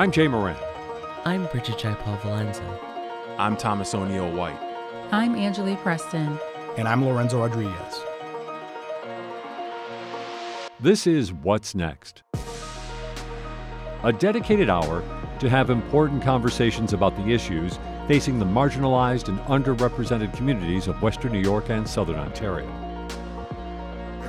I'm 0.00 0.10
Jay 0.10 0.28
Moran. 0.28 0.56
I'm 1.26 1.44
Bridget 1.48 1.76
Paul 1.98 2.16
Valenza. 2.16 2.64
I'm 3.36 3.54
Thomas 3.54 3.94
O'Neill 3.94 4.32
White. 4.32 4.58
I'm 5.12 5.34
Angeli 5.34 5.76
Preston. 5.76 6.38
And 6.78 6.88
I'm 6.88 7.04
Lorenzo 7.04 7.40
Rodriguez. 7.40 8.00
This 10.80 11.06
is 11.06 11.34
What's 11.34 11.74
Next. 11.74 12.22
A 14.02 14.10
dedicated 14.10 14.70
hour 14.70 15.02
to 15.38 15.50
have 15.50 15.68
important 15.68 16.22
conversations 16.22 16.94
about 16.94 17.14
the 17.16 17.30
issues 17.30 17.78
facing 18.08 18.38
the 18.38 18.46
marginalized 18.46 19.28
and 19.28 19.38
underrepresented 19.40 20.32
communities 20.32 20.86
of 20.88 21.02
Western 21.02 21.32
New 21.32 21.40
York 21.40 21.68
and 21.68 21.86
Southern 21.86 22.16
Ontario. 22.16 22.66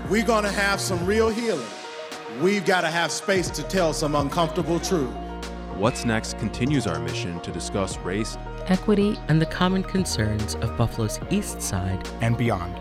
We're 0.10 0.26
going 0.26 0.44
to 0.44 0.52
have 0.52 0.82
some 0.82 1.06
real 1.06 1.30
healing. 1.30 1.66
We've 2.42 2.66
got 2.66 2.82
to 2.82 2.90
have 2.90 3.10
space 3.10 3.50
to 3.52 3.64
tell 3.64 3.94
some 3.94 4.16
uncomfortable 4.16 4.78
truth. 4.82 5.16
What's 5.82 6.06
Next 6.06 6.38
continues 6.38 6.86
our 6.86 7.00
mission 7.00 7.40
to 7.40 7.52
discuss 7.52 7.98
race, 7.98 8.38
equity, 8.68 9.18
and 9.30 9.42
the 9.42 9.48
common 9.48 9.82
concerns 9.82 10.54
of 10.54 10.78
Buffalo's 10.78 11.20
East 11.32 11.60
Side 11.60 12.08
and 12.22 12.38
beyond. 12.38 12.80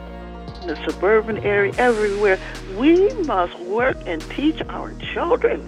In 0.60 0.68
the 0.68 0.76
suburban 0.86 1.38
area, 1.38 1.72
everywhere, 1.78 2.38
we 2.76 3.08
must 3.24 3.58
work 3.60 3.96
and 4.04 4.20
teach 4.32 4.60
our 4.68 4.92
children. 5.14 5.62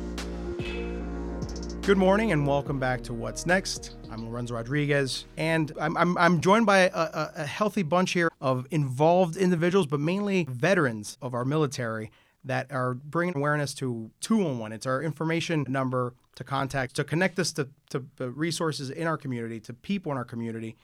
Good 1.80 1.96
morning 1.96 2.32
and 2.32 2.46
welcome 2.46 2.78
back 2.78 3.02
to 3.04 3.14
What's 3.14 3.46
Next. 3.46 3.96
I'm 4.10 4.28
Lorenzo 4.28 4.52
Rodriguez, 4.52 5.24
and 5.38 5.72
I'm, 5.80 5.96
I'm, 5.96 6.18
I'm 6.18 6.38
joined 6.42 6.66
by 6.66 6.80
a, 6.80 6.90
a, 6.92 7.32
a 7.36 7.46
healthy 7.46 7.82
bunch 7.82 8.10
here 8.10 8.30
of 8.42 8.66
involved 8.70 9.38
individuals, 9.38 9.86
but 9.86 10.00
mainly 10.00 10.46
veterans 10.50 11.16
of 11.22 11.32
our 11.32 11.46
military 11.46 12.10
that 12.44 12.70
are 12.70 12.92
bringing 12.92 13.38
awareness 13.38 13.72
to 13.72 14.10
211. 14.20 14.72
It's 14.74 14.86
our 14.86 15.02
information 15.02 15.64
number 15.66 16.12
to 16.36 16.44
contact, 16.44 16.96
to 16.96 17.04
connect 17.04 17.38
us 17.38 17.52
to, 17.52 17.68
to 17.90 18.04
resources 18.30 18.90
in 18.90 19.06
our 19.06 19.16
community, 19.16 19.60
to 19.60 19.72
people 19.72 20.12
in 20.12 20.18
our 20.18 20.24
community. 20.24 20.76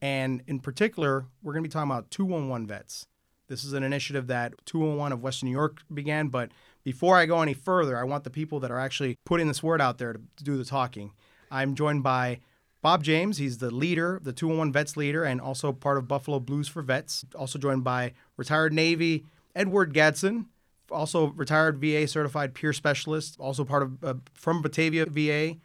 And 0.00 0.42
in 0.46 0.60
particular, 0.60 1.26
we're 1.42 1.52
going 1.52 1.64
to 1.64 1.68
be 1.68 1.72
talking 1.72 1.90
about 1.90 2.10
211 2.10 2.66
vets. 2.66 3.06
This 3.48 3.64
is 3.64 3.72
an 3.72 3.82
initiative 3.82 4.28
that 4.28 4.54
211 4.66 5.12
of 5.12 5.22
Western 5.22 5.48
New 5.48 5.52
York 5.52 5.82
began. 5.92 6.28
But 6.28 6.50
before 6.84 7.16
I 7.16 7.26
go 7.26 7.40
any 7.42 7.54
further, 7.54 7.98
I 7.98 8.04
want 8.04 8.24
the 8.24 8.30
people 8.30 8.60
that 8.60 8.70
are 8.70 8.78
actually 8.78 9.18
putting 9.24 9.48
this 9.48 9.62
word 9.62 9.80
out 9.80 9.98
there 9.98 10.12
to, 10.12 10.20
to 10.36 10.44
do 10.44 10.56
the 10.56 10.64
talking. 10.64 11.12
I'm 11.50 11.74
joined 11.74 12.02
by 12.02 12.40
Bob 12.80 13.04
James. 13.04 13.38
He's 13.38 13.58
the 13.58 13.70
leader, 13.70 14.18
the 14.22 14.32
211 14.32 14.72
Vets 14.72 14.96
leader, 14.96 15.22
and 15.22 15.40
also 15.40 15.72
part 15.72 15.98
of 15.98 16.08
Buffalo 16.08 16.40
Blues 16.40 16.66
for 16.66 16.82
Vets. 16.82 17.24
Also 17.36 17.58
joined 17.58 17.84
by 17.84 18.12
retired 18.36 18.72
Navy 18.72 19.24
Edward 19.54 19.92
Gadson, 19.92 20.46
also 20.90 21.28
retired 21.28 21.80
VA 21.80 22.06
certified 22.06 22.54
peer 22.54 22.72
specialist, 22.72 23.36
also 23.38 23.64
part 23.64 23.82
of 23.82 24.04
uh, 24.04 24.14
from 24.34 24.62
Batavia 24.62 25.06
VA, 25.06 25.56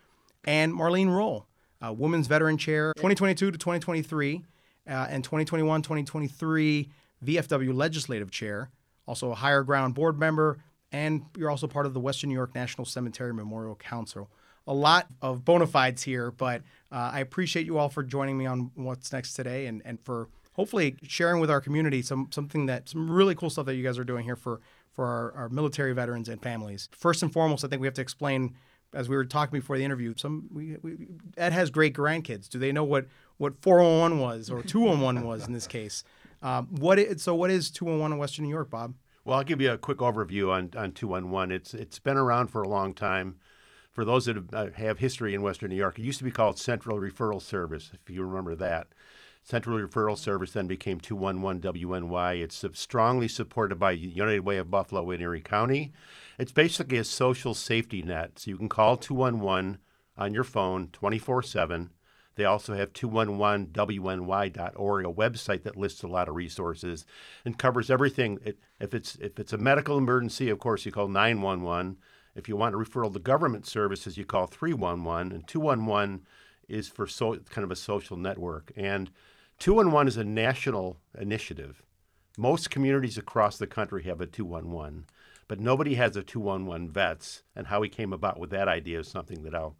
and 0.45 0.73
Marlene 0.73 1.13
Roll, 1.13 1.47
uh, 1.85 1.93
Women's 1.93 2.27
Veteran 2.27 2.57
Chair 2.57 2.93
2022 2.97 3.51
to 3.51 3.57
2023, 3.57 4.43
uh, 4.87 5.07
and 5.09 5.23
2021 5.23 5.81
2023 5.81 6.89
VFW 7.25 7.73
Legislative 7.73 8.31
Chair, 8.31 8.69
also 9.07 9.31
a 9.31 9.35
Higher 9.35 9.63
Ground 9.63 9.95
Board 9.95 10.19
member, 10.19 10.59
and 10.91 11.25
you're 11.37 11.49
also 11.49 11.67
part 11.67 11.85
of 11.85 11.93
the 11.93 11.99
Western 11.99 12.29
New 12.29 12.35
York 12.35 12.55
National 12.55 12.85
Cemetery 12.85 13.33
Memorial 13.33 13.75
Council. 13.75 14.29
A 14.67 14.73
lot 14.73 15.07
of 15.21 15.45
bona 15.45 15.65
fides 15.65 16.03
here, 16.03 16.31
but 16.31 16.61
uh, 16.91 17.11
I 17.13 17.19
appreciate 17.21 17.65
you 17.65 17.77
all 17.77 17.89
for 17.89 18.03
joining 18.03 18.37
me 18.37 18.45
on 18.45 18.71
What's 18.75 19.11
Next 19.13 19.33
today 19.33 19.67
and, 19.67 19.81
and 19.85 19.99
for 20.01 20.27
hopefully 20.53 20.97
sharing 21.03 21.39
with 21.39 21.49
our 21.49 21.61
community 21.61 22.01
some 22.01 22.27
something 22.31 22.65
that 22.65 22.89
some 22.89 23.09
really 23.09 23.35
cool 23.35 23.49
stuff 23.49 23.65
that 23.67 23.75
you 23.75 23.83
guys 23.83 23.97
are 23.97 24.03
doing 24.03 24.25
here 24.25 24.35
for 24.35 24.59
for 24.97 25.05
our, 25.05 25.31
our 25.43 25.49
military 25.49 25.93
veterans 25.93 26.27
and 26.27 26.41
families. 26.41 26.89
First 26.91 27.21
and 27.21 27.31
foremost, 27.31 27.63
I 27.63 27.67
think 27.67 27.81
we 27.81 27.87
have 27.87 27.93
to 27.93 28.01
explain, 28.01 28.55
as 28.95 29.07
we 29.07 29.15
were 29.15 29.25
talking 29.25 29.59
before 29.59 29.77
the 29.77 29.85
interview, 29.85 30.15
some 30.17 30.49
we, 30.51 30.75
we, 30.81 31.07
Ed 31.37 31.53
has 31.53 31.69
great 31.69 31.95
grandkids. 31.95 32.49
Do 32.49 32.57
they 32.57 32.71
know 32.71 32.83
what 32.83 33.05
what 33.37 33.61
411 33.61 34.19
was 34.19 34.49
or 34.49 34.61
211 34.63 35.25
was 35.25 35.45
in 35.45 35.53
this 35.53 35.67
case? 35.67 36.03
Um, 36.41 36.67
what 36.71 36.97
is, 36.97 37.21
so 37.21 37.35
what 37.35 37.51
is 37.51 37.69
211 37.69 38.13
in 38.13 38.19
Western 38.19 38.45
New 38.45 38.49
York, 38.49 38.71
Bob? 38.71 38.95
Well, 39.23 39.37
I'll 39.37 39.43
give 39.43 39.61
you 39.61 39.71
a 39.71 39.77
quick 39.77 39.99
overview 39.99 40.49
on, 40.51 40.71
on 40.75 40.93
211. 40.93 41.55
It's 41.55 41.75
it's 41.75 41.99
been 41.99 42.17
around 42.17 42.47
for 42.47 42.63
a 42.63 42.67
long 42.67 42.95
time. 42.95 43.35
For 43.91 44.03
those 44.03 44.25
that 44.25 44.35
have, 44.35 44.53
uh, 44.53 44.67
have 44.75 44.97
history 44.97 45.35
in 45.35 45.43
Western 45.43 45.69
New 45.69 45.75
York, 45.75 45.99
it 45.99 46.03
used 46.03 46.17
to 46.17 46.23
be 46.23 46.31
called 46.31 46.57
Central 46.57 46.99
Referral 46.99 47.41
Service, 47.41 47.91
if 47.93 48.09
you 48.13 48.23
remember 48.23 48.55
that. 48.55 48.87
Central 49.47 49.79
Referral 49.79 50.17
Service 50.17 50.51
then 50.51 50.67
became 50.67 50.99
211 50.99 51.61
WNY. 51.61 52.41
It's 52.41 52.65
strongly 52.73 53.29
supported 53.29 53.79
by 53.79 53.91
United 53.91 54.41
Way 54.41 54.57
of 54.57 54.69
Buffalo 54.69 55.09
in 55.11 55.21
Erie 55.21 55.39
County. 55.39 55.93
It's 56.37 56.51
basically 56.51 56.97
a 56.97 57.05
social 57.05 57.53
safety 57.53 58.01
net. 58.01 58.39
So 58.39 58.51
you 58.51 58.57
can 58.57 58.67
call 58.67 58.97
211 58.97 59.77
on 60.17 60.33
your 60.33 60.43
phone 60.43 60.89
24 60.91 61.43
7. 61.43 61.91
They 62.35 62.43
also 62.43 62.73
have 62.73 62.91
211wny.org, 62.91 65.05
a 65.05 65.13
website 65.13 65.63
that 65.63 65.77
lists 65.77 66.03
a 66.03 66.07
lot 66.07 66.27
of 66.27 66.35
resources 66.35 67.05
and 67.45 67.57
covers 67.57 67.89
everything. 67.89 68.39
If 68.81 68.93
it's 68.93 69.15
if 69.15 69.39
it's 69.39 69.53
a 69.53 69.57
medical 69.57 69.97
emergency, 69.97 70.49
of 70.49 70.59
course, 70.59 70.85
you 70.85 70.91
call 70.91 71.07
911. 71.07 71.95
If 72.35 72.49
you 72.49 72.57
want 72.57 72.75
a 72.75 72.77
referral 72.77 73.13
to 73.13 73.19
government 73.19 73.65
services, 73.65 74.17
you 74.17 74.25
call 74.25 74.47
311. 74.47 75.31
And 75.31 75.47
211 75.47 76.25
is 76.67 76.89
for 76.89 77.07
so, 77.07 77.37
kind 77.49 77.63
of 77.63 77.71
a 77.71 77.77
social 77.77 78.17
network. 78.17 78.73
And 78.75 79.09
211 79.59 80.07
is 80.07 80.17
a 80.17 80.23
national 80.23 80.97
initiative. 81.19 81.81
Most 82.37 82.69
communities 82.69 83.17
across 83.17 83.57
the 83.57 83.67
country 83.67 84.03
have 84.03 84.21
a 84.21 84.27
211, 84.27 85.05
but 85.47 85.59
nobody 85.59 85.95
has 85.95 86.15
a 86.15 86.23
211 86.23 86.91
vets. 86.91 87.43
And 87.55 87.67
how 87.67 87.79
we 87.79 87.89
came 87.89 88.13
about 88.13 88.39
with 88.39 88.51
that 88.51 88.67
idea 88.67 88.99
is 88.99 89.07
something 89.07 89.43
that 89.43 89.55
I'll 89.55 89.75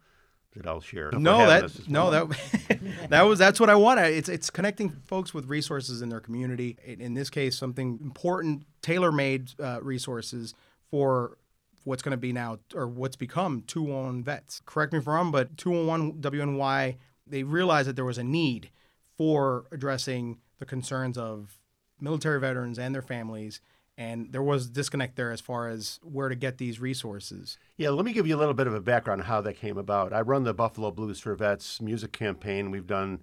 that 0.56 0.66
I'll 0.66 0.80
share. 0.80 1.10
No, 1.12 1.46
that 1.46 1.88
no 1.88 2.10
that 2.10 2.80
that 3.10 3.22
was 3.22 3.38
that's 3.38 3.60
what 3.60 3.70
I 3.70 3.76
want. 3.76 4.00
It's 4.00 4.28
it's 4.28 4.50
connecting 4.50 4.90
folks 5.06 5.32
with 5.32 5.46
resources 5.46 6.02
in 6.02 6.08
their 6.08 6.20
community. 6.20 6.76
In 6.84 7.14
this 7.14 7.30
case, 7.30 7.56
something 7.56 7.98
important, 8.02 8.64
tailor-made 8.82 9.52
uh, 9.60 9.78
resources 9.82 10.54
for 10.90 11.38
what's 11.84 12.02
going 12.02 12.12
to 12.12 12.16
be 12.16 12.32
now 12.32 12.58
or 12.74 12.88
what's 12.88 13.14
become 13.14 13.62
211 13.66 14.24
vets. 14.24 14.60
Correct 14.66 14.92
me 14.92 14.98
if 14.98 15.06
I'm 15.06 15.14
wrong, 15.14 15.30
but 15.30 15.56
211 15.56 16.20
WNY 16.20 16.96
they 17.30 17.42
realized 17.42 17.88
that 17.88 17.96
there 17.96 18.04
was 18.04 18.18
a 18.18 18.24
need 18.24 18.70
for 19.18 19.66
addressing 19.72 20.38
the 20.58 20.64
concerns 20.64 21.18
of 21.18 21.58
military 22.00 22.40
veterans 22.40 22.78
and 22.78 22.94
their 22.94 23.02
families. 23.02 23.60
And 23.98 24.32
there 24.32 24.42
was 24.42 24.70
disconnect 24.70 25.16
there 25.16 25.32
as 25.32 25.40
far 25.40 25.68
as 25.68 25.98
where 26.04 26.28
to 26.28 26.36
get 26.36 26.58
these 26.58 26.80
resources. 26.80 27.58
Yeah, 27.76 27.90
let 27.90 28.04
me 28.04 28.12
give 28.12 28.28
you 28.28 28.36
a 28.36 28.38
little 28.38 28.54
bit 28.54 28.68
of 28.68 28.74
a 28.74 28.80
background 28.80 29.22
on 29.22 29.26
how 29.26 29.40
that 29.40 29.58
came 29.58 29.76
about. 29.76 30.12
I 30.12 30.20
run 30.20 30.44
the 30.44 30.54
Buffalo 30.54 30.92
Blues 30.92 31.18
for 31.18 31.34
Vets 31.34 31.80
music 31.80 32.12
campaign. 32.12 32.70
We've 32.70 32.86
done 32.86 33.18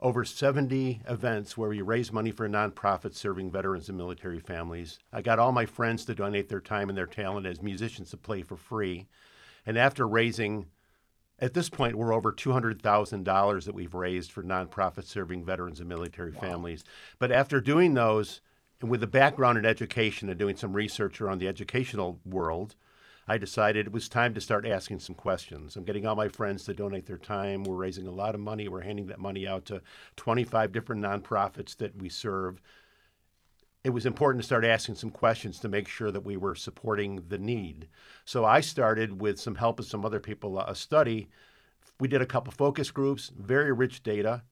over 0.00 0.24
70 0.24 1.02
events 1.08 1.56
where 1.56 1.68
we 1.68 1.80
raise 1.80 2.12
money 2.12 2.32
for 2.32 2.48
nonprofits 2.48 3.14
serving 3.14 3.52
veterans 3.52 3.88
and 3.88 3.96
military 3.96 4.40
families. 4.40 4.98
I 5.12 5.22
got 5.22 5.38
all 5.38 5.52
my 5.52 5.66
friends 5.66 6.04
to 6.06 6.14
donate 6.14 6.48
their 6.48 6.60
time 6.60 6.88
and 6.88 6.98
their 6.98 7.06
talent 7.06 7.46
as 7.46 7.62
musicians 7.62 8.10
to 8.10 8.16
play 8.16 8.42
for 8.42 8.56
free. 8.56 9.06
And 9.64 9.78
after 9.78 10.08
raising 10.08 10.66
at 11.40 11.54
this 11.54 11.70
point, 11.70 11.96
we're 11.96 12.12
over 12.12 12.32
$200,000 12.32 13.64
that 13.64 13.74
we've 13.74 13.94
raised 13.94 14.30
for 14.30 14.42
nonprofits 14.42 15.06
serving 15.06 15.44
veterans 15.44 15.80
and 15.80 15.88
military 15.88 16.32
wow. 16.32 16.40
families. 16.40 16.84
But 17.18 17.32
after 17.32 17.60
doing 17.60 17.94
those, 17.94 18.40
and 18.80 18.90
with 18.90 19.02
a 19.02 19.06
background 19.08 19.58
in 19.58 19.66
education 19.66 20.28
and 20.28 20.38
doing 20.38 20.56
some 20.56 20.72
research 20.72 21.20
around 21.20 21.38
the 21.38 21.48
educational 21.48 22.18
world, 22.24 22.76
I 23.28 23.38
decided 23.38 23.86
it 23.86 23.92
was 23.92 24.08
time 24.08 24.34
to 24.34 24.40
start 24.40 24.66
asking 24.66 25.00
some 25.00 25.14
questions. 25.14 25.76
I'm 25.76 25.84
getting 25.84 26.06
all 26.06 26.16
my 26.16 26.28
friends 26.28 26.64
to 26.64 26.74
donate 26.74 27.06
their 27.06 27.18
time. 27.18 27.62
We're 27.62 27.76
raising 27.76 28.06
a 28.06 28.12
lot 28.12 28.34
of 28.34 28.40
money. 28.40 28.68
We're 28.68 28.80
handing 28.80 29.06
that 29.06 29.20
money 29.20 29.46
out 29.46 29.66
to 29.66 29.82
25 30.16 30.72
different 30.72 31.02
nonprofits 31.02 31.76
that 31.76 31.96
we 31.96 32.08
serve 32.08 32.60
it 33.82 33.90
was 33.90 34.06
important 34.06 34.42
to 34.42 34.46
start 34.46 34.64
asking 34.64 34.94
some 34.94 35.10
questions 35.10 35.58
to 35.60 35.68
make 35.68 35.88
sure 35.88 36.10
that 36.10 36.24
we 36.24 36.36
were 36.36 36.54
supporting 36.54 37.22
the 37.28 37.38
need. 37.38 37.88
So 38.24 38.44
I 38.44 38.60
started 38.60 39.20
with 39.20 39.40
some 39.40 39.54
help 39.54 39.80
of 39.80 39.86
some 39.86 40.04
other 40.04 40.20
people 40.20 40.58
uh, 40.58 40.64
a 40.68 40.74
study. 40.74 41.28
We 41.98 42.08
did 42.08 42.20
a 42.20 42.26
couple 42.26 42.52
focus 42.52 42.90
groups, 42.90 43.32
very 43.36 43.72
rich 43.72 44.02
data. 44.02 44.42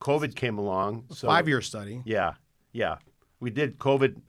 COVID 0.00 0.34
came 0.34 0.58
along. 0.58 1.04
So, 1.10 1.28
Five 1.28 1.48
year 1.48 1.60
study. 1.60 2.02
Yeah, 2.04 2.34
yeah. 2.72 2.96
We 3.40 3.50
did 3.50 3.78
COVID, 3.78 4.20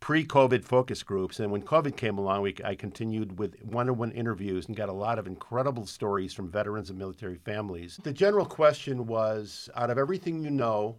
pre 0.00 0.24
COVID 0.24 0.64
focus 0.64 1.02
groups. 1.02 1.38
And 1.38 1.52
when 1.52 1.62
COVID 1.62 1.96
came 1.96 2.18
along, 2.18 2.42
we, 2.42 2.56
I 2.64 2.74
continued 2.74 3.38
with 3.38 3.60
one 3.62 3.88
on 3.88 3.96
one 3.96 4.12
interviews 4.12 4.66
and 4.66 4.76
got 4.76 4.88
a 4.88 4.92
lot 4.92 5.18
of 5.18 5.26
incredible 5.26 5.86
stories 5.86 6.32
from 6.32 6.48
veterans 6.48 6.90
and 6.90 6.98
military 6.98 7.36
families. 7.36 8.00
The 8.02 8.12
general 8.12 8.46
question 8.46 9.06
was 9.06 9.68
out 9.76 9.90
of 9.90 9.98
everything 9.98 10.42
you 10.42 10.50
know, 10.50 10.98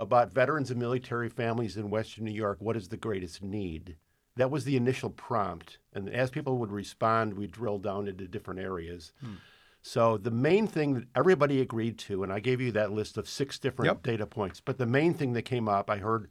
about 0.00 0.32
veterans 0.32 0.70
and 0.70 0.80
military 0.80 1.28
families 1.28 1.76
in 1.76 1.90
Western 1.90 2.24
New 2.24 2.32
York 2.32 2.58
what 2.60 2.76
is 2.76 2.88
the 2.88 2.96
greatest 2.96 3.42
need? 3.42 3.96
That 4.36 4.50
was 4.50 4.64
the 4.64 4.76
initial 4.76 5.10
prompt. 5.10 5.78
And 5.92 6.08
as 6.08 6.30
people 6.30 6.58
would 6.58 6.72
respond, 6.72 7.34
we 7.34 7.46
drilled 7.46 7.82
down 7.82 8.08
into 8.08 8.26
different 8.26 8.60
areas. 8.60 9.12
Hmm. 9.20 9.34
So 9.82 10.16
the 10.16 10.30
main 10.30 10.66
thing 10.66 10.94
that 10.94 11.04
everybody 11.14 11.60
agreed 11.60 11.98
to, 12.00 12.22
and 12.22 12.32
I 12.32 12.40
gave 12.40 12.60
you 12.60 12.72
that 12.72 12.92
list 12.92 13.16
of 13.18 13.28
six 13.28 13.58
different 13.58 13.90
yep. 13.90 14.02
data 14.02 14.26
points, 14.26 14.60
but 14.60 14.78
the 14.78 14.86
main 14.86 15.14
thing 15.14 15.32
that 15.34 15.42
came 15.42 15.68
up, 15.68 15.90
I 15.90 15.98
heard 15.98 16.28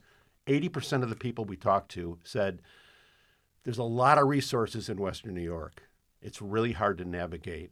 80% 0.48 1.04
of 1.04 1.10
the 1.10 1.16
people 1.16 1.46
we 1.46 1.56
talked 1.56 1.92
to 1.92 2.20
said 2.24 2.62
there's 3.64 3.78
a 3.78 3.84
lot 3.84 4.18
of 4.18 4.28
resources 4.28 4.90
in 4.90 4.98
Western 4.98 5.36
New 5.36 5.42
York. 5.42 5.84
It's 6.22 6.42
really 6.42 6.74
hard 6.74 6.98
to 7.00 7.06
navigate. 7.06 7.72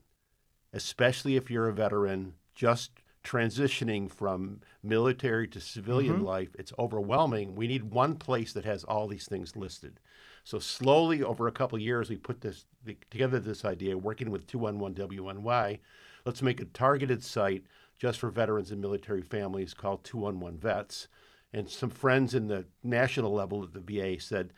especially 0.74 1.36
if 1.36 1.50
you're 1.50 1.70
a 1.70 1.74
veteran 1.74 2.34
just 2.54 2.92
transitioning 3.28 4.10
from 4.10 4.62
military 4.84 5.48
to 5.50 5.60
civilian 5.60 6.16
mm-hmm. 6.16 6.26
life. 6.26 6.50
It's 6.58 6.72
overwhelming. 6.80 7.56
We 7.56 7.68
need 7.68 7.84
one 7.84 8.16
place 8.16 8.54
that 8.54 8.64
has 8.64 8.86
all 8.86 9.08
these 9.08 9.28
things 9.28 9.56
listed. 9.56 10.00
So 10.46 10.60
slowly 10.60 11.22
over 11.22 11.48
a 11.48 11.52
couple 11.52 11.76
of 11.76 11.82
years, 11.82 12.10
we 12.10 12.16
put 12.16 12.40
this 12.40 12.66
together. 13.12 13.40
This 13.40 13.66
idea, 13.66 13.98
working 13.98 14.32
with 14.32 14.48
211 14.48 15.10
WNY, 15.10 15.80
let's 16.26 16.42
make 16.42 16.62
a 16.62 16.66
targeted 16.66 17.22
site 17.22 17.66
just 17.98 18.20
for 18.20 18.30
veterans 18.30 18.72
and 18.72 18.80
military 18.80 19.22
families 19.22 19.74
called 19.74 20.06
211 20.06 20.58
Vets. 20.60 21.10
And 21.52 21.70
some 21.70 21.90
friends 21.90 22.34
in 22.34 22.48
the 22.48 22.66
national 22.82 23.34
level 23.34 23.62
at 23.64 23.74
the 23.74 23.82
VA 23.82 24.22
said, 24.22 24.54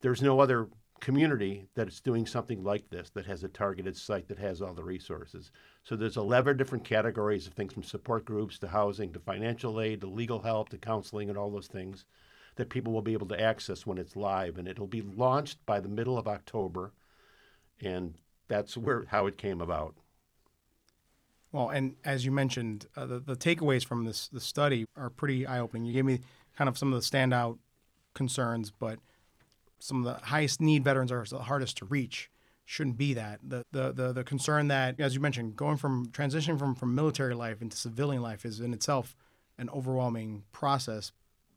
there's 0.00 0.22
no 0.22 0.40
other 0.40 0.68
community 1.00 1.68
that 1.74 1.88
is 1.88 2.00
doing 2.00 2.26
something 2.26 2.62
like 2.62 2.88
this 2.90 3.10
that 3.10 3.26
has 3.26 3.44
a 3.44 3.48
targeted 3.48 3.96
site 3.96 4.28
that 4.28 4.38
has 4.38 4.60
all 4.60 4.74
the 4.74 4.82
resources. 4.82 5.50
So 5.84 5.96
there's 5.96 6.16
11 6.16 6.56
different 6.56 6.84
categories 6.84 7.46
of 7.46 7.54
things 7.54 7.72
from 7.72 7.82
support 7.82 8.24
groups 8.24 8.58
to 8.60 8.68
housing 8.68 9.12
to 9.12 9.20
financial 9.20 9.80
aid 9.80 10.00
to 10.02 10.06
legal 10.06 10.40
help 10.40 10.68
to 10.70 10.78
counseling 10.78 11.28
and 11.28 11.38
all 11.38 11.50
those 11.50 11.68
things 11.68 12.04
that 12.56 12.70
people 12.70 12.92
will 12.92 13.02
be 13.02 13.12
able 13.12 13.28
to 13.28 13.40
access 13.40 13.86
when 13.86 13.98
it's 13.98 14.16
live 14.16 14.58
and 14.58 14.66
it'll 14.66 14.86
be 14.86 15.02
launched 15.02 15.64
by 15.64 15.80
the 15.80 15.88
middle 15.88 16.18
of 16.18 16.26
October 16.26 16.92
and 17.80 18.14
that's 18.48 18.76
where 18.76 19.04
how 19.08 19.26
it 19.26 19.38
came 19.38 19.60
about. 19.60 19.94
Well, 21.52 21.70
and 21.70 21.96
as 22.04 22.24
you 22.24 22.32
mentioned, 22.32 22.86
uh, 22.96 23.06
the, 23.06 23.20
the 23.20 23.36
takeaways 23.36 23.84
from 23.84 24.04
this 24.04 24.28
the 24.28 24.40
study 24.40 24.86
are 24.96 25.10
pretty 25.10 25.46
eye 25.46 25.60
opening. 25.60 25.86
You 25.86 25.92
gave 25.92 26.04
me 26.04 26.20
kind 26.56 26.68
of 26.68 26.76
some 26.76 26.92
of 26.92 27.00
the 27.00 27.06
standout 27.06 27.58
concerns, 28.14 28.70
but 28.70 28.98
some 29.78 30.04
of 30.04 30.04
the 30.04 30.26
highest 30.26 30.60
need 30.60 30.84
veterans 30.84 31.12
are 31.12 31.24
the 31.24 31.38
hardest 31.38 31.76
to 31.78 31.84
reach. 31.84 32.30
Shouldn't 32.64 32.98
be 32.98 33.14
that. 33.14 33.40
The, 33.42 33.64
the 33.72 33.92
the 33.92 34.12
the 34.12 34.24
concern 34.24 34.68
that, 34.68 35.00
as 35.00 35.14
you 35.14 35.20
mentioned, 35.20 35.56
going 35.56 35.78
from 35.78 36.06
transitioning 36.06 36.58
from 36.58 36.74
from 36.74 36.94
military 36.94 37.34
life 37.34 37.62
into 37.62 37.76
civilian 37.76 38.22
life 38.22 38.44
is 38.44 38.60
in 38.60 38.74
itself 38.74 39.16
an 39.56 39.70
overwhelming 39.70 40.44
process. 40.52 41.12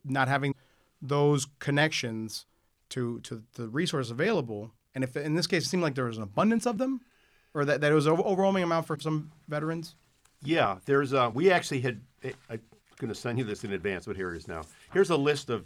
Not 0.05 0.29
having 0.29 0.55
those 1.01 1.47
connections 1.59 2.45
to 2.89 3.19
to 3.21 3.43
the 3.55 3.67
resources 3.67 4.09
available, 4.09 4.71
and 4.95 5.03
if 5.03 5.17
in 5.17 5.35
this 5.35 5.47
case 5.47 5.65
it 5.65 5.69
seemed 5.69 5.83
like 5.83 5.95
there 5.95 6.05
was 6.05 6.17
an 6.17 6.23
abundance 6.23 6.65
of 6.65 6.77
them, 6.77 7.01
or 7.53 7.65
that, 7.65 7.81
that 7.81 7.91
it 7.91 7.95
was 7.95 8.07
an 8.07 8.13
overwhelming 8.13 8.63
amount 8.63 8.87
for 8.87 8.97
some 8.97 9.31
veterans. 9.49 9.95
Yeah, 10.43 10.77
there's 10.85 11.13
uh, 11.13 11.29
we 11.33 11.51
actually 11.51 11.81
had 11.81 11.99
I'm 12.49 12.59
going 12.97 13.09
to 13.09 13.19
send 13.19 13.37
you 13.37 13.43
this 13.43 13.63
in 13.63 13.73
advance, 13.73 14.05
but 14.05 14.15
here 14.15 14.33
it 14.33 14.37
is 14.37 14.47
now. 14.47 14.61
Here's 14.93 15.09
a 15.09 15.17
list 15.17 15.49
of 15.49 15.65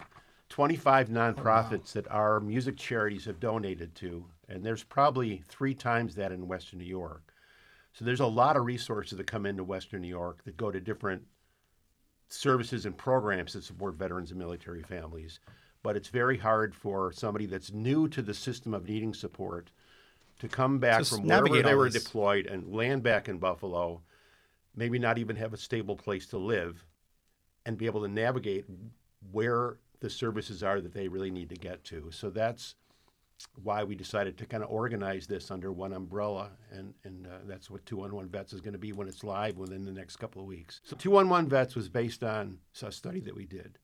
25 0.49 1.09
nonprofits 1.09 1.93
that 1.93 2.09
our 2.11 2.39
music 2.39 2.77
charities 2.77 3.25
have 3.25 3.39
donated 3.39 3.95
to, 3.95 4.25
and 4.47 4.63
there's 4.63 4.83
probably 4.83 5.41
three 5.47 5.73
times 5.73 6.15
that 6.15 6.31
in 6.31 6.47
Western 6.47 6.79
New 6.79 6.85
York. 6.85 7.33
So 7.93 8.05
there's 8.05 8.19
a 8.19 8.25
lot 8.25 8.57
of 8.57 8.65
resources 8.65 9.17
that 9.17 9.27
come 9.27 9.45
into 9.45 9.63
Western 9.63 10.01
New 10.01 10.07
York 10.07 10.43
that 10.43 10.57
go 10.57 10.69
to 10.69 10.79
different 10.79 11.23
services 12.29 12.85
and 12.85 12.97
programs 12.97 13.53
that 13.53 13.63
support 13.63 13.95
veterans 13.95 14.31
and 14.31 14.39
military 14.39 14.83
families. 14.83 15.39
But 15.81 15.95
it's 15.95 16.09
very 16.09 16.37
hard 16.37 16.75
for 16.75 17.11
somebody 17.11 17.45
that's 17.45 17.71
new 17.71 18.07
to 18.09 18.21
the 18.21 18.33
system 18.33 18.73
of 18.73 18.87
needing 18.87 19.13
support 19.13 19.71
to 20.39 20.47
come 20.47 20.79
back 20.79 20.99
Just 20.99 21.11
from 21.11 21.27
wherever 21.27 21.61
they 21.61 21.75
were 21.75 21.89
deployed 21.89 22.47
and 22.47 22.73
land 22.73 23.03
back 23.03 23.29
in 23.29 23.37
Buffalo, 23.37 24.01
maybe 24.75 24.99
not 24.99 25.17
even 25.17 25.35
have 25.35 25.53
a 25.53 25.57
stable 25.57 25.95
place 25.95 26.25
to 26.27 26.37
live, 26.37 26.83
and 27.65 27.77
be 27.77 27.85
able 27.85 28.01
to 28.01 28.07
navigate 28.07 28.65
where 29.31 29.77
the 29.99 30.09
services 30.09 30.63
are 30.63 30.81
that 30.81 30.93
they 30.93 31.07
really 31.07 31.31
need 31.31 31.49
to 31.49 31.55
get 31.55 31.83
to. 31.85 32.09
So 32.11 32.29
that's 32.29 32.75
why 33.63 33.83
we 33.83 33.95
decided 33.95 34.37
to 34.37 34.45
kind 34.45 34.63
of 34.63 34.69
organize 34.69 35.27
this 35.27 35.51
under 35.51 35.71
one 35.71 35.93
umbrella, 35.93 36.51
and 36.71 36.93
and 37.03 37.27
uh, 37.27 37.37
that's 37.45 37.69
what 37.69 37.85
211 37.85 38.29
Vets 38.31 38.53
is 38.53 38.61
going 38.61 38.73
to 38.73 38.79
be 38.79 38.93
when 38.93 39.07
it's 39.07 39.23
live 39.23 39.57
within 39.57 39.85
the 39.85 39.91
next 39.91 40.17
couple 40.17 40.41
of 40.41 40.47
weeks. 40.47 40.81
So 40.83 40.95
211 40.95 41.49
Vets 41.49 41.75
was 41.75 41.89
based 41.89 42.23
on 42.23 42.59
a 42.81 42.91
study 42.91 43.19
that 43.21 43.35
we 43.35 43.45
did. 43.45 43.77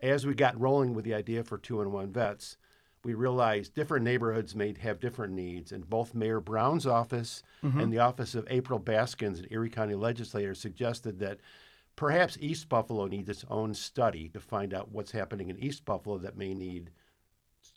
As 0.00 0.26
we 0.26 0.34
got 0.34 0.60
rolling 0.60 0.94
with 0.94 1.04
the 1.04 1.14
idea 1.14 1.42
for 1.42 1.58
211 1.58 2.12
Vets, 2.12 2.56
we 3.04 3.14
realized 3.14 3.74
different 3.74 4.04
neighborhoods 4.04 4.54
may 4.54 4.74
have 4.80 5.00
different 5.00 5.32
needs, 5.34 5.72
and 5.72 5.88
both 5.88 6.14
Mayor 6.14 6.40
Brown's 6.40 6.86
office 6.86 7.42
and 7.80 7.92
the 7.92 7.98
office 7.98 8.34
of 8.34 8.46
April 8.50 8.78
Baskins, 8.78 9.38
an 9.38 9.46
Erie 9.50 9.70
County 9.70 9.94
legislator, 9.94 10.54
suggested 10.54 11.18
that 11.20 11.38
perhaps 11.96 12.36
East 12.40 12.68
Buffalo 12.68 13.06
needs 13.06 13.28
its 13.28 13.44
own 13.48 13.74
study 13.74 14.28
to 14.30 14.40
find 14.40 14.74
out 14.74 14.90
what's 14.92 15.12
happening 15.12 15.48
in 15.48 15.58
East 15.58 15.84
Buffalo 15.84 16.18
that 16.18 16.36
may 16.36 16.54
need 16.54 16.90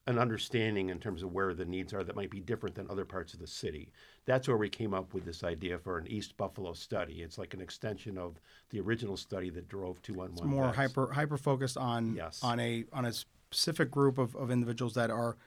an 0.05 0.17
understanding 0.17 0.89
in 0.89 0.99
terms 0.99 1.21
of 1.23 1.33
where 1.33 1.53
the 1.53 1.65
needs 1.65 1.93
are 1.93 2.03
that 2.03 2.15
might 2.15 2.29
be 2.29 2.39
different 2.39 2.75
than 2.75 2.89
other 2.89 3.05
parts 3.05 3.33
of 3.33 3.39
the 3.39 3.47
city. 3.47 3.91
That's 4.25 4.47
where 4.47 4.57
we 4.57 4.69
came 4.69 4.93
up 4.93 5.13
with 5.13 5.25
this 5.25 5.43
idea 5.43 5.77
for 5.77 5.97
an 5.97 6.07
East 6.07 6.35
Buffalo 6.37 6.73
study. 6.73 7.21
It's 7.21 7.37
like 7.37 7.53
an 7.53 7.61
extension 7.61 8.17
of 8.17 8.39
the 8.69 8.79
original 8.79 9.17
study 9.17 9.49
that 9.51 9.67
drove 9.67 10.01
211. 10.01 10.37
It's 10.37 10.43
more 10.43 10.73
hyper 10.73 11.11
hyper 11.11 11.37
focused 11.37 11.77
on 11.77 12.15
Yes. 12.15 12.41
on 12.43 12.59
a 12.59 12.85
on 12.93 13.05
a 13.05 13.13
specific 13.13 13.91
group 13.91 14.17
of, 14.17 14.35
of 14.35 14.49
individuals 14.51 14.93
that 14.95 15.09
are 15.09 15.37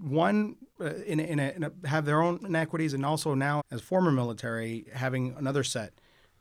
one 0.00 0.56
uh, 0.80 0.94
in, 1.06 1.20
a, 1.20 1.22
in, 1.22 1.38
a, 1.38 1.50
in 1.50 1.64
a, 1.64 1.72
have 1.86 2.04
their 2.04 2.22
own 2.22 2.40
inequities 2.46 2.94
and 2.94 3.04
also 3.04 3.34
now 3.34 3.62
as 3.70 3.80
former 3.82 4.10
military 4.10 4.86
having 4.92 5.34
another 5.36 5.62
set. 5.62 5.92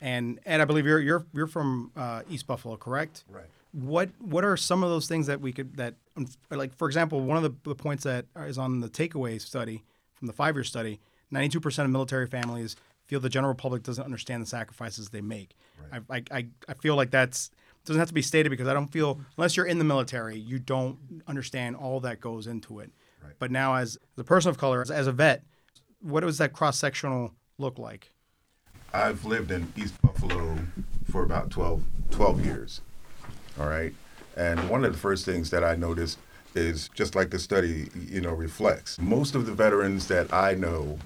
And 0.01 0.39
Ed, 0.45 0.59
I 0.62 0.65
believe 0.65 0.86
you're 0.86 1.00
you're 1.00 1.25
you're 1.33 1.48
from 1.48 1.92
uh, 1.95 2.24
East 2.30 2.48
Buffalo, 2.48 2.75
correct? 2.75 3.24
Right. 3.30 3.45
What 3.71 4.09
what 4.19 4.44
are 4.44 4.57
some 4.57 4.83
of 4.83 4.89
those 4.89 5.07
things 5.07 5.27
that 5.27 5.39
we 5.39 5.53
could 5.53 5.77
that 5.77 5.94
um, 6.18 6.27
like 6.50 6.75
for 6.75 6.88
example 6.88 7.21
one 7.21 7.38
of 7.38 7.44
the, 7.44 7.53
the 7.69 7.75
points 7.75 8.03
that 8.03 8.25
is 8.39 8.57
on 8.57 8.80
the 8.80 8.89
takeaway 8.89 9.39
study 9.39 9.83
from 10.15 10.27
the 10.27 10.33
five 10.33 10.56
year 10.56 10.63
study, 10.63 11.00
ninety 11.30 11.50
two 11.50 11.59
percent 11.59 11.86
of 11.86 11.92
military 11.92 12.27
families 12.27 12.75
feel 13.06 13.19
the 13.19 13.30
general 13.30 13.53
public 13.53 13.83
doesn't 13.83 14.03
understand 14.03 14.42
the 14.42 14.48
sacrifices 14.48 15.09
they 15.09 15.21
make. 15.21 15.56
I, 15.92 16.00
I, 16.09 16.24
I 16.31 16.47
I 16.68 16.74
feel 16.74 16.95
like 16.95 17.12
that's 17.12 17.51
doesn't 17.86 18.00
have 18.00 18.07
to 18.07 18.13
be 18.13 18.21
stated 18.21 18.50
because 18.50 18.68
I 18.68 18.74
don't 18.74 18.92
feel 18.92 19.19
unless 19.38 19.56
you're 19.56 19.65
in 19.65 19.77
the 19.77 19.83
military 19.83 20.38
you 20.38 20.59
don't 20.59 20.97
understand 21.27 21.75
all 21.75 22.00
that 22.01 22.19
goes 22.19 22.47
into 22.47 22.80
it. 22.80 22.92
Right. 23.24 23.33
But 23.38 23.51
now 23.51 23.75
as 23.75 23.97
a 24.18 24.24
person 24.24 24.50
of 24.50 24.57
color, 24.57 24.81
as, 24.81 24.89
as 24.89 25.06
a 25.07 25.12
vet, 25.12 25.44
what 26.01 26.21
does 26.21 26.39
that 26.39 26.54
cross 26.54 26.77
sectional 26.80 27.33
look 27.59 27.77
like? 27.77 28.12
I've 28.94 29.24
lived 29.26 29.52
in 29.52 29.72
East 29.78 30.02
Buffalo 30.02 30.58
for 31.10 31.24
about 31.24 31.50
12, 31.50 31.84
12 32.10 32.46
years. 32.46 32.82
All 33.60 33.68
right. 33.68 33.94
And 34.36 34.70
one 34.70 34.84
of 34.84 34.92
the 34.92 34.98
first 34.98 35.26
things 35.26 35.50
that 35.52 35.64
I 35.64 35.76
noticed 35.76 36.18
is 36.56 36.90
just 36.94 37.16
like 37.16 37.30
the 37.30 37.40
study, 37.40 37.90
you 37.96 38.20
know, 38.20 38.34
reflects. 38.34 39.00
Most 39.00 39.36
of 39.36 39.46
the 39.46 39.54
veterans 39.54 40.08
that 40.08 40.34
I 40.34 40.54
know 40.56 41.00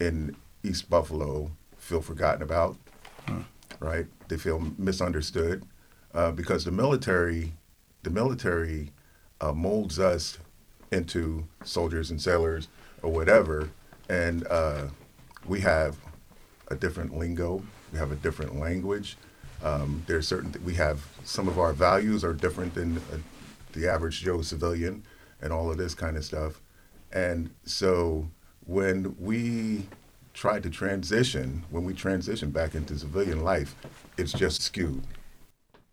in 0.00 0.34
East 0.64 0.90
Buffalo 0.90 1.52
feel 1.78 2.00
forgotten 2.00 2.42
about, 2.42 2.76
right? 3.78 4.06
They 4.28 4.36
feel 4.36 4.72
misunderstood 4.76 5.64
uh, 6.12 6.32
because 6.32 6.64
the 6.64 6.72
military, 6.72 7.52
the 8.02 8.10
military 8.10 8.90
uh, 9.40 9.52
molds 9.52 9.98
us 9.98 10.38
into 10.90 11.46
soldiers 11.64 12.10
and 12.10 12.20
sailors 12.20 12.68
or 13.02 13.12
whatever, 13.12 13.70
and 14.08 14.46
uh, 14.48 14.86
we 15.46 15.60
have 15.60 15.96
a 16.74 16.76
different 16.78 17.16
lingo. 17.16 17.62
We 17.92 17.98
have 17.98 18.12
a 18.12 18.16
different 18.16 18.58
language. 18.58 19.16
Um, 19.62 20.02
there's 20.06 20.28
certain 20.28 20.52
th- 20.52 20.64
we 20.64 20.74
have 20.74 21.06
some 21.24 21.48
of 21.48 21.58
our 21.58 21.72
values 21.72 22.22
are 22.24 22.34
different 22.34 22.74
than 22.74 22.98
uh, 22.98 23.18
the 23.72 23.88
average 23.90 24.20
Joe 24.22 24.42
civilian, 24.42 25.04
and 25.40 25.52
all 25.52 25.70
of 25.70 25.78
this 25.78 25.94
kind 25.94 26.16
of 26.16 26.24
stuff. 26.24 26.60
And 27.12 27.50
so 27.64 28.28
when 28.66 29.16
we 29.18 29.86
tried 30.34 30.64
to 30.64 30.70
transition, 30.70 31.64
when 31.70 31.84
we 31.84 31.94
transition 31.94 32.50
back 32.50 32.74
into 32.74 32.98
civilian 32.98 33.42
life, 33.42 33.74
it's 34.18 34.32
just 34.32 34.60
skewed. 34.60 35.02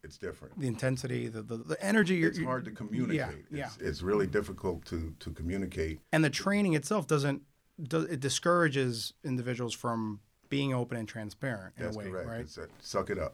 It's 0.04 0.18
different. 0.18 0.60
The 0.60 0.68
intensity, 0.68 1.28
the 1.28 1.44
the, 1.44 1.58
the 1.58 1.86
energy. 1.86 2.16
You're, 2.16 2.30
It's 2.30 2.44
hard 2.44 2.66
to 2.66 2.72
communicate. 2.72 3.46
Yeah, 3.52 3.68
It's, 3.68 3.78
it's 3.78 4.02
really 4.02 4.28
difficult 4.28 4.84
to, 4.86 5.14
to 5.20 5.30
communicate. 5.30 6.00
and 6.12 6.24
the 6.26 6.30
training 6.32 6.74
itself 6.74 7.06
doesn't 7.08 7.44
does 7.84 8.06
it 8.06 8.20
discourages 8.20 9.14
individuals 9.24 9.74
from 9.74 10.20
being 10.52 10.74
open 10.76 10.98
and 10.98 11.08
transparent 11.08 11.74
in 11.78 11.86
That's 11.86 11.96
a 11.96 12.00
way, 12.00 12.10
correct. 12.12 12.28
right? 12.30 12.58
A, 12.58 12.68
suck 12.86 13.10
it 13.10 13.18
up. 13.18 13.34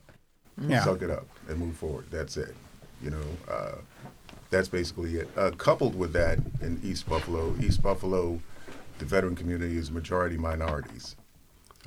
Yeah. 0.62 0.84
Suck 0.86 1.02
it 1.02 1.10
up 1.10 1.28
and 1.50 1.60
move 1.60 1.76
forward. 1.76 2.06
That's 2.10 2.38
it. 2.38 2.56
You 3.02 3.10
know, 3.10 3.24
uh, 3.52 3.76
that's 4.50 4.70
basically 4.70 5.16
it. 5.16 5.30
Uh, 5.36 5.52
coupled 5.52 5.98
with 5.98 6.14
that, 6.14 6.40
in 6.62 6.80
East 6.84 7.10
Buffalo, 7.10 7.54
East 7.60 7.82
Buffalo, 7.84 8.40
the 9.00 9.06
veteran 9.06 9.36
community 9.36 9.78
is 9.78 9.92
majority 9.92 10.38
minorities. 10.38 11.16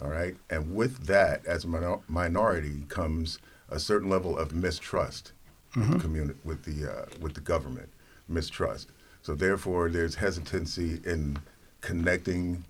All 0.03 0.09
right, 0.09 0.35
and 0.51 0.75
with 0.75 1.07
that, 1.07 1.45
as 1.47 1.65
a 1.65 1.69
minor- 1.69 2.01
minority, 2.09 2.85
comes 2.89 3.39
a 3.69 3.79
certain 3.79 4.09
level 4.09 4.37
of 4.39 4.55
mistrust 4.55 5.33
with 5.77 5.91
the 5.93 5.99
community, 5.99 6.39
with 6.45 6.63
the 6.65 6.91
uh, 6.91 7.07
with 7.21 7.35
the 7.35 7.41
government, 7.41 7.89
mistrust. 8.29 8.89
So 9.23 9.35
therefore, 9.35 9.91
there's 9.91 10.15
hesitancy 10.15 11.01
in 11.05 11.39
connecting 11.81 12.65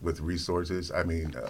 with 0.00 0.20
resources. 0.20 0.90
I 0.92 1.02
mean, 1.02 1.34
uh, 1.34 1.48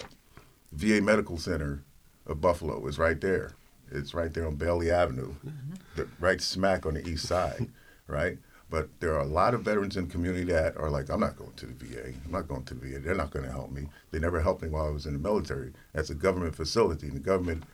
VA 0.72 1.00
Medical 1.00 1.38
Center 1.38 1.82
of 2.26 2.40
Buffalo 2.40 2.86
is 2.86 2.98
right 2.98 3.20
there. 3.20 3.52
It's 3.90 4.14
right 4.14 4.32
there 4.32 4.46
on 4.46 4.56
Bailey 4.56 4.90
Avenue, 4.90 5.34
mm-hmm. 5.34 5.74
the, 5.96 6.08
right 6.20 6.40
smack 6.40 6.84
on 6.84 6.94
the 6.94 7.08
east 7.08 7.26
side, 7.26 7.68
right? 8.06 8.38
But 8.70 8.90
there 9.00 9.14
are 9.14 9.20
a 9.20 9.26
lot 9.26 9.54
of 9.54 9.62
veterans 9.62 9.96
in 9.96 10.06
the 10.06 10.12
community 10.12 10.44
that 10.52 10.76
are 10.76 10.90
like, 10.90 11.08
I'm 11.08 11.20
not 11.20 11.36
going 11.36 11.52
to 11.52 11.66
the 11.66 11.72
VA. 11.72 12.12
I'm 12.24 12.30
not 12.30 12.48
going 12.48 12.64
to 12.64 12.74
the 12.74 12.86
VA. 12.86 12.98
They're 12.98 13.14
not 13.14 13.30
going 13.30 13.46
to 13.46 13.50
help 13.50 13.70
me. 13.70 13.86
They 14.10 14.18
never 14.18 14.42
helped 14.42 14.62
me 14.62 14.68
while 14.68 14.86
I 14.86 14.90
was 14.90 15.06
in 15.06 15.14
the 15.14 15.18
military. 15.18 15.72
That's 15.94 16.10
a 16.10 16.14
government 16.14 16.54
facility, 16.54 17.06
and 17.06 17.16
the 17.16 17.20
government 17.20 17.64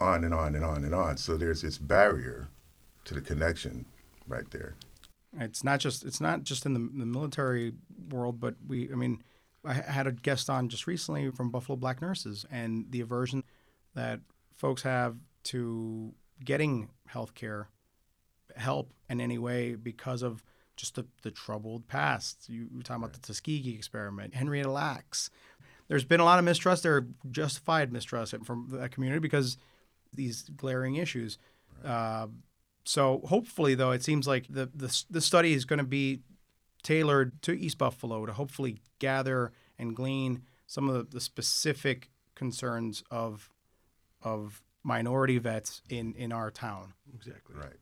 on 0.00 0.24
and 0.24 0.34
on 0.34 0.56
and 0.56 0.64
on 0.64 0.84
and 0.84 0.94
on. 0.94 1.16
So 1.16 1.36
there's 1.36 1.62
this 1.62 1.78
barrier 1.78 2.48
to 3.04 3.14
the 3.14 3.20
connection 3.20 3.86
right 4.26 4.50
there. 4.50 4.74
It's 5.38 5.64
not 5.64 5.80
just 5.80 6.04
it's 6.04 6.20
not 6.20 6.42
just 6.42 6.66
in 6.66 6.74
the, 6.74 6.80
the 6.80 7.06
military 7.06 7.72
world, 8.10 8.40
but 8.40 8.54
we 8.66 8.90
I 8.92 8.96
mean, 8.96 9.22
I 9.64 9.74
had 9.74 10.06
a 10.06 10.12
guest 10.12 10.50
on 10.50 10.68
just 10.68 10.86
recently 10.86 11.30
from 11.30 11.50
Buffalo 11.50 11.76
Black 11.76 12.02
Nurses 12.02 12.44
and 12.50 12.86
the 12.90 13.00
aversion 13.00 13.44
that 13.94 14.20
folks 14.56 14.82
have 14.82 15.16
to 15.44 16.14
getting 16.44 16.90
health 17.06 17.34
care 17.34 17.68
help 18.56 18.92
in 19.08 19.20
any 19.20 19.38
way 19.38 19.74
because 19.74 20.22
of 20.22 20.42
just 20.76 20.94
the, 20.96 21.06
the 21.22 21.30
troubled 21.30 21.86
past. 21.86 22.48
You 22.48 22.68
were 22.74 22.82
talking 22.82 23.02
about 23.02 23.14
the 23.14 23.20
Tuskegee 23.20 23.74
experiment, 23.74 24.34
Henrietta 24.34 24.70
Lacks. 24.70 25.30
There's 25.88 26.04
been 26.04 26.20
a 26.20 26.24
lot 26.24 26.38
of 26.38 26.44
mistrust 26.44 26.82
there, 26.82 27.06
justified 27.30 27.92
mistrust 27.92 28.34
from 28.44 28.68
the 28.70 28.88
community 28.88 29.20
because 29.20 29.56
these 30.12 30.42
glaring 30.56 30.96
issues. 30.96 31.38
Uh, 31.84 32.28
so 32.84 33.20
hopefully, 33.26 33.74
though, 33.74 33.92
it 33.92 34.02
seems 34.02 34.26
like 34.26 34.46
the 34.48 34.70
the, 34.74 35.04
the 35.10 35.20
study 35.20 35.52
is 35.52 35.64
going 35.64 35.78
to 35.78 35.84
be 35.84 36.20
tailored 36.82 37.40
to 37.42 37.52
East 37.52 37.78
Buffalo 37.78 38.26
to 38.26 38.32
hopefully 38.32 38.80
gather 38.98 39.52
and 39.78 39.94
glean 39.96 40.42
some 40.66 40.88
of 40.88 40.94
the, 40.94 41.16
the 41.16 41.20
specific 41.20 42.10
concerns 42.34 43.02
of 43.10 43.50
of 44.22 44.62
minority 44.82 45.38
vets 45.38 45.82
in 45.88 46.14
in 46.14 46.32
our 46.32 46.50
town. 46.50 46.94
Exactly. 47.14 47.56
Right. 47.56 47.76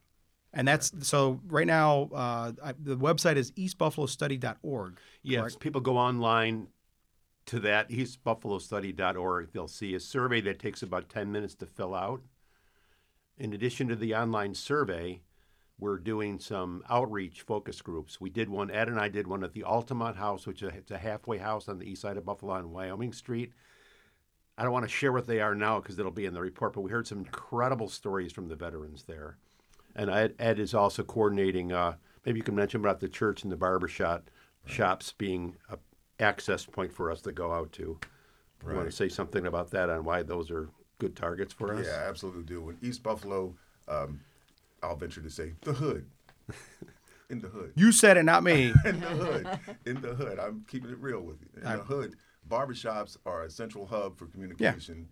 And 0.53 0.67
that's 0.67 0.93
so 1.07 1.41
right 1.47 1.67
now. 1.67 2.11
Uh, 2.13 2.53
I, 2.63 2.73
the 2.79 2.97
website 2.97 3.37
is 3.37 3.53
eastbuffalostudy.org. 3.53 4.99
Yes, 5.23 5.41
correct? 5.41 5.61
people 5.61 5.81
go 5.81 5.97
online 5.97 6.69
to 7.47 7.61
that 7.61 7.89
eastbuffalostudy.org. 7.89 9.53
They'll 9.53 9.69
see 9.69 9.95
a 9.95 10.01
survey 10.01 10.41
that 10.43 10.59
takes 10.59 10.83
about 10.83 11.09
10 11.09 11.31
minutes 11.31 11.55
to 11.57 11.67
fill 11.67 11.95
out. 11.95 12.23
In 13.39 13.53
addition 13.53 13.89
to 13.89 13.97
the 13.97 14.15
online 14.15 14.55
survey, 14.55 15.23
we're 15.81 15.99
doing 15.99 16.39
some 16.39 16.83
outreach 16.89 17.43
focus 17.43 17.83
groups. 17.83 18.21
We 18.21 18.31
did 18.31 18.49
one, 18.49 18.71
Ed 18.71 18.89
and 18.89 19.01
I 19.01 19.09
did 19.09 19.27
one 19.27 19.43
at 19.43 19.53
the 19.53 19.65
Altamont 19.65 20.17
House, 20.17 20.47
which 20.47 20.63
is 20.63 20.91
a 20.91 20.99
halfway 20.99 21.39
house 21.39 21.69
on 21.69 21.79
the 21.79 21.91
east 21.91 22.03
side 22.03 22.17
of 22.17 22.25
Buffalo 22.25 22.55
on 22.55 22.71
Wyoming 22.71 23.13
Street. 23.13 23.53
I 24.59 24.63
don't 24.63 24.73
want 24.73 24.85
to 24.85 24.95
share 24.95 25.13
what 25.13 25.27
they 25.27 25.41
are 25.41 25.55
now 25.55 25.81
because 25.81 25.99
it'll 25.99 26.11
be 26.11 26.27
in 26.27 26.35
the 26.35 26.41
report, 26.41 26.75
but 26.75 26.83
we 26.83 26.91
heard 26.91 27.07
some 27.07 27.19
incredible 27.19 27.89
stories 27.89 28.33
from 28.33 28.49
the 28.49 28.57
veterans 28.57 29.05
there. 29.05 29.39
And 29.97 30.11
Ed, 30.11 30.35
Ed 30.39 30.59
is 30.59 30.75
also 30.75 31.03
coordinating, 31.03 31.73
uh, 31.73 31.95
maybe 32.27 32.39
you 32.39 32.45
can 32.45 32.55
mention 32.55 32.81
about 32.81 33.01
the 33.01 33.09
church 33.09 33.43
and 33.43 33.51
the 33.51 33.57
barber 33.57 33.89
shop, 33.89 34.31
shops 34.67 35.15
being 35.17 35.57
a 35.71 35.79
access 36.21 36.67
point 36.67 36.93
for 36.93 37.11
us 37.11 37.23
to 37.23 37.33
go 37.33 37.53
out 37.53 37.73
to. 37.73 37.99
You 38.67 38.75
want 38.75 38.91
to 38.91 38.95
say 38.95 39.09
something 39.09 39.47
about 39.47 39.71
that 39.71 39.89
on 39.89 40.05
why 40.05 40.23
those 40.23 40.51
are 40.51 40.69
good 40.99 41.17
targets 41.17 41.53
for 41.53 41.75
us? 41.75 41.87
Yeah, 41.87 42.05
absolutely 42.07 42.43
do. 42.43 42.69
In 42.69 42.77
East 42.83 43.03
Buffalo, 43.03 43.57
um, 43.89 44.21
I'll 44.83 44.97
venture 44.97 45.21
to 45.21 45.31
say 45.31 45.53
the 45.63 45.73
hood. 45.73 46.07
In 47.29 47.41
the 47.41 47.49
hood. 47.49 47.73
You 47.77 47.93
said 47.93 48.17
it, 48.17 48.25
not 48.25 48.43
me. 48.43 48.73
in 48.85 49.01
the 49.01 49.07
hood. 49.07 49.49
In 49.87 50.01
the 50.01 50.15
hood. 50.15 50.39
I'm 50.41 50.65
keeping 50.69 50.91
it 50.91 50.99
real 50.99 51.21
with 51.21 51.41
you. 51.43 51.61
In 51.61 51.67
I- 51.67 51.77
the 51.77 51.83
hood, 51.83 52.17
barbershops 52.49 53.17
are 53.25 53.45
a 53.45 53.51
central 53.51 53.87
hub 53.87 54.19
for 54.19 54.27
communication 54.27 55.09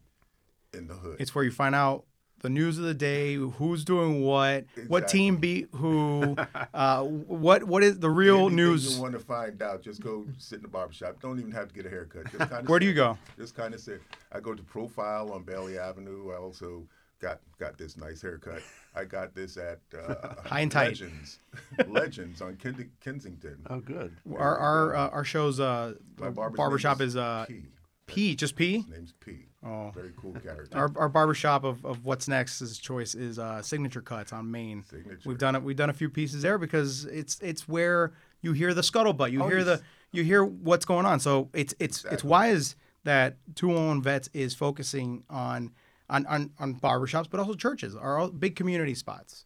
in 0.75 0.89
the 0.89 0.95
hood. 0.95 1.17
It's 1.21 1.35
where 1.35 1.45
you 1.45 1.53
find 1.53 1.75
out 1.75 2.05
the 2.41 2.49
news 2.49 2.79
of 2.79 2.85
the 2.85 2.95
day, 2.95 3.35
who's 3.35 3.85
doing 3.85 4.23
what, 4.23 4.65
what 4.87 5.09
team 5.09 5.37
beat 5.37 5.69
who, 5.75 6.37
uh, 6.73 7.03
what 7.05 7.65
what 7.65 7.83
is 7.83 7.99
the 7.99 8.11
real 8.11 8.37
Anything 8.47 8.57
news. 8.57 8.97
you 8.97 9.03
want 9.03 9.15
to 9.15 9.19
find 9.21 9.61
out, 9.63 9.83
just 9.83 10.01
go 10.01 10.25
sit 10.39 10.57
in 10.57 10.63
the 10.63 10.69
barbershop. 10.69 11.21
Don't 11.21 11.39
even 11.41 11.51
have 11.53 11.69
to 11.69 11.75
get 11.75 11.85
a 11.87 11.91
haircut. 11.91 12.25
Just 12.31 12.39
kind 12.51 12.63
of 12.63 12.69
Where 12.69 12.79
do 12.79 12.87
you 12.87 12.95
go? 12.95 13.19
Just 13.37 13.55
kind 13.57 13.75
of 13.75 13.81
sit. 13.81 14.01
I 14.33 14.39
go 14.41 14.55
to 14.55 14.63
Profile 14.63 15.33
on 15.33 15.43
Bailey 15.43 15.79
Avenue. 15.79 16.31
I 16.33 16.37
also 16.37 16.85
got 17.21 17.41
got 17.59 17.77
this 17.77 17.97
nice 17.97 18.23
haircut. 18.23 18.63
I 18.99 19.05
got 19.05 19.35
this 19.35 19.57
at 19.57 19.81
uh, 19.97 20.35
High 20.45 20.61
and 20.61 20.73
tight. 20.73 20.89
Legends, 21.01 21.39
Legends 21.87 22.43
on 22.43 22.57
Ken- 22.57 22.91
Kensington. 23.03 23.59
Oh, 23.71 23.81
good. 23.81 24.17
Our 24.37 24.57
our 24.59 24.97
uh, 24.97 25.09
our 25.11 25.25
show's 25.25 25.61
uh, 25.61 25.95
My 26.19 26.31
barbershop 26.31 26.99
name 26.99 27.09
is 27.09 27.17
uh, 27.17 27.45
P. 27.49 27.63
P, 28.07 28.35
just 28.35 28.57
P. 28.57 28.79
His 28.79 28.89
name's 28.89 29.13
P. 29.21 29.45
Oh. 29.65 29.91
Very 29.95 30.13
cool 30.17 30.33
character. 30.35 30.79
Our, 30.79 30.91
our 30.97 31.09
barbershop 31.09 31.65
of, 31.65 31.85
of 31.85 32.05
what's 32.07 32.27
next's 32.29 32.79
choice 32.79 33.15
is 33.15 33.39
uh, 33.39 33.61
Signature 33.61 34.01
Cuts 34.01 34.33
on 34.33 34.51
Main. 34.51 34.83
Signature. 34.85 35.19
We've 35.27 35.37
done 35.39 35.55
it. 35.57 35.63
We've 35.63 35.77
done 35.77 35.91
a 35.91 35.95
few 35.95 36.09
pieces 36.09 36.43
there 36.43 36.59
because 36.59 37.05
it's 37.07 37.39
it's 37.41 37.69
where 37.69 38.13
you 38.41 38.53
hear 38.53 38.73
the 38.73 38.81
scuttlebutt. 38.83 39.31
You 39.33 39.43
Oh, 39.43 39.49
hear 39.49 39.63
the 39.65 39.83
you 40.13 40.23
hear 40.25 40.45
what's 40.45 40.85
going 40.87 41.07
on. 41.07 41.21
So 41.21 41.51
it's 41.53 41.75
it's 41.79 41.99
it's 41.99 42.05
Exactly. 42.05 42.31
wise 42.31 42.77
that 43.05 43.37
211 43.57 44.03
Vets 44.03 44.31
is 44.33 44.55
focusing 44.55 45.23
on 45.29 45.73
on 46.11 46.27
on, 46.27 46.51
on 46.59 46.75
barbershops, 46.75 47.29
but 47.31 47.41
also 47.41 47.55
churches 47.55 47.95
are 47.95 48.19
all 48.19 48.29
big 48.29 48.57
community 48.57 48.95
spots. 48.95 49.45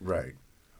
Right, 0.00 0.34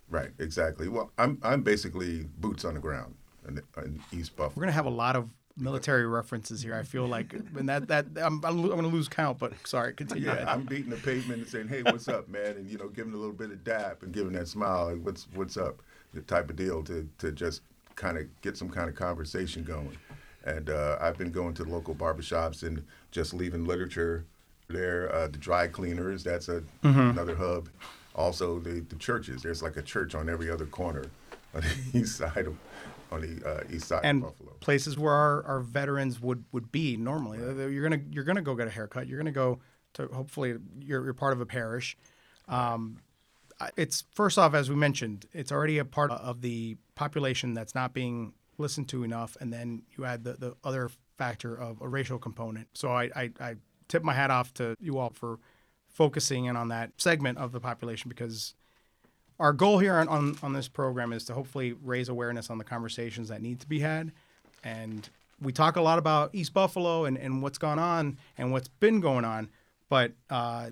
right, 0.08 0.30
exactly. 0.38 0.88
Well, 0.88 1.10
I'm 1.18 1.38
I'm 1.42 1.62
basically 1.62 2.26
boots 2.38 2.64
on 2.64 2.74
the 2.74 2.80
ground 2.80 3.14
in, 3.48 3.60
in 3.78 4.00
East 4.12 4.36
Buffalo. 4.36 4.54
We're 4.56 4.62
gonna 4.62 4.72
have 4.72 4.86
a 4.86 4.90
lot 4.90 5.16
of 5.16 5.28
military 5.56 6.06
references 6.06 6.62
here. 6.62 6.74
I 6.74 6.82
feel 6.82 7.06
like, 7.06 7.32
and 7.32 7.68
that 7.68 7.88
that 7.88 8.06
I'm 8.16 8.44
I'm, 8.44 8.58
I'm 8.64 8.68
gonna 8.68 8.88
lose 8.88 9.08
count. 9.08 9.38
But 9.38 9.52
sorry, 9.64 9.94
continue. 9.94 10.26
Yeah, 10.26 10.44
I'm 10.46 10.64
beating 10.64 10.90
the 10.90 10.96
pavement 10.96 11.40
and 11.40 11.48
saying, 11.48 11.68
"Hey, 11.68 11.82
what's 11.82 12.08
up, 12.08 12.28
man?" 12.28 12.56
And 12.56 12.68
you 12.70 12.78
know, 12.78 12.88
giving 12.88 13.12
a 13.12 13.16
little 13.16 13.32
bit 13.34 13.50
of 13.50 13.64
dap 13.64 14.02
and 14.02 14.12
giving 14.12 14.32
that 14.32 14.48
smile, 14.48 14.86
like, 14.86 15.02
"What's 15.02 15.26
what's 15.34 15.56
up?" 15.56 15.82
The 16.12 16.20
type 16.22 16.50
of 16.50 16.56
deal 16.56 16.82
to 16.84 17.08
to 17.18 17.32
just 17.32 17.62
kind 17.96 18.18
of 18.18 18.26
get 18.40 18.56
some 18.56 18.68
kind 18.68 18.88
of 18.88 18.94
conversation 18.94 19.64
going. 19.64 19.96
And 20.44 20.68
uh, 20.68 20.98
I've 21.00 21.16
been 21.16 21.30
going 21.30 21.54
to 21.54 21.64
local 21.64 21.94
barbershops 21.94 22.64
and 22.64 22.84
just 23.10 23.32
leaving 23.32 23.64
literature 23.64 24.26
there. 24.68 25.12
Uh, 25.14 25.28
the 25.28 25.38
dry 25.38 25.66
cleaners, 25.66 26.24
that's 26.24 26.48
a, 26.48 26.62
another 26.82 27.34
hub. 27.36 27.68
Also, 28.14 28.58
the, 28.60 28.80
the 28.80 28.96
churches. 28.96 29.42
There's 29.42 29.62
like 29.62 29.76
a 29.76 29.82
church 29.82 30.14
on 30.14 30.28
every 30.28 30.50
other 30.50 30.66
corner 30.66 31.06
on 31.54 31.62
the 31.62 31.98
east 32.00 32.16
side 32.16 32.46
of 32.46 32.56
on 33.10 33.20
the 33.20 33.48
uh, 33.48 33.62
east 33.70 33.88
side 33.88 34.00
and 34.04 34.24
of 34.24 34.30
Buffalo. 34.30 34.56
places 34.60 34.96
where 34.98 35.12
our, 35.12 35.44
our 35.44 35.60
veterans 35.60 36.20
would, 36.20 36.44
would 36.52 36.72
be 36.72 36.96
normally. 36.96 37.38
Uh, 37.38 37.66
You're 37.68 37.82
gonna 37.88 38.02
you're 38.10 38.24
gonna 38.24 38.42
go 38.42 38.54
get 38.54 38.66
a 38.66 38.70
haircut. 38.70 39.06
You're 39.08 39.18
gonna 39.18 39.30
go 39.32 39.60
to 39.94 40.06
hopefully 40.08 40.56
you're, 40.80 41.04
you're 41.04 41.14
part 41.14 41.32
of 41.32 41.40
a 41.40 41.46
parish. 41.46 41.96
Um, 42.48 42.98
it's 43.76 44.04
first 44.14 44.38
off, 44.38 44.54
as 44.54 44.68
we 44.68 44.74
mentioned, 44.76 45.26
it's 45.32 45.52
already 45.52 45.78
a 45.78 45.84
part 45.84 46.10
of 46.10 46.40
the 46.40 46.76
population 46.94 47.54
that's 47.54 47.74
not 47.74 47.92
being 47.94 48.32
listened 48.58 48.88
to 48.88 49.02
enough, 49.04 49.36
and 49.40 49.52
then 49.52 49.82
you 49.96 50.04
add 50.04 50.24
the, 50.24 50.32
the 50.34 50.54
other 50.64 50.90
factor 51.18 51.54
of 51.54 51.80
a 51.80 51.88
racial 51.88 52.18
component. 52.18 52.66
So 52.74 52.90
I, 52.90 53.10
I, 53.14 53.30
I 53.40 53.54
tip 53.88 54.02
my 54.02 54.14
hat 54.14 54.30
off 54.30 54.52
to 54.54 54.76
you 54.80 54.98
all 54.98 55.10
for 55.10 55.38
focusing 55.88 56.46
in 56.46 56.56
on 56.56 56.68
that 56.68 56.90
segment 56.96 57.38
of 57.38 57.52
the 57.52 57.60
population 57.60 58.08
because 58.08 58.54
our 59.38 59.52
goal 59.52 59.78
here 59.78 59.94
on, 59.94 60.08
on, 60.08 60.36
on 60.42 60.52
this 60.52 60.68
program 60.68 61.12
is 61.12 61.24
to 61.24 61.34
hopefully 61.34 61.72
raise 61.72 62.08
awareness 62.08 62.50
on 62.50 62.58
the 62.58 62.64
conversations 62.64 63.28
that 63.28 63.42
need 63.42 63.60
to 63.60 63.68
be 63.68 63.80
had. 63.80 64.12
And 64.62 65.08
we 65.40 65.52
talk 65.52 65.76
a 65.76 65.80
lot 65.80 65.98
about 65.98 66.30
East 66.32 66.52
Buffalo 66.52 67.04
and, 67.04 67.16
and 67.18 67.42
what's 67.42 67.58
gone 67.58 67.78
on 67.78 68.18
and 68.38 68.52
what's 68.52 68.68
been 68.68 69.00
going 69.00 69.24
on, 69.24 69.50
but 69.88 70.12
uh, 70.30 70.70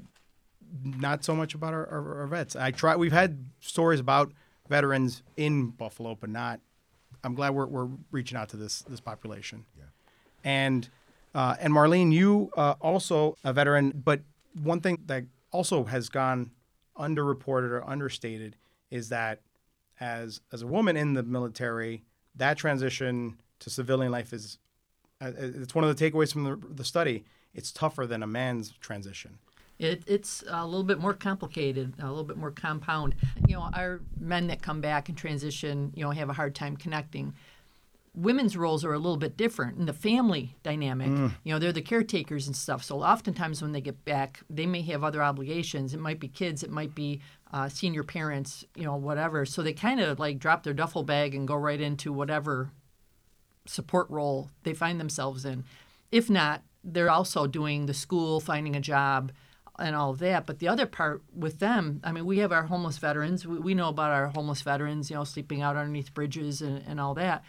not 0.84 1.24
so 1.24 1.34
much 1.34 1.54
about 1.54 1.74
our, 1.74 1.86
our, 1.88 2.20
our 2.20 2.26
vets. 2.26 2.56
I 2.56 2.70
try. 2.70 2.96
We've 2.96 3.12
had 3.12 3.44
stories 3.60 4.00
about 4.00 4.32
veterans 4.68 5.22
in 5.36 5.68
Buffalo, 5.68 6.16
but 6.18 6.30
not. 6.30 6.60
I'm 7.24 7.34
glad 7.34 7.50
we're, 7.50 7.66
we're 7.66 7.88
reaching 8.10 8.38
out 8.38 8.48
to 8.50 8.56
this 8.56 8.82
this 8.82 9.00
population. 9.00 9.64
Yeah. 9.76 9.84
And 10.44 10.88
uh, 11.34 11.56
and 11.60 11.72
Marlene, 11.72 12.12
you 12.12 12.50
uh, 12.56 12.74
also 12.80 13.36
a 13.44 13.52
veteran, 13.52 13.92
but 14.04 14.20
one 14.62 14.80
thing 14.80 14.98
that 15.06 15.24
also 15.50 15.84
has 15.84 16.08
gone 16.08 16.50
underreported 16.98 17.70
or 17.70 17.88
understated 17.88 18.56
is 18.90 19.08
that 19.08 19.40
as 20.00 20.40
as 20.52 20.62
a 20.62 20.66
woman 20.66 20.96
in 20.96 21.14
the 21.14 21.22
military, 21.22 22.04
that 22.34 22.58
transition 22.58 23.38
to 23.60 23.70
civilian 23.70 24.12
life 24.12 24.32
is 24.32 24.58
uh, 25.20 25.32
it's 25.36 25.74
one 25.74 25.84
of 25.84 25.96
the 25.96 26.10
takeaways 26.10 26.32
from 26.32 26.44
the, 26.44 26.56
the 26.74 26.84
study. 26.84 27.24
It's 27.54 27.70
tougher 27.70 28.06
than 28.06 28.22
a 28.22 28.26
man's 28.26 28.72
transition. 28.80 29.38
It, 29.78 30.02
it's 30.06 30.44
a 30.48 30.64
little 30.64 30.84
bit 30.84 31.00
more 31.00 31.14
complicated, 31.14 31.94
a 31.98 32.06
little 32.06 32.24
bit 32.24 32.36
more 32.36 32.50
compound. 32.50 33.14
You 33.48 33.56
know, 33.56 33.68
our 33.74 34.00
men 34.18 34.46
that 34.46 34.62
come 34.62 34.80
back 34.80 35.08
and 35.08 35.18
transition, 35.18 35.92
you 35.94 36.04
know, 36.04 36.10
have 36.10 36.30
a 36.30 36.32
hard 36.32 36.54
time 36.54 36.76
connecting. 36.76 37.34
Women's 38.14 38.56
roles 38.56 38.84
are 38.84 38.92
a 38.92 38.98
little 38.98 39.16
bit 39.16 39.38
different 39.38 39.78
in 39.78 39.86
the 39.86 39.92
family 39.94 40.56
dynamic. 40.62 41.08
You 41.44 41.52
know, 41.52 41.58
they're 41.58 41.72
the 41.72 41.80
caretakers 41.80 42.46
and 42.46 42.54
stuff. 42.54 42.84
So 42.84 43.02
oftentimes 43.02 43.62
when 43.62 43.72
they 43.72 43.80
get 43.80 44.04
back, 44.04 44.40
they 44.50 44.66
may 44.66 44.82
have 44.82 45.02
other 45.02 45.22
obligations. 45.22 45.94
It 45.94 46.00
might 46.00 46.20
be 46.20 46.28
kids, 46.28 46.62
it 46.62 46.70
might 46.70 46.94
be 46.94 47.20
uh, 47.52 47.68
senior 47.68 48.02
parents, 48.02 48.64
you 48.74 48.84
know, 48.84 48.96
whatever. 48.96 49.46
So 49.46 49.62
they 49.62 49.72
kind 49.72 50.00
of 50.00 50.18
like 50.18 50.38
drop 50.38 50.62
their 50.62 50.74
duffel 50.74 51.04
bag 51.04 51.34
and 51.34 51.48
go 51.48 51.54
right 51.54 51.80
into 51.80 52.12
whatever 52.12 52.70
support 53.66 54.10
role 54.10 54.50
they 54.64 54.74
find 54.74 55.00
themselves 55.00 55.44
in. 55.44 55.64
If 56.10 56.28
not, 56.28 56.62
they're 56.84 57.10
also 57.10 57.46
doing 57.46 57.86
the 57.86 57.94
school, 57.94 58.40
finding 58.40 58.76
a 58.76 58.80
job, 58.80 59.32
and 59.78 59.96
all 59.96 60.10
of 60.10 60.18
that. 60.18 60.46
But 60.46 60.58
the 60.58 60.68
other 60.68 60.86
part 60.86 61.22
with 61.34 61.58
them, 61.60 62.00
I 62.04 62.12
mean, 62.12 62.26
we 62.26 62.38
have 62.38 62.52
our 62.52 62.64
homeless 62.64 62.98
veterans. 62.98 63.46
We, 63.46 63.58
we 63.58 63.74
know 63.74 63.88
about 63.88 64.10
our 64.10 64.28
homeless 64.28 64.62
veterans, 64.62 65.10
you 65.10 65.16
know, 65.16 65.24
sleeping 65.24 65.62
out 65.62 65.76
underneath 65.76 66.12
bridges 66.12 66.60
and, 66.60 66.82
and 66.86 67.00
all 67.00 67.14
that. 67.14 67.44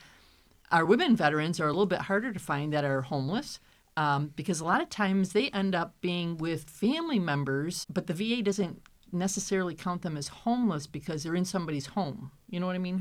Our 0.74 0.86
women 0.86 1.16
veterans 1.16 1.60
are 1.60 1.68
a 1.68 1.72
little 1.72 1.86
bit 1.86 2.02
harder 2.02 2.34
to 2.34 2.40
find 2.40 2.74
that 2.74 2.84
are 2.84 3.04
homeless. 3.04 3.60
Um, 3.96 4.32
because 4.36 4.60
a 4.60 4.66
lot 4.66 4.82
of 4.82 4.90
times 4.90 5.34
they 5.34 5.50
end 5.50 5.76
up 5.76 5.94
being 6.02 6.38
with 6.38 6.68
family 6.68 7.20
members, 7.20 7.86
but 7.90 8.08
the 8.08 8.14
VA 8.16 8.42
doesn't 8.42 8.82
necessarily 9.12 9.76
count 9.76 10.02
them 10.02 10.18
as 10.18 10.28
homeless 10.28 10.88
because 10.88 11.22
they're 11.22 11.36
in 11.36 11.46
somebody's 11.46 11.86
home. 11.86 12.32
You 12.50 12.60
know 12.60 12.66
what 12.66 12.76
I 12.76 12.80
mean? 12.80 13.00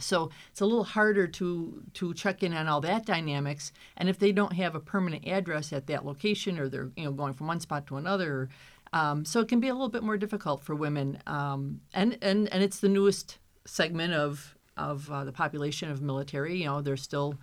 So 0.00 0.30
it's 0.50 0.60
a 0.60 0.66
little 0.66 0.84
harder 0.84 1.28
to 1.28 1.82
to 1.94 2.14
check 2.14 2.42
in 2.42 2.52
on 2.54 2.66
all 2.66 2.80
that 2.80 3.06
dynamics. 3.06 3.72
And 3.96 4.08
if 4.08 4.18
they 4.18 4.32
don't 4.32 4.54
have 4.54 4.74
a 4.74 4.80
permanent 4.80 5.28
address 5.28 5.72
at 5.72 5.86
that 5.86 6.04
location, 6.04 6.58
or 6.58 6.68
they're 6.68 6.90
you 6.96 7.04
know 7.04 7.12
going 7.12 7.34
from 7.34 7.46
one 7.46 7.60
spot 7.60 7.86
to 7.88 7.96
another, 7.96 8.48
um, 8.92 9.24
so 9.24 9.40
it 9.40 9.48
can 9.48 9.60
be 9.60 9.68
a 9.68 9.74
little 9.74 9.90
bit 9.90 10.02
more 10.02 10.16
difficult 10.16 10.62
for 10.62 10.74
women. 10.74 11.22
Um, 11.26 11.82
and 11.94 12.18
and 12.22 12.48
and 12.52 12.62
it's 12.64 12.80
the 12.80 12.88
newest 12.88 13.38
segment 13.66 14.14
of 14.14 14.56
of 14.76 15.10
uh, 15.10 15.24
the 15.24 15.32
population 15.32 15.90
of 15.90 16.00
military. 16.00 16.58
You 16.58 16.66
know, 16.66 16.82
they're 16.82 16.96
still 16.96 17.38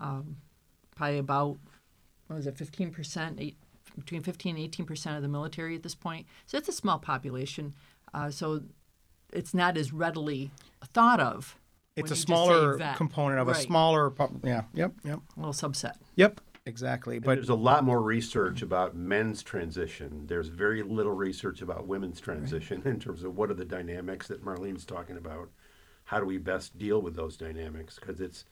um, 0.00 0.36
probably 0.94 1.18
about 1.18 1.58
what 2.26 2.36
was 2.36 2.46
it, 2.46 2.56
fifteen 2.56 2.90
percent, 2.90 3.40
between 3.96 4.22
fifteen 4.22 4.56
and 4.56 4.64
eighteen 4.64 4.86
percent 4.86 5.16
of 5.16 5.22
the 5.22 5.28
military 5.28 5.74
at 5.74 5.82
this 5.82 5.94
point. 5.94 6.26
So 6.46 6.58
it's 6.58 6.68
a 6.68 6.72
small 6.72 6.98
population. 6.98 7.74
Uh, 8.14 8.30
so 8.30 8.62
it's 9.32 9.54
not 9.54 9.76
as 9.76 9.92
readily 9.92 10.50
thought 10.92 11.20
of. 11.20 11.56
It's 11.96 12.10
a 12.10 12.14
you 12.14 12.16
just 12.16 12.28
say 12.28 12.32
smaller 12.32 12.78
component 12.96 13.40
of 13.40 13.48
a 13.48 13.54
smaller. 13.54 14.12
Yeah. 14.44 14.62
Yep. 14.74 14.92
Yep. 15.04 15.18
A 15.36 15.40
little 15.40 15.52
subset. 15.52 15.94
Yep. 16.16 16.40
Exactly. 16.68 17.16
And 17.16 17.24
But 17.24 17.36
there's 17.36 17.48
a 17.48 17.54
lot 17.54 17.82
more 17.82 18.02
research 18.02 18.60
about 18.60 18.94
men's 18.94 19.42
transition. 19.42 20.26
There's 20.26 20.48
very 20.48 20.82
little 20.82 21.14
research 21.14 21.62
about 21.62 21.86
women's 21.86 22.20
transition 22.20 22.82
in 22.84 23.00
terms 23.00 23.24
of 23.24 23.36
what 23.36 23.50
are 23.50 23.54
the 23.54 23.64
dynamics 23.64 24.28
that 24.28 24.44
Marlene's 24.44 24.84
talking 24.84 25.16
about. 25.16 25.48
How 26.08 26.18
do 26.20 26.24
we 26.24 26.38
best 26.38 26.78
deal 26.78 27.02
with 27.02 27.14
those 27.16 27.36
dynamics? 27.36 27.98
Because 28.00 28.18
it's 28.18 28.46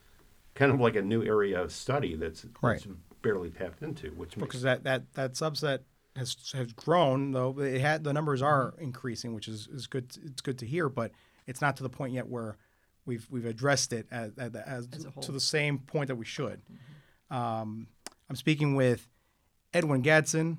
kind 0.55 0.71
of 0.71 0.79
like 0.79 0.95
a 0.95 1.01
new 1.01 1.23
area 1.23 1.59
of 1.63 1.73
study 1.73 2.15
that's, 2.15 2.45
Right. 2.61 2.75
that's 2.75 2.87
barely 3.23 3.49
tapped 3.49 3.83
into, 3.83 4.09
which 4.11 4.37
makes 4.37 4.49
because 4.49 4.61
that, 4.63 4.85
that, 4.85 5.15
that 5.15 5.33
subset 5.33 5.81
has 6.17 6.37
has 6.55 6.73
grown 6.73 7.33
though 7.33 7.59
it 7.61 7.81
had 7.81 8.03
the 8.05 8.13
numbers 8.13 8.41
are 8.41 8.75
increasing 8.79 9.35
which 9.35 9.49
is, 9.49 9.69
is 9.69 9.87
good 9.87 10.17
it's 10.25 10.41
good 10.41 10.59
to 10.59 10.65
hear 10.65 10.89
but 10.89 11.13
it's 11.47 11.61
not 11.61 11.77
to 11.77 11.83
the 11.83 11.91
point 11.91 12.15
yet 12.15 12.27
where 12.27 12.57
we've 13.05 13.27
we've 13.31 13.45
addressed 13.45 13.93
it 13.93 14.07
as, 14.11 14.33
as, 14.39 14.55
as 14.55 14.89
As 14.93 15.27
to 15.27 15.33
the 15.33 15.41
same 15.41 15.79
point 15.79 16.09
that 16.09 16.17
we 16.17 16.25
should. 16.25 16.63
Um, 17.31 17.89
I'm 18.31 18.37
speaking 18.37 18.75
with 18.77 19.09
Edwin 19.75 20.03
Gadson 20.03 20.59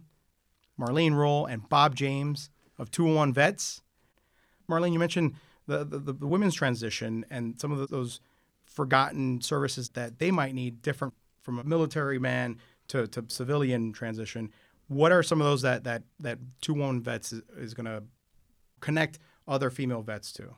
Marlene 0.80 1.16
Roll 1.16 1.46
and 1.46 1.68
Bob 1.70 1.96
James 1.96 2.50
of 2.78 2.92
201 2.92 3.34
Vets. 3.34 3.82
Marlene 4.70 4.94
you 4.94 5.00
mentioned 5.00 5.34
the, 5.68 5.84
the, 5.86 6.14
the 6.14 6.28
women's 6.28 6.56
transition 6.56 7.26
and 7.30 7.60
some 7.60 7.72
of 7.72 7.80
the, 7.80 7.88
those 7.88 8.22
forgotten 8.66 9.42
services 9.42 9.90
that 9.90 10.20
they 10.20 10.32
might 10.32 10.54
need 10.54 10.82
different 10.82 11.14
from 11.42 11.60
a 11.60 11.64
military 11.64 12.20
man 12.20 12.58
to, 12.88 13.08
to 13.08 13.24
civilian 13.28 13.94
transition. 13.94 14.52
What 14.88 15.12
are 15.12 15.24
some 15.24 15.42
of 15.42 15.48
those 15.48 15.62
that 15.64 15.84
that 15.84 16.04
that 16.20 16.40
2-1 16.62 17.02
vets 17.02 17.34
is, 17.34 17.42
is 17.58 17.74
going 17.74 17.86
to 17.86 18.04
connect 18.80 19.20
other 19.48 19.70
female 19.70 20.02
vets 20.02 20.32
to? 20.34 20.56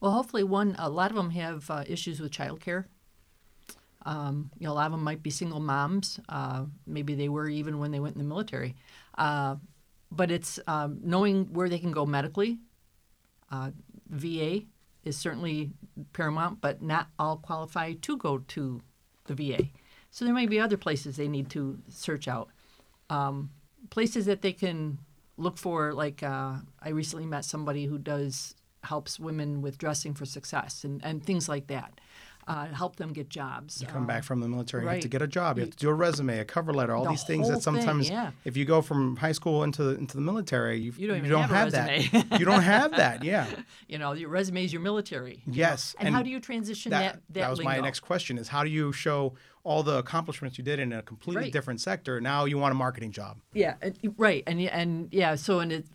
Well, 0.00 0.12
hopefully, 0.12 0.44
one. 0.44 0.76
A 0.78 0.88
lot 0.88 1.10
of 1.10 1.16
them 1.16 1.30
have 1.30 1.70
uh, 1.70 1.84
issues 1.86 2.20
with 2.20 2.32
childcare. 2.32 2.84
Um, 4.06 4.50
you 4.58 4.66
know, 4.66 4.72
a 4.72 4.74
lot 4.74 4.86
of 4.86 4.92
them 4.92 5.02
might 5.02 5.22
be 5.22 5.30
single 5.30 5.60
moms. 5.60 6.20
Uh, 6.28 6.64
maybe 6.86 7.14
they 7.14 7.28
were 7.28 7.48
even 7.48 7.78
when 7.78 7.90
they 7.90 8.00
went 8.00 8.14
in 8.14 8.22
the 8.22 8.28
military. 8.28 8.76
Uh, 9.18 9.56
but 10.10 10.30
it's 10.30 10.58
um, 10.66 11.00
knowing 11.02 11.52
where 11.52 11.68
they 11.68 11.78
can 11.78 11.92
go 11.92 12.06
medically. 12.06 12.58
VA 14.08 14.62
is 15.04 15.16
certainly 15.16 15.72
paramount, 16.12 16.60
but 16.60 16.82
not 16.82 17.08
all 17.18 17.36
qualify 17.36 17.94
to 17.94 18.16
go 18.16 18.38
to 18.38 18.82
the 19.26 19.34
VA. 19.34 19.64
So 20.10 20.24
there 20.24 20.34
may 20.34 20.46
be 20.46 20.58
other 20.58 20.76
places 20.76 21.16
they 21.16 21.28
need 21.28 21.50
to 21.50 21.78
search 21.88 22.28
out. 22.28 22.48
Um, 23.10 23.50
places 23.90 24.26
that 24.26 24.42
they 24.42 24.52
can 24.52 24.98
look 25.36 25.56
for, 25.56 25.92
like 25.92 26.22
uh, 26.22 26.56
I 26.80 26.90
recently 26.90 27.26
met 27.26 27.44
somebody 27.44 27.86
who 27.86 27.98
does 27.98 28.54
helps 28.84 29.18
women 29.18 29.60
with 29.60 29.76
dressing 29.76 30.14
for 30.14 30.24
success 30.24 30.84
and, 30.84 31.04
and 31.04 31.24
things 31.24 31.48
like 31.48 31.66
that. 31.66 32.00
Uh, 32.48 32.64
help 32.68 32.96
them 32.96 33.12
get 33.12 33.28
jobs. 33.28 33.80
You 33.82 33.86
come 33.86 34.06
back 34.06 34.24
from 34.24 34.40
the 34.40 34.48
military, 34.48 34.82
right. 34.84 34.92
you 34.92 34.96
have 34.96 35.02
to 35.02 35.08
get 35.08 35.20
a 35.20 35.26
job, 35.26 35.58
you 35.58 35.64
have 35.64 35.70
to 35.72 35.76
do 35.76 35.90
a 35.90 35.92
resume, 35.94 36.38
a 36.38 36.46
cover 36.46 36.72
letter, 36.72 36.94
all 36.96 37.04
The 37.04 37.10
these 37.10 37.22
things 37.24 37.46
that 37.48 37.56
thing, 37.56 37.60
sometimes, 37.60 38.08
yeah. 38.08 38.30
if 38.44 38.56
you 38.56 38.64
go 38.64 38.80
from 38.80 39.16
high 39.16 39.32
school 39.32 39.64
into 39.64 39.90
into 39.90 40.16
the 40.16 40.22
military, 40.22 40.78
you, 40.80 40.92
You 40.96 41.06
don't 41.08 41.18
even 41.18 41.30
have 41.30 41.68
a 41.68 41.70
that. 41.72 42.38
you 42.40 42.46
don't 42.46 42.62
have 42.62 42.92
that. 42.92 43.22
Yeah. 43.32 43.46
you 43.86 43.98
know, 43.98 44.12
your 44.14 44.30
resume 44.30 44.64
is 44.64 44.72
your 44.72 44.80
military. 44.80 45.42
you 45.44 45.52
know. 45.52 45.58
Yes. 45.58 45.94
And, 45.98 46.14
how 46.14 46.22
do 46.22 46.30
you 46.30 46.40
transition 46.40 46.90
that? 46.92 47.20
That, 47.30 47.50
was 47.50 47.62
my 47.62 47.80
next 47.80 48.00
question: 48.00 48.38
is 48.38 48.48
how 48.48 48.64
do 48.64 48.70
you 48.70 48.92
show 48.92 49.34
all 49.62 49.82
the 49.82 49.98
accomplishments 49.98 50.56
you 50.56 50.64
did 50.64 50.78
in 50.80 50.90
a 50.94 51.02
completely 51.02 51.42
Right. 51.44 51.52
different 51.52 51.82
sector? 51.82 52.18
Now 52.18 52.46
you 52.46 52.56
want 52.56 52.72
a 52.72 52.76
marketing 52.76 53.12
job. 53.12 53.36
Yeah, 53.52 53.74
right, 54.16 54.42
and 54.46 54.58
and 54.62 55.08
yeah, 55.12 55.34
so 55.34 55.60
and 55.60 55.70
it, 55.72 55.86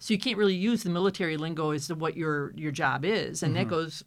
so 0.00 0.12
you 0.12 0.18
can't 0.18 0.36
really 0.38 0.56
use 0.56 0.82
the 0.82 0.90
military 0.90 1.36
lingo 1.36 1.70
as 1.70 1.86
to 1.86 1.94
what 1.94 2.16
your 2.16 2.52
your 2.56 2.72
job 2.72 3.04
is, 3.04 3.44
and 3.44 3.54
that 3.54 3.60
Mm-hmm. 3.66 3.70
goes 3.70 4.02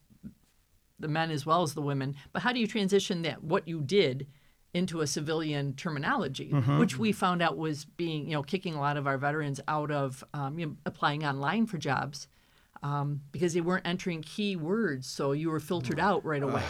the 0.99 1.07
men 1.07 1.31
as 1.31 1.45
well 1.45 1.63
as 1.63 1.73
the 1.73 1.81
women. 1.81 2.15
But 2.31 2.41
how 2.43 2.53
do 2.53 2.59
you 2.59 2.67
transition 2.67 3.21
that 3.23 3.43
what 3.43 3.67
you 3.67 3.81
did 3.81 4.27
into 4.73 5.01
a 5.01 5.07
civilian 5.07 5.73
terminology, 5.75 6.49
Mm-hmm. 6.51 6.79
which 6.79 6.97
we 6.97 7.11
found 7.11 7.41
out 7.41 7.57
was 7.57 7.85
being 7.85 8.25
you 8.27 8.33
know 8.33 8.43
kicking 8.43 8.73
a 8.75 8.79
lot 8.79 8.97
of 8.97 9.05
our 9.07 9.17
veterans 9.17 9.59
out 9.67 9.91
of 9.91 10.23
um, 10.33 10.57
you 10.59 10.65
know, 10.65 10.75
applying 10.85 11.25
online 11.25 11.65
for 11.67 11.77
jobs. 11.77 12.27
Um, 12.81 13.21
because 13.31 13.53
they 13.53 13.61
weren't 13.61 13.87
entering 13.87 14.21
key 14.23 14.57
words, 14.57 15.07
so 15.07 15.31
you 15.31 15.49
were 15.49 15.61
filtered 15.61 16.01
out 16.01 16.25
right 16.25 16.43
away. 16.43 16.61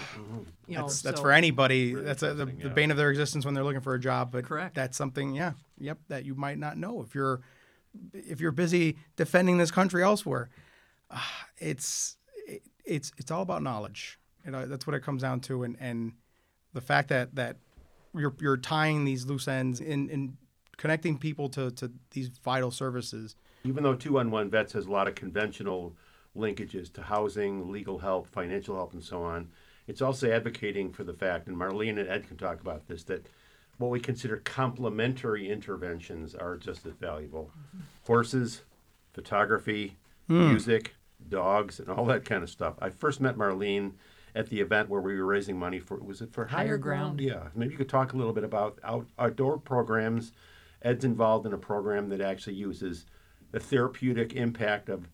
You 0.67 0.75
know, 0.75 0.81
That's 0.83 1.01
that's 1.01 1.17
so- 1.17 1.23
for 1.23 1.31
anybody. 1.31 1.95
that's 1.95 2.21
a, 2.21 2.35
the, 2.35 2.45
the 2.45 2.69
bane 2.69 2.91
of 2.91 2.97
their 2.97 3.09
existence 3.09 3.45
when 3.45 3.55
they're 3.55 3.63
looking 3.63 3.81
for 3.81 3.95
a 3.95 3.99
job. 3.99 4.31
But 4.31 4.45
Correct. 4.45 4.75
that's 4.75 4.95
something, 4.95 5.33
yeah, 5.33 5.53
yep, 5.79 5.97
that 6.09 6.23
you 6.23 6.35
might 6.35 6.59
not 6.59 6.77
know 6.77 7.01
if 7.01 7.15
you're 7.15 7.41
if 8.13 8.39
you're 8.39 8.51
busy 8.51 8.97
defending 9.15 9.57
this 9.57 9.71
country 9.71 10.03
elsewhere. 10.03 10.49
Ah, 11.09 11.47
it's 11.57 12.15
it, 12.22 12.22
it's 12.83 13.11
it's 13.17 13.31
all 13.31 13.41
about 13.41 13.63
knowledge. 13.63 14.19
You 14.45 14.51
know, 14.51 14.65
that's 14.65 14.85
what 14.85 14.95
it 14.95 15.03
comes 15.03 15.21
down 15.21 15.39
to, 15.41 15.63
and 15.63 15.77
and 15.79 16.13
the 16.73 16.81
fact 16.81 17.09
that 17.09 17.35
that 17.35 17.57
you're 18.15 18.35
you're 18.39 18.57
tying 18.57 19.05
these 19.05 19.25
loose 19.25 19.47
ends 19.47 19.79
in 19.79 20.09
in 20.09 20.37
connecting 20.77 21.17
people 21.17 21.49
to 21.49 21.71
to 21.71 21.91
these 22.11 22.29
vital 22.43 22.71
services. 22.71 23.35
even 23.63 23.83
though 23.83 23.95
211 23.95 24.51
Vets 24.51 24.73
has 24.73 24.85
a 24.85 24.91
lot 24.91 25.07
of 25.07 25.15
conventional 25.15 25.95
linkages 26.35 26.91
to 26.91 27.01
housing, 27.01 27.71
legal 27.71 27.99
help, 27.99 28.27
financial 28.27 28.75
help, 28.75 28.93
and 28.93 29.03
so 29.03 29.23
on, 29.23 29.49
it's 29.87 30.01
also 30.01 30.31
advocating 30.31 30.91
for 30.91 31.03
the 31.03 31.13
fact, 31.13 31.47
and 31.47 31.55
Marlene 31.55 31.99
and 31.99 32.09
Ed 32.09 32.27
can 32.27 32.37
talk 32.37 32.59
about 32.59 32.87
this, 32.87 33.03
that 33.03 33.27
what 33.77 33.91
we 33.91 33.99
consider 33.99 34.37
complementary 34.37 35.49
interventions 35.49 36.35
are 36.35 36.57
just 36.57 36.85
as 36.85 36.93
valuable. 36.93 37.51
Mm-hmm. 37.51 37.83
Horses, 38.05 38.61
photography, 39.13 39.97
hmm. 40.27 40.49
music, 40.49 40.95
dogs, 41.29 41.79
and 41.79 41.89
all 41.89 42.05
that 42.05 42.25
kind 42.25 42.43
of 42.43 42.49
stuff. 42.49 42.75
I 42.79 42.89
first 42.89 43.21
met 43.21 43.37
Marlene 43.37 43.93
at 44.35 44.49
the 44.49 44.59
event 44.59 44.89
where 44.89 45.01
we 45.01 45.15
were 45.15 45.25
raising 45.25 45.57
money 45.57 45.79
for, 45.79 45.97
was 45.97 46.21
it 46.21 46.33
for 46.33 46.45
Higher 46.45 46.77
Ground. 46.77 47.19
Yeah. 47.19 47.49
Maybe 47.55 47.71
you 47.71 47.77
could 47.77 47.89
talk 47.89 48.13
a 48.13 48.17
little 48.17 48.33
bit 48.33 48.43
about 48.43 48.79
out, 48.83 49.07
outdoor 49.17 49.57
programs. 49.57 50.31
Ed's 50.81 51.05
involved 51.05 51.45
in 51.45 51.53
a 51.53 51.57
program 51.57 52.09
that 52.09 52.19
actually 52.19 52.55
uses 52.55 53.05
the 53.51 53.59
therapeutic 53.59 54.33
impact 54.33 54.89
of 54.89 55.07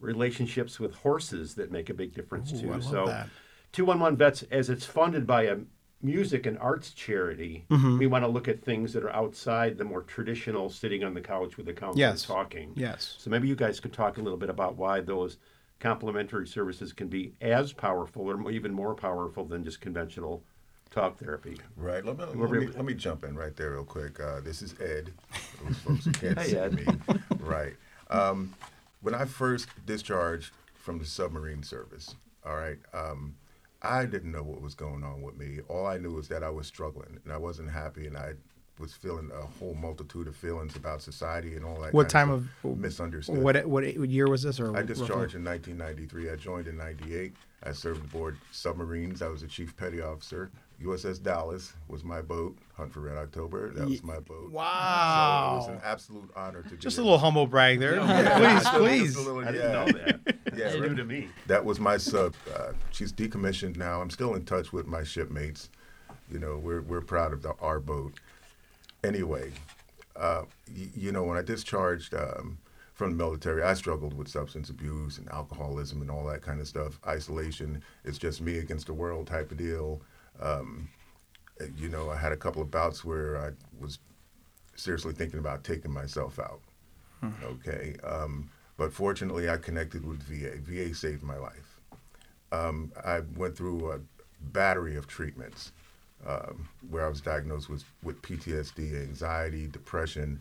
relationships 0.00 0.80
with 0.80 0.94
horses 0.96 1.54
that 1.54 1.70
make 1.70 1.90
a 1.90 1.94
big 1.94 2.14
difference 2.14 2.52
Ooh, 2.52 2.60
too. 2.60 2.82
So, 2.82 3.06
that. 3.06 3.28
211 3.72 4.16
Vets, 4.16 4.42
as 4.50 4.70
it's 4.70 4.86
funded 4.86 5.26
by 5.26 5.42
a 5.42 5.58
music 6.04 6.46
and 6.46 6.58
arts 6.58 6.90
charity, 6.90 7.64
Mm-hmm. 7.70 7.98
we 7.98 8.06
want 8.06 8.22
to 8.24 8.28
look 8.28 8.46
at 8.46 8.62
things 8.62 8.92
that 8.92 9.02
are 9.02 9.10
outside 9.14 9.78
the 9.78 9.84
more 9.84 10.02
traditional 10.02 10.68
sitting 10.70 11.02
on 11.02 11.14
the 11.14 11.20
couch 11.20 11.56
with 11.56 11.66
the 11.66 11.72
counselor 11.72 12.00
Yes. 12.00 12.22
talking. 12.24 12.72
Yes. 12.76 13.16
So 13.18 13.30
maybe 13.30 13.48
you 13.48 13.56
guys 13.56 13.80
could 13.80 13.92
talk 13.92 14.18
a 14.18 14.22
little 14.22 14.38
bit 14.38 14.50
about 14.50 14.76
why 14.76 15.00
those 15.00 15.38
complementary 15.80 16.46
services 16.46 16.92
can 16.92 17.08
be 17.08 17.32
as 17.40 17.72
powerful 17.72 18.22
or 18.30 18.50
even 18.50 18.72
more 18.72 18.94
powerful 18.94 19.44
than 19.44 19.64
just 19.64 19.80
conventional 19.80 20.42
talk 20.90 21.18
therapy. 21.18 21.56
Right. 21.76 22.04
Let 22.04 22.16
me, 22.18 22.24
let, 22.40 22.50
me, 22.50 22.66
let 22.68 22.84
me 22.84 22.94
jump 22.94 23.24
in 23.24 23.34
right 23.34 23.54
there 23.56 23.72
real 23.72 23.84
quick. 23.84 24.20
Uh, 24.20 24.40
this 24.40 24.62
is 24.62 24.74
Ed. 24.80 25.10
Those 25.66 25.78
folks 25.78 26.04
who 26.04 26.12
can't 26.12 26.38
Hey, 26.38 26.50
see 26.50 26.56
Ed. 26.56 26.74
me. 26.74 26.86
Right. 27.40 27.74
Um, 28.10 28.54
when 29.00 29.14
I 29.14 29.24
first 29.24 29.68
discharged 29.86 30.52
from 30.74 30.98
the 30.98 31.04
submarine 31.06 31.62
service, 31.62 32.14
all 32.46 32.56
right, 32.56 32.78
um, 32.92 33.34
I 33.84 34.06
didn't 34.06 34.32
know 34.32 34.42
what 34.42 34.60
was 34.60 34.74
going 34.74 35.04
on 35.04 35.22
with 35.22 35.36
me. 35.36 35.60
All 35.68 35.86
I 35.86 35.98
knew 35.98 36.12
was 36.12 36.28
that 36.28 36.42
I 36.42 36.50
was 36.50 36.66
struggling 36.66 37.18
and 37.24 37.32
I 37.32 37.36
wasn't 37.36 37.70
happy, 37.70 38.06
and 38.06 38.16
I 38.16 38.34
was 38.78 38.92
feeling 38.92 39.30
a 39.32 39.46
whole 39.58 39.74
multitude 39.74 40.26
of 40.26 40.34
feelings 40.34 40.74
about 40.76 41.00
society 41.02 41.54
and 41.54 41.64
all 41.64 41.80
that. 41.80 41.92
What 41.92 42.08
kind 42.08 42.28
time 42.28 42.30
of, 42.30 42.48
of 42.64 42.78
misunderstood? 42.78 43.38
What 43.38 43.64
what 43.66 43.84
year 43.84 44.28
was 44.28 44.42
this? 44.42 44.58
Or 44.58 44.76
I 44.76 44.82
discharged 44.82 45.34
in 45.34 45.44
1993. 45.44 46.30
I 46.30 46.36
joined 46.36 46.66
in 46.66 46.76
'98. 46.76 47.34
I 47.62 47.72
served 47.72 48.04
aboard 48.04 48.36
submarines. 48.50 49.22
I 49.22 49.28
was 49.28 49.42
a 49.42 49.46
chief 49.46 49.76
petty 49.76 50.00
officer. 50.00 50.50
USS 50.82 51.22
Dallas 51.22 51.72
was 51.88 52.04
my 52.04 52.20
boat. 52.20 52.56
Hunt 52.76 52.92
for 52.92 53.00
Red 53.00 53.16
October. 53.16 53.70
That 53.70 53.88
was 53.88 54.02
my 54.02 54.18
boat. 54.18 54.50
Wow! 54.50 55.60
So 55.64 55.70
it 55.70 55.74
was 55.74 55.82
an 55.82 55.88
absolute 55.88 56.30
honor 56.34 56.62
to 56.62 56.76
just 56.76 56.96
be 56.96 57.00
a 57.00 57.04
little 57.04 57.18
humble 57.18 57.46
brag 57.46 57.78
there. 57.78 58.00
please, 58.00 58.68
please. 58.70 59.16
Little, 59.16 59.38
I 59.46 59.52
didn't 59.52 59.72
know 59.72 59.86
that. 59.98 60.20
Yeah, 60.56 60.66
That's 60.66 60.78
right. 60.78 60.90
new 60.90 60.96
to 60.96 61.04
me. 61.04 61.28
That 61.48 61.64
was 61.64 61.80
my 61.80 61.96
sub. 61.96 62.34
Uh, 62.54 62.72
she's 62.92 63.12
decommissioned 63.12 63.76
now. 63.76 64.00
I'm 64.00 64.10
still 64.10 64.34
in 64.34 64.44
touch 64.44 64.72
with 64.72 64.86
my 64.86 65.02
shipmates. 65.02 65.68
You 66.30 66.38
know, 66.38 66.58
we're 66.58 66.80
we're 66.82 67.00
proud 67.00 67.32
of 67.32 67.42
the, 67.42 67.54
our 67.60 67.80
boat. 67.80 68.12
Anyway, 69.02 69.50
uh, 70.16 70.42
y- 70.76 70.90
you 70.94 71.10
know, 71.12 71.24
when 71.24 71.36
I 71.36 71.42
discharged 71.42 72.14
um, 72.14 72.58
from 72.92 73.10
the 73.10 73.16
military, 73.16 73.62
I 73.64 73.74
struggled 73.74 74.16
with 74.16 74.28
substance 74.28 74.70
abuse 74.70 75.18
and 75.18 75.28
alcoholism 75.30 76.00
and 76.02 76.10
all 76.10 76.24
that 76.26 76.42
kind 76.42 76.60
of 76.60 76.68
stuff. 76.68 77.00
Isolation. 77.06 77.82
It's 78.04 78.18
just 78.18 78.40
me 78.40 78.58
against 78.58 78.86
the 78.86 78.94
world 78.94 79.26
type 79.26 79.50
of 79.50 79.58
deal. 79.58 80.00
Um, 80.40 80.88
you 81.76 81.88
know, 81.88 82.10
I 82.10 82.16
had 82.16 82.32
a 82.32 82.36
couple 82.36 82.62
of 82.62 82.70
bouts 82.70 83.04
where 83.04 83.38
I 83.38 83.50
was 83.80 83.98
seriously 84.74 85.12
thinking 85.12 85.38
about 85.38 85.64
taking 85.64 85.92
myself 85.92 86.38
out. 86.38 86.60
Okay. 87.42 87.96
Um, 88.04 88.50
but 88.76 88.92
fortunately, 88.92 89.48
I 89.48 89.56
connected 89.56 90.06
with 90.06 90.22
VA. 90.22 90.58
VA 90.58 90.94
saved 90.94 91.22
my 91.22 91.36
life. 91.36 91.80
Um, 92.52 92.92
I 93.04 93.20
went 93.36 93.56
through 93.56 93.92
a 93.92 94.00
battery 94.52 94.96
of 94.96 95.06
treatments 95.06 95.72
um, 96.26 96.68
where 96.90 97.06
I 97.06 97.08
was 97.08 97.20
diagnosed 97.20 97.68
with, 97.68 97.84
with 98.02 98.20
PTSD, 98.22 99.00
anxiety, 99.02 99.66
depression, 99.66 100.40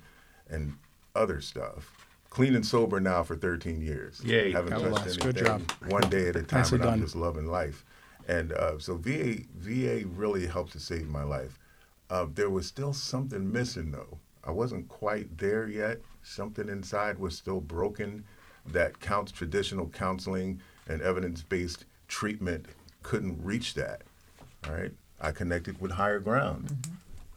and 0.50 0.74
other 1.16 1.42
stuff. 1.42 1.92
Clean 2.30 2.56
and 2.56 2.66
sober 2.66 3.00
now 3.00 3.24
for 3.24 3.36
13 3.36 3.82
years. 3.82 4.22
Yay. 4.26 4.52
Haven't 4.52 4.72
touched 4.72 5.06
anything. 5.06 5.32
Good 5.32 5.46
job. 5.46 5.72
One 5.88 6.10
day 6.10 6.30
at 6.30 6.36
a 6.36 6.44
time, 6.44 6.66
and 6.66 6.74
I'm 6.74 6.90
done. 6.90 7.02
just 7.02 7.16
loving 7.16 7.46
life. 7.46 7.86
And 8.28 8.54
uh, 8.54 8.80
so 8.80 8.96
VA, 8.96 9.38
VA 9.58 10.08
really 10.08 10.48
helped 10.48 10.72
to 10.74 10.80
save 10.80 11.10
my 11.10 11.24
life. 11.24 11.60
Uh, 12.10 12.28
there 12.34 12.50
was 12.50 12.68
still 12.68 12.94
something 12.94 13.52
missing, 13.52 13.92
though. 13.92 14.18
I 14.44 14.52
wasn't 14.52 14.88
quite 14.88 15.38
there 15.38 15.68
yet. 15.68 16.00
Something 16.22 16.70
inside 16.70 17.18
was 17.18 17.36
still 17.38 17.60
broken 17.60 18.24
that 18.66 19.00
counts 19.00 19.32
traditional 19.32 19.88
counseling 19.90 20.62
and 20.88 21.02
evidence-based 21.02 21.86
treatment 22.08 22.66
couldn't 23.02 23.38
reach 23.44 23.74
that. 23.74 24.02
All 24.68 24.74
right, 24.74 24.92
I 25.20 25.32
connected 25.32 25.80
with 25.82 25.92
Higher 25.92 26.20
Ground. 26.20 26.74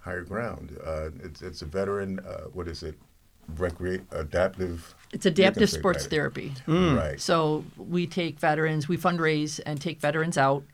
Higher 0.00 0.22
Ground. 0.22 0.78
Uh, 0.84 1.10
it's 1.22 1.42
it's 1.42 1.62
a 1.62 1.66
veteran. 1.66 2.20
Uh, 2.20 2.44
what 2.52 2.68
is 2.68 2.82
it? 2.82 2.94
Recreate 3.56 4.02
adaptive. 4.10 4.94
It's 5.12 5.26
adaptive 5.26 5.70
sports 5.70 6.06
therapy. 6.06 6.52
Right. 6.66 7.20
So 7.20 7.64
we 7.76 8.06
take 8.06 8.40
veterans, 8.40 8.88
we 8.88 8.96
fundraise 8.96 9.60
and 9.64 9.80
take 9.80 10.00
veterans 10.00 10.36
out, 10.36 10.64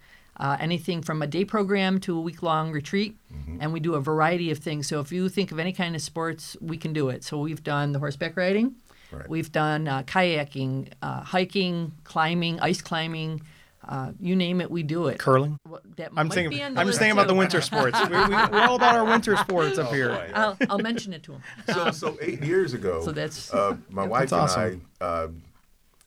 uh, 0.43 0.57
anything 0.61 1.01
from 1.03 1.23
a 1.23 1.27
day 1.27 1.45
program 1.45 1.99
to 2.01 2.19
a 2.19 2.21
week 2.21 2.43
long 2.43 2.73
retreat, 2.73 3.17
Mm-hmm. 3.33 3.59
and 3.63 3.73
we 3.73 3.81
do 3.81 3.95
a 3.95 4.01
variety 4.01 4.51
of 4.51 4.59
things. 4.59 4.87
So 4.87 5.01
if 5.01 5.11
you 5.11 5.29
think 5.31 5.53
of 5.53 5.59
any 5.59 5.73
kind 5.73 5.95
of 5.97 6.03
sports, 6.03 6.55
we 6.61 6.77
can 6.77 6.93
do 6.93 7.09
it. 7.09 7.25
So 7.25 7.39
we've 7.39 7.63
done 7.65 7.93
the 7.93 7.99
horseback 7.99 8.37
riding, 8.37 8.75
Right. 9.11 9.27
we've 9.29 9.51
done 9.51 9.89
uh, 9.89 10.03
kayaking, 10.03 10.89
uh, 11.01 11.23
hiking, 11.23 11.93
climbing, 12.05 12.61
ice 12.61 12.83
climbing. 12.83 13.41
Uh, 13.89 14.13
you 14.21 14.37
name 14.37 14.61
it, 14.61 14.71
we 14.71 14.83
do 14.85 15.09
it. 15.09 15.19
Curling. 15.19 15.57
That 15.97 16.11
I'm 16.17 16.29
might 16.29 16.35
thinking. 16.35 16.57
be 16.59 16.63
on 16.63 16.75
the 16.75 16.81
I'm 16.81 16.87
just 16.87 16.95
list 16.95 16.99
thinking 17.01 17.19
about 17.19 17.27
the 17.29 17.35
winter 17.35 17.61
sports. 17.61 17.99
we, 18.01 18.09
we, 18.17 18.29
we're 18.29 18.67
all 18.69 18.77
about 18.77 18.95
our 18.95 19.05
winter 19.05 19.37
sports 19.47 19.77
Oh, 19.79 19.83
up 19.85 19.93
here. 19.93 20.31
I'll, 20.35 20.57
I'll 20.71 20.79
mention 20.79 21.13
it 21.15 21.23
to 21.25 21.33
him. 21.33 21.43
so, 21.73 21.91
so 21.91 22.17
eight 22.21 22.43
years 22.45 22.75
ago, 22.75 23.03
So 23.05 23.11
that's- 23.13 23.53
uh, 23.53 23.77
my 23.91 24.07
wife 24.15 24.31
That's 24.31 24.55
and 24.57 24.81
awesome. 24.81 24.87
I 25.01 25.05
uh, 25.05 25.29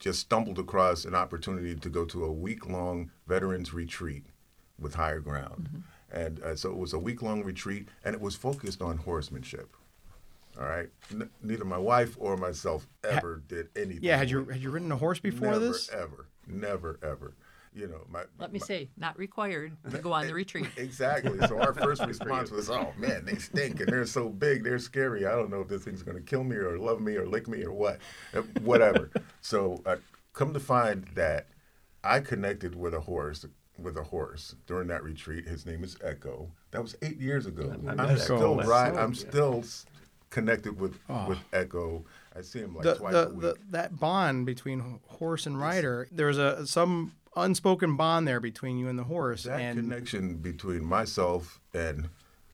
just 0.06 0.20
stumbled 0.20 0.60
across 0.60 1.04
an 1.04 1.16
opportunity 1.16 1.74
to 1.74 1.90
go 1.90 2.06
to 2.06 2.24
a 2.26 2.32
week 2.32 2.70
long 2.70 3.10
veterans 3.26 3.74
retreat 3.74 4.24
with 4.80 4.94
Higher 4.94 5.20
Ground. 5.20 5.68
Mm-hmm. 5.68 6.22
And 6.22 6.44
uh, 6.44 6.56
so 6.56 6.70
it 6.70 6.78
was 6.78 6.94
a 6.94 7.00
week 7.00 7.24
long 7.24 7.44
retreat, 7.44 7.88
and 8.04 8.14
it 8.14 8.22
was 8.22 8.36
focused 8.36 8.84
on 8.84 8.98
horsemanship. 8.98 9.76
All 10.60 10.68
right. 10.68 10.90
N- 11.12 11.32
neither 11.42 11.66
my 11.66 11.80
wife 11.80 12.16
or 12.20 12.38
myself 12.38 12.88
ever 13.04 13.42
did 13.48 13.70
anything. 13.76 14.04
Yeah, 14.04 14.18
had 14.18 14.30
you 14.30 14.46
had 14.46 14.62
you 14.62 14.70
ridden 14.70 14.92
a 14.92 14.96
horse 14.96 15.18
before 15.18 15.54
never, 15.54 15.60
this? 15.60 15.90
Ever, 15.90 16.28
never, 16.48 17.00
ever. 17.02 17.34
You 17.76 17.88
know, 17.88 18.02
my. 18.10 18.24
Let 18.40 18.54
me 18.54 18.60
my- 18.60 18.66
say, 18.66 18.90
not 18.98 19.18
required 19.18 19.76
to 19.92 19.98
go 20.00 20.14
on 20.14 20.28
the 20.28 20.34
retreat. 20.44 20.68
Exactly. 20.78 21.38
So 21.48 21.60
our 21.60 21.74
first 21.74 22.02
response 22.08 22.50
was, 22.50 22.70
"Oh 22.70 22.94
man, 22.98 23.26
they 23.26 23.36
stink 23.36 23.82
and 23.82 23.90
they're 23.90 24.06
so 24.06 24.30
big, 24.30 24.64
they're 24.64 24.80
scary. 24.80 25.26
I 25.26 25.32
don't 25.32 25.50
know 25.50 25.62
if 25.62 25.68
this 25.68 25.84
thing's 25.84 26.02
going 26.02 26.18
to 26.18 26.24
kill 26.24 26.44
me 26.44 26.56
or 26.56 26.78
love 26.80 27.02
me 27.02 27.16
or 27.16 27.28
lick 27.28 27.48
me 27.48 27.64
or 27.64 27.74
what, 27.74 28.00
Uh, 28.34 28.42
whatever." 28.62 29.12
so 29.42 29.82
uh, 29.86 29.98
come 30.34 30.54
to 30.54 30.60
find 30.60 31.06
that 31.16 31.48
I 32.04 32.22
connected 32.22 32.76
with 32.76 32.94
a 32.94 33.02
horse 33.02 33.46
with 33.78 33.98
a 33.98 34.04
horse 34.04 34.56
during 34.68 34.88
that 34.88 35.04
retreat. 35.04 35.46
His 35.46 35.66
name 35.66 35.84
is 35.84 35.98
Echo. 36.02 36.50
That 36.72 36.82
was 36.82 36.96
eight 37.02 37.20
years 37.20 37.46
ago. 37.46 37.76
I 37.88 37.92
I'm 38.04 38.18
still 38.18 38.60
Echo. 38.62 38.70
right. 38.70 38.96
I'm 38.96 39.12
yeah. 39.14 39.20
still 39.30 39.64
connected 40.30 40.80
with 40.80 40.98
with 41.28 41.40
Echo. 41.52 42.06
I 42.38 42.42
see 42.42 42.60
him 42.60 42.76
like 42.76 42.84
the, 42.84 42.96
twice 42.96 43.14
the, 43.14 43.28
a 43.28 43.30
week. 43.30 43.42
the, 43.42 43.56
that 43.72 44.00
bond 44.00 44.46
between 44.46 45.00
horse 45.08 45.46
and 45.46 45.60
rider, 45.60 46.08
there's 46.12 46.38
a 46.38 46.66
some 46.68 47.14
unspoken 47.36 47.96
bond 47.96 48.28
there 48.28 48.40
between 48.40 48.78
you 48.78 48.88
and 48.88 48.98
the 48.98 49.04
horse. 49.04 49.44
that 49.44 49.60
and 49.60 49.80
connection 49.80 50.36
between 50.38 50.84
myself 50.84 51.60
and 51.74 52.10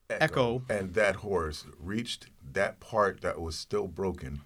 Echo. 0.10 0.64
and 0.70 0.94
that 0.94 1.18
horse 1.18 1.66
reached 1.80 2.28
that 2.52 2.80
part 2.80 3.22
that 3.22 3.40
was 3.40 3.56
still 3.56 3.88
broken 3.88 4.42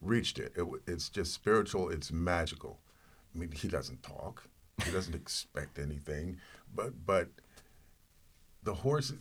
reached 0.00 0.38
it. 0.38 0.52
it 0.56 0.66
it's 0.86 1.08
just 1.08 1.32
spiritual 1.32 1.88
it's 1.88 2.10
magical 2.10 2.80
i 3.34 3.38
mean 3.38 3.50
he 3.52 3.68
doesn't 3.68 4.02
talk 4.02 4.48
he 4.84 4.90
doesn't 4.90 5.14
expect 5.22 5.78
anything 5.78 6.36
but 6.74 7.06
but 7.06 7.28
the 8.64 8.74
horse 8.74 9.12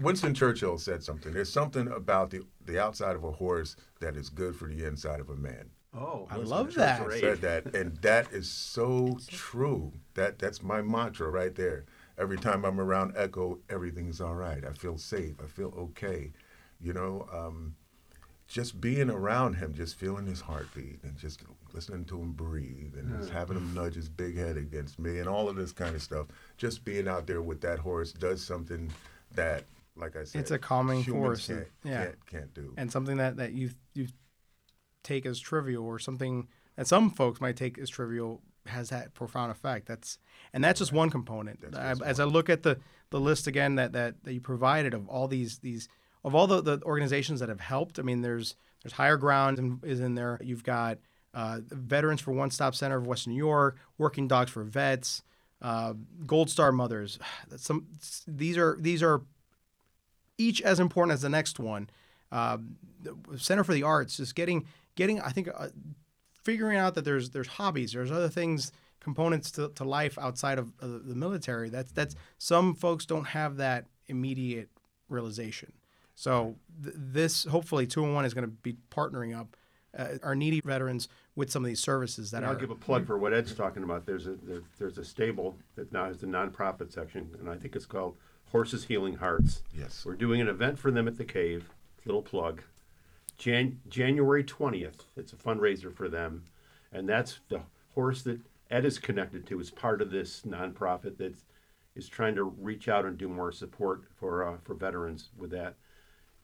winston 0.00 0.32
churchill 0.34 0.78
said 0.78 1.02
something 1.02 1.32
there's 1.32 1.52
something 1.52 1.88
about 1.88 2.30
the 2.30 2.40
the 2.64 2.80
outside 2.82 3.14
of 3.14 3.24
a 3.24 3.32
horse 3.32 3.76
that 4.00 4.16
is 4.16 4.30
good 4.30 4.56
for 4.56 4.68
the 4.68 4.84
inside 4.86 5.20
of 5.20 5.28
a 5.28 5.36
man 5.36 5.70
Oh, 5.96 6.26
I 6.30 6.36
love 6.36 6.74
that. 6.74 7.10
said 7.12 7.40
that, 7.40 7.74
and 7.74 7.96
that 7.98 8.32
is 8.32 8.50
so 8.50 9.18
true. 9.28 9.92
That 10.14 10.38
that's 10.38 10.62
my 10.62 10.82
mantra 10.82 11.30
right 11.30 11.54
there. 11.54 11.84
Every 12.18 12.36
time 12.38 12.64
I'm 12.64 12.80
around 12.80 13.12
Echo, 13.16 13.58
everything's 13.68 14.20
all 14.20 14.34
right. 14.34 14.64
I 14.64 14.72
feel 14.72 14.98
safe. 14.98 15.34
I 15.42 15.46
feel 15.46 15.72
okay. 15.76 16.32
You 16.80 16.92
know, 16.92 17.26
um, 17.32 17.76
just 18.48 18.80
being 18.80 19.10
around 19.10 19.54
him, 19.54 19.74
just 19.74 19.96
feeling 19.96 20.26
his 20.26 20.40
heartbeat, 20.40 21.02
and 21.02 21.16
just 21.16 21.40
listening 21.72 22.04
to 22.06 22.18
him 22.20 22.32
breathe, 22.32 22.94
and 22.96 23.18
just 23.18 23.30
having 23.30 23.56
him 23.56 23.74
nudge 23.74 23.94
his 23.94 24.08
big 24.08 24.36
head 24.36 24.56
against 24.56 24.98
me, 24.98 25.18
and 25.18 25.28
all 25.28 25.48
of 25.48 25.56
this 25.56 25.72
kind 25.72 25.94
of 25.94 26.02
stuff. 26.02 26.26
Just 26.56 26.84
being 26.84 27.08
out 27.08 27.26
there 27.26 27.42
with 27.42 27.60
that 27.62 27.78
horse 27.78 28.12
does 28.12 28.44
something 28.44 28.90
that, 29.34 29.64
like 29.96 30.16
I 30.16 30.24
said, 30.24 30.40
It's 30.42 30.50
a 30.50 30.58
calming 30.58 31.02
force, 31.02 31.46
Can't, 31.48 31.66
yeah. 31.84 32.04
can't, 32.04 32.26
can't 32.26 32.54
do. 32.54 32.72
and 32.76 32.90
something 32.92 33.16
that, 33.16 33.36
that 33.38 33.52
you 33.52 33.70
you 33.94 34.08
take 35.06 35.24
as 35.26 35.38
trivial 35.40 35.84
or 35.84 35.98
something 35.98 36.48
that 36.76 36.86
some 36.86 37.10
folks 37.10 37.40
might 37.40 37.56
take 37.56 37.78
as 37.78 37.88
trivial 37.88 38.42
has 38.68 38.90
that 38.90 39.14
profound 39.14 39.50
effect. 39.50 39.86
That's 39.86 40.18
and 40.52 40.62
that's 40.62 40.80
just 40.80 40.92
one 40.92 41.10
component. 41.10 41.60
I, 41.74 41.94
as 42.04 42.20
I 42.20 42.24
look 42.24 42.50
at 42.50 42.62
the 42.62 42.78
the 43.10 43.20
list 43.20 43.46
again 43.46 43.76
that, 43.76 43.92
that 43.92 44.24
that 44.24 44.34
you 44.34 44.40
provided 44.40 44.94
of 44.94 45.08
all 45.08 45.28
these 45.28 45.58
these 45.58 45.88
of 46.24 46.34
all 46.34 46.46
the, 46.46 46.60
the 46.60 46.82
organizations 46.84 47.40
that 47.40 47.48
have 47.48 47.60
helped. 47.60 47.98
I 47.98 48.02
mean, 48.02 48.22
there's 48.22 48.56
there's 48.82 48.92
Higher 48.92 49.16
Ground 49.16 49.80
is 49.84 50.00
in 50.00 50.14
there. 50.14 50.40
You've 50.42 50.64
got 50.64 50.98
uh, 51.34 51.60
Veterans 51.68 52.20
for 52.20 52.32
One 52.32 52.50
Stop 52.50 52.74
Center 52.74 52.96
of 52.96 53.06
Western 53.06 53.32
New 53.32 53.38
York, 53.38 53.78
Working 53.98 54.28
Dogs 54.28 54.50
for 54.50 54.64
Vets, 54.64 55.22
uh, 55.62 55.94
Gold 56.26 56.50
Star 56.50 56.72
Mothers. 56.72 57.18
Some 57.56 57.86
these 58.26 58.58
are 58.58 58.76
these 58.80 59.02
are 59.02 59.22
each 60.38 60.60
as 60.62 60.80
important 60.80 61.14
as 61.14 61.22
the 61.22 61.28
next 61.28 61.58
one. 61.58 61.88
The 62.30 63.14
Center 63.36 63.62
for 63.62 63.72
the 63.72 63.84
Arts, 63.84 64.16
just 64.16 64.34
getting 64.34 64.66
getting 64.96 65.20
I 65.20 65.30
think 65.30 65.48
uh, 65.54 65.68
figuring 66.42 66.76
out 66.76 66.94
that 66.96 67.04
there's 67.04 67.30
there's 67.30 67.46
hobbies, 67.46 67.92
there's 67.92 68.10
other 68.10 68.28
things, 68.28 68.72
components 68.98 69.52
to, 69.52 69.68
to 69.76 69.84
life 69.84 70.18
outside 70.18 70.58
of 70.58 70.72
uh, 70.82 70.86
the 71.04 71.14
military. 71.14 71.68
That's 71.70 71.92
that's 71.92 72.16
some 72.38 72.74
folks 72.74 73.06
don't 73.06 73.26
have 73.26 73.58
that 73.58 73.86
immediate 74.08 74.68
realization. 75.08 75.72
So 76.16 76.56
th- 76.82 76.94
this 76.96 77.44
hopefully 77.44 77.86
two 77.86 78.02
and 78.02 78.14
one 78.14 78.24
is 78.24 78.34
going 78.34 78.46
to 78.46 78.50
be 78.50 78.76
partnering 78.90 79.38
up 79.38 79.56
uh, 79.96 80.18
our 80.22 80.34
needy 80.34 80.60
veterans 80.60 81.08
with 81.36 81.50
some 81.50 81.64
of 81.64 81.68
these 81.68 81.80
services 81.80 82.30
that 82.30 82.38
And 82.38 82.46
are. 82.46 82.50
I'll 82.50 82.58
give 82.58 82.70
a 82.70 82.74
plug 82.74 83.06
for 83.06 83.18
what 83.18 83.32
Ed's 83.32 83.54
talking 83.54 83.82
about. 83.82 84.06
There's 84.06 84.26
a 84.26 84.34
there, 84.42 84.62
there's 84.78 84.98
a 84.98 85.04
stable 85.04 85.56
that 85.76 85.92
now 85.92 86.06
has 86.06 86.18
the 86.18 86.26
nonprofit 86.26 86.92
section, 86.92 87.30
and 87.38 87.48
I 87.48 87.56
think 87.56 87.76
it's 87.76 87.86
called 87.86 88.16
Horses 88.50 88.84
Healing 88.84 89.16
Hearts. 89.16 89.62
Yes. 89.76 90.04
We're 90.04 90.14
doing 90.14 90.40
an 90.40 90.48
event 90.48 90.78
for 90.78 90.90
them 90.90 91.06
at 91.06 91.16
the 91.16 91.24
cave. 91.24 91.68
Little 92.04 92.22
plug. 92.22 92.62
Jan- 93.38 93.80
January 93.88 94.44
twentieth. 94.44 95.04
It's 95.16 95.32
a 95.32 95.36
fundraiser 95.36 95.92
for 95.94 96.08
them, 96.08 96.44
and 96.92 97.08
that's 97.08 97.40
the 97.48 97.62
horse 97.94 98.22
that 98.22 98.40
Ed 98.70 98.84
is 98.84 98.98
connected 98.98 99.46
to. 99.46 99.60
is 99.60 99.70
part 99.70 100.02
of 100.02 100.10
this 100.10 100.42
nonprofit 100.42 101.18
that 101.18 101.36
is 101.94 102.08
trying 102.08 102.34
to 102.34 102.44
reach 102.44 102.88
out 102.88 103.04
and 103.04 103.16
do 103.16 103.28
more 103.28 103.52
support 103.52 104.04
for 104.16 104.44
uh, 104.44 104.56
for 104.64 104.74
veterans 104.74 105.30
with 105.36 105.50
that. 105.50 105.74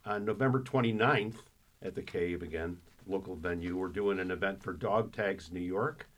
On 0.04 0.24
November 0.24 0.60
29th 0.60 1.36
at 1.82 1.94
the 1.94 2.02
Cave 2.02 2.42
again, 2.42 2.78
local 3.06 3.36
venue, 3.36 3.76
we're 3.76 3.88
doing 3.88 4.18
an 4.18 4.30
event 4.30 4.62
for 4.62 4.72
Dog 4.72 5.12
Tags 5.12 5.52
New 5.52 5.60
York. 5.60 6.08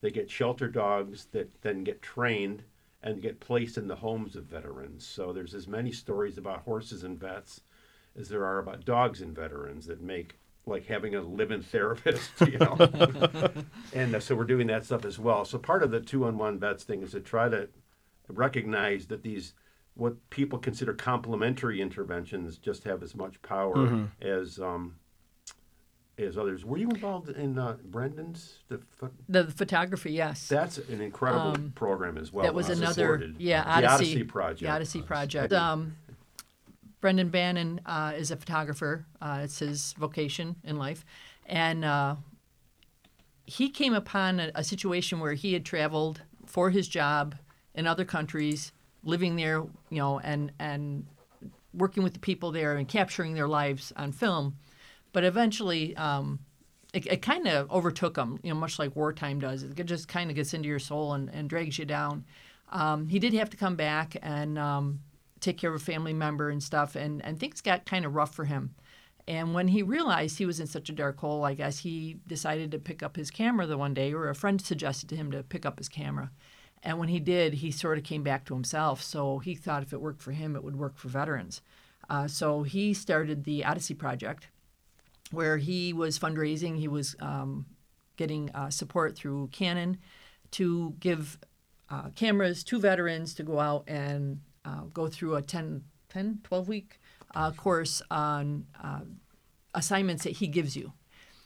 They 0.00 0.10
get 0.10 0.30
shelter 0.30 0.68
dogs 0.68 1.26
that 1.32 1.60
then 1.62 1.82
get 1.84 2.02
trained 2.02 2.62
and 3.02 3.22
get 3.22 3.40
placed 3.40 3.78
in 3.78 3.86
the 3.88 3.96
homes 3.96 4.36
of 4.36 4.44
veterans. 4.44 5.06
So 5.06 5.32
there's 5.32 5.54
as 5.54 5.68
many 5.68 5.92
stories 5.92 6.38
about 6.38 6.62
horses 6.62 7.04
and 7.04 7.18
vets 7.18 7.60
as 8.18 8.28
there 8.28 8.44
are 8.44 8.58
about 8.58 8.84
dogs 8.84 9.20
and 9.20 9.34
veterans 9.34 9.86
that 9.86 10.00
make 10.02 10.38
like 10.66 10.86
having 10.86 11.14
a 11.14 11.22
living 11.22 11.62
therapist, 11.62 12.30
you 12.42 12.58
know. 12.58 12.76
and 13.94 14.14
uh, 14.14 14.20
so 14.20 14.34
we're 14.34 14.44
doing 14.44 14.66
that 14.66 14.84
stuff 14.84 15.04
as 15.06 15.18
well. 15.18 15.44
So 15.46 15.56
part 15.58 15.82
of 15.82 15.90
the 15.90 16.00
two 16.00 16.24
on 16.26 16.36
one 16.36 16.58
vets 16.58 16.84
thing 16.84 17.02
is 17.02 17.12
to 17.12 17.20
try 17.20 17.48
to 17.48 17.68
recognize 18.28 19.06
that 19.06 19.22
these 19.22 19.54
what 19.94 20.28
people 20.30 20.58
consider 20.58 20.92
complementary 20.94 21.80
interventions 21.80 22.56
just 22.58 22.84
have 22.84 23.02
as 23.02 23.14
much 23.16 23.40
power 23.42 23.74
Mm-hmm. 23.74 24.04
as 24.28 24.58
um, 24.60 24.96
as 26.18 26.36
others. 26.36 26.64
Were 26.64 26.78
you 26.78 26.88
involved 26.90 27.28
in 27.30 27.58
uh, 27.58 27.76
Brendan's? 27.84 28.58
The, 28.68 28.80
pho- 28.96 29.10
The 29.28 29.44
photography, 29.44 30.12
yes. 30.12 30.48
that's 30.48 30.76
an 30.78 31.00
incredible 31.00 31.70
program 31.76 32.18
as 32.18 32.32
well. 32.32 32.44
Um, 32.44 32.48
that 32.48 32.54
was 32.54 32.68
uh, 32.68 32.72
another, 32.72 32.92
supported. 32.94 33.36
yeah, 33.38 33.62
the 33.62 33.86
Odyssey, 33.86 34.04
Odyssey 34.12 34.24
project. 34.24 34.60
The 34.62 34.68
Odyssey 34.70 35.02
project. 35.02 35.52
Um, 35.52 35.96
Brendan 37.00 37.28
Bannon 37.28 37.80
uh, 37.86 38.12
is 38.16 38.30
a 38.30 38.36
photographer. 38.36 39.06
Uh, 39.20 39.40
it's 39.42 39.60
his 39.60 39.92
vocation 39.94 40.56
in 40.64 40.76
life, 40.76 41.04
and 41.46 41.84
uh, 41.84 42.16
he 43.46 43.70
came 43.70 43.94
upon 43.94 44.40
a, 44.40 44.50
a 44.56 44.64
situation 44.64 45.20
where 45.20 45.34
he 45.34 45.52
had 45.52 45.64
traveled 45.64 46.22
for 46.46 46.70
his 46.70 46.88
job 46.88 47.34
in 47.74 47.86
other 47.86 48.04
countries, 48.04 48.72
living 49.04 49.36
there, 49.36 49.58
you 49.90 49.98
know, 49.98 50.18
and 50.20 50.52
and 50.58 51.06
working 51.74 52.02
with 52.02 52.14
the 52.14 52.18
people 52.18 52.50
there 52.50 52.76
and 52.76 52.88
capturing 52.88 53.34
their 53.34 53.48
lives 53.48 53.92
on 53.96 54.10
film. 54.12 54.56
But 55.12 55.24
eventually, 55.24 55.96
um, 55.96 56.40
it, 56.92 57.06
it 57.06 57.22
kind 57.22 57.46
of 57.46 57.70
overtook 57.70 58.16
him, 58.16 58.40
you 58.42 58.52
know, 58.52 58.58
much 58.58 58.78
like 58.78 58.96
wartime 58.96 59.40
does. 59.40 59.62
It 59.62 59.84
just 59.84 60.08
kind 60.08 60.30
of 60.30 60.36
gets 60.36 60.54
into 60.54 60.68
your 60.68 60.78
soul 60.78 61.12
and, 61.14 61.28
and 61.30 61.48
drags 61.48 61.78
you 61.78 61.84
down. 61.84 62.24
Um, 62.70 63.08
he 63.08 63.18
did 63.18 63.32
have 63.34 63.50
to 63.50 63.56
come 63.56 63.76
back 63.76 64.16
and 64.22 64.58
um, 64.58 65.00
take 65.40 65.58
care 65.58 65.70
of 65.70 65.80
a 65.80 65.84
family 65.84 66.12
member 66.12 66.50
and 66.50 66.62
stuff, 66.62 66.96
and, 66.96 67.24
and 67.24 67.38
things 67.38 67.60
got 67.60 67.86
kind 67.86 68.04
of 68.04 68.14
rough 68.14 68.34
for 68.34 68.44
him. 68.44 68.74
And 69.26 69.52
when 69.52 69.68
he 69.68 69.82
realized 69.82 70.38
he 70.38 70.46
was 70.46 70.58
in 70.58 70.66
such 70.66 70.88
a 70.88 70.92
dark 70.94 71.18
hole, 71.18 71.44
I 71.44 71.52
guess 71.52 71.80
he 71.80 72.16
decided 72.26 72.70
to 72.70 72.78
pick 72.78 73.02
up 73.02 73.16
his 73.16 73.30
camera 73.30 73.66
the 73.66 73.76
one 73.76 73.92
day, 73.92 74.12
or 74.12 74.28
a 74.28 74.34
friend 74.34 74.60
suggested 74.60 75.08
to 75.10 75.16
him 75.16 75.30
to 75.32 75.42
pick 75.42 75.66
up 75.66 75.78
his 75.78 75.88
camera. 75.88 76.30
And 76.82 76.98
when 76.98 77.08
he 77.08 77.20
did, 77.20 77.54
he 77.54 77.70
sort 77.70 77.98
of 77.98 78.04
came 78.04 78.22
back 78.22 78.46
to 78.46 78.54
himself. 78.54 79.02
So 79.02 79.38
he 79.38 79.54
thought 79.54 79.82
if 79.82 79.92
it 79.92 80.00
worked 80.00 80.22
for 80.22 80.32
him, 80.32 80.56
it 80.56 80.64
would 80.64 80.76
work 80.76 80.96
for 80.96 81.08
veterans. 81.08 81.60
Uh, 82.08 82.26
so 82.26 82.62
he 82.62 82.94
started 82.94 83.44
the 83.44 83.64
Odyssey 83.64 83.94
Project, 83.94 84.48
where 85.30 85.58
he 85.58 85.92
was 85.92 86.18
fundraising. 86.18 86.78
He 86.78 86.88
was 86.88 87.14
um, 87.20 87.66
getting 88.16 88.50
uh, 88.54 88.70
support 88.70 89.14
through 89.14 89.48
Canon 89.48 89.98
to 90.52 90.94
give 91.00 91.38
uh, 91.90 92.08
cameras 92.14 92.64
to 92.64 92.78
veterans 92.78 93.34
to 93.34 93.42
go 93.42 93.60
out 93.60 93.84
and 93.86 94.40
uh, 94.68 94.82
go 94.92 95.06
through 95.08 95.34
a 95.36 95.42
10, 95.42 95.82
10 96.10 96.40
12 96.44 96.68
week 96.68 97.00
uh, 97.34 97.50
course 97.52 98.02
on 98.10 98.66
uh, 98.82 99.00
assignments 99.74 100.24
that 100.24 100.34
he 100.40 100.46
gives 100.46 100.76
you. 100.76 100.92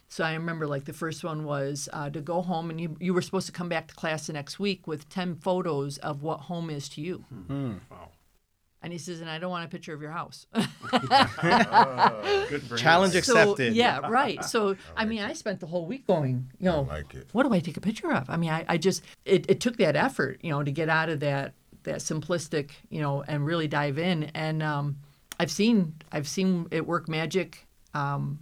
So 0.09 0.23
I 0.23 0.33
remember 0.33 0.67
like 0.67 0.85
the 0.85 0.93
first 0.93 1.23
one 1.23 1.43
was 1.43 1.89
uh, 1.91 2.09
to 2.11 2.21
go 2.21 2.41
home 2.41 2.69
and 2.69 2.79
you, 2.79 2.95
you 2.99 3.13
were 3.15 3.21
supposed 3.21 3.47
to 3.47 3.51
come 3.51 3.69
back 3.69 3.87
to 3.87 3.95
class 3.95 4.27
the 4.27 4.33
next 4.33 4.59
week 4.59 4.85
with 4.87 5.09
10 5.09 5.35
photos 5.37 5.97
of 5.99 6.21
what 6.21 6.41
home 6.41 6.69
is 6.69 6.87
to 6.89 7.01
you. 7.01 7.25
Wow. 7.49 8.09
And 8.83 8.91
he 8.91 8.99
says, 8.99 9.21
and 9.21 9.29
I 9.29 9.39
don't 9.39 9.49
want 9.49 9.65
a 9.65 9.69
picture 9.69 9.93
of 9.93 10.01
your 10.01 10.11
house. 10.11 10.45
Good 10.53 10.67
for. 12.63 12.77
Challenge 12.77 13.13
So, 13.13 13.17
accepted. 13.19 13.73
yeah, 13.73 14.07
right. 14.09 14.43
So, 14.43 14.75
I 14.97 15.05
mean, 15.05 15.21
I 15.21 15.33
spent 15.33 15.59
the 15.61 15.67
whole 15.67 15.85
week 15.85 16.05
going, 16.05 16.51
you 16.59 16.65
know, 16.69 16.81
like 16.81 17.13
it. 17.13 17.29
what 17.31 17.43
do 17.43 17.53
I 17.53 17.59
take 17.59 17.77
a 17.77 17.81
picture 17.81 18.11
of? 18.13 18.29
I 18.29 18.37
mean, 18.37 18.49
I, 18.51 18.65
I 18.67 18.77
just, 18.77 19.01
it, 19.25 19.49
it 19.49 19.59
took 19.61 19.77
that 19.77 19.95
effort, 19.95 20.39
you 20.43 20.51
know, 20.51 20.63
to 20.63 20.71
get 20.71 20.89
out 20.89 21.09
of 21.09 21.21
that, 21.21 21.53
that 21.83 21.97
simplistic, 21.97 22.71
you 22.89 23.01
know, 23.01 23.23
and 23.27 23.45
really 23.45 23.67
dive 23.67 23.97
in. 23.97 24.23
And 24.35 24.61
um, 24.63 24.97
I've 25.39 25.51
seen, 25.51 25.95
I've 26.11 26.27
seen 26.27 26.67
it 26.71 26.85
work 26.87 27.07
magic. 27.09 27.65
Um, 27.93 28.39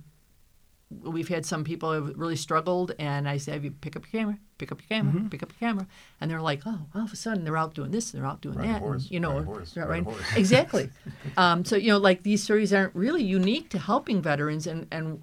we've 1.03 1.29
had 1.29 1.45
some 1.45 1.63
people 1.63 1.93
have 1.93 2.11
really 2.17 2.35
struggled, 2.35 2.91
and 2.99 3.27
I 3.27 3.37
say, 3.37 3.53
have 3.53 3.63
you 3.63 3.71
pick 3.71 3.95
up 3.95 4.03
your 4.11 4.21
camera, 4.21 4.37
pick 4.57 4.71
up 4.73 4.81
your 4.81 4.89
camera, 4.89 5.13
Mm-hmm. 5.13 5.27
pick 5.29 5.41
up 5.41 5.51
your 5.51 5.69
camera, 5.69 5.87
and 6.19 6.29
they're 6.29 6.41
like, 6.41 6.63
oh, 6.65 6.79
all 6.93 7.03
of 7.03 7.13
a 7.13 7.15
sudden 7.15 7.45
they're 7.45 7.55
out 7.55 7.73
doing 7.73 7.91
this, 7.91 8.13
and 8.13 8.21
they're 8.21 8.29
out 8.29 8.41
doing 8.41 8.57
that, 8.57 8.81
horse, 8.81 9.03
and, 9.03 9.11
you 9.11 9.19
know, 9.21 9.41
horse, 9.41 9.77
right- 9.77 10.05
exactly. 10.35 10.89
um, 11.37 11.63
so 11.63 11.77
you 11.77 11.87
know, 11.91 11.97
like 11.97 12.23
these 12.23 12.43
stories 12.43 12.73
aren't 12.73 12.93
really 12.93 13.23
unique 13.23 13.69
to 13.69 13.79
helping 13.79 14.21
veterans, 14.21 14.67
and 14.67 14.85
and 14.91 15.21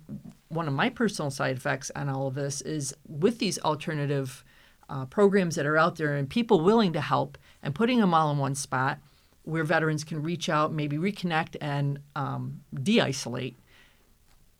one 0.48 0.66
of 0.66 0.72
my 0.72 0.88
personal 0.88 1.30
side 1.30 1.56
effects 1.56 1.90
on 1.94 2.08
all 2.08 2.26
of 2.28 2.34
this 2.34 2.62
is 2.62 2.94
with 3.06 3.38
these 3.38 3.58
alternative 3.58 4.42
uh, 4.88 5.04
programs 5.04 5.54
that 5.56 5.66
are 5.66 5.76
out 5.76 5.96
there 5.96 6.14
and 6.14 6.30
people 6.30 6.62
willing 6.62 6.94
to 6.94 7.00
help 7.02 7.36
and 7.62 7.74
putting 7.74 8.00
them 8.00 8.14
all 8.14 8.30
in 8.30 8.38
one 8.38 8.54
spot 8.54 8.98
where 9.44 9.64
veterans 9.64 10.04
can 10.04 10.22
reach 10.22 10.48
out, 10.48 10.72
maybe 10.72 10.98
reconnect 10.98 11.56
and 11.60 11.98
um, 12.14 12.60
de-isolate. 12.74 13.56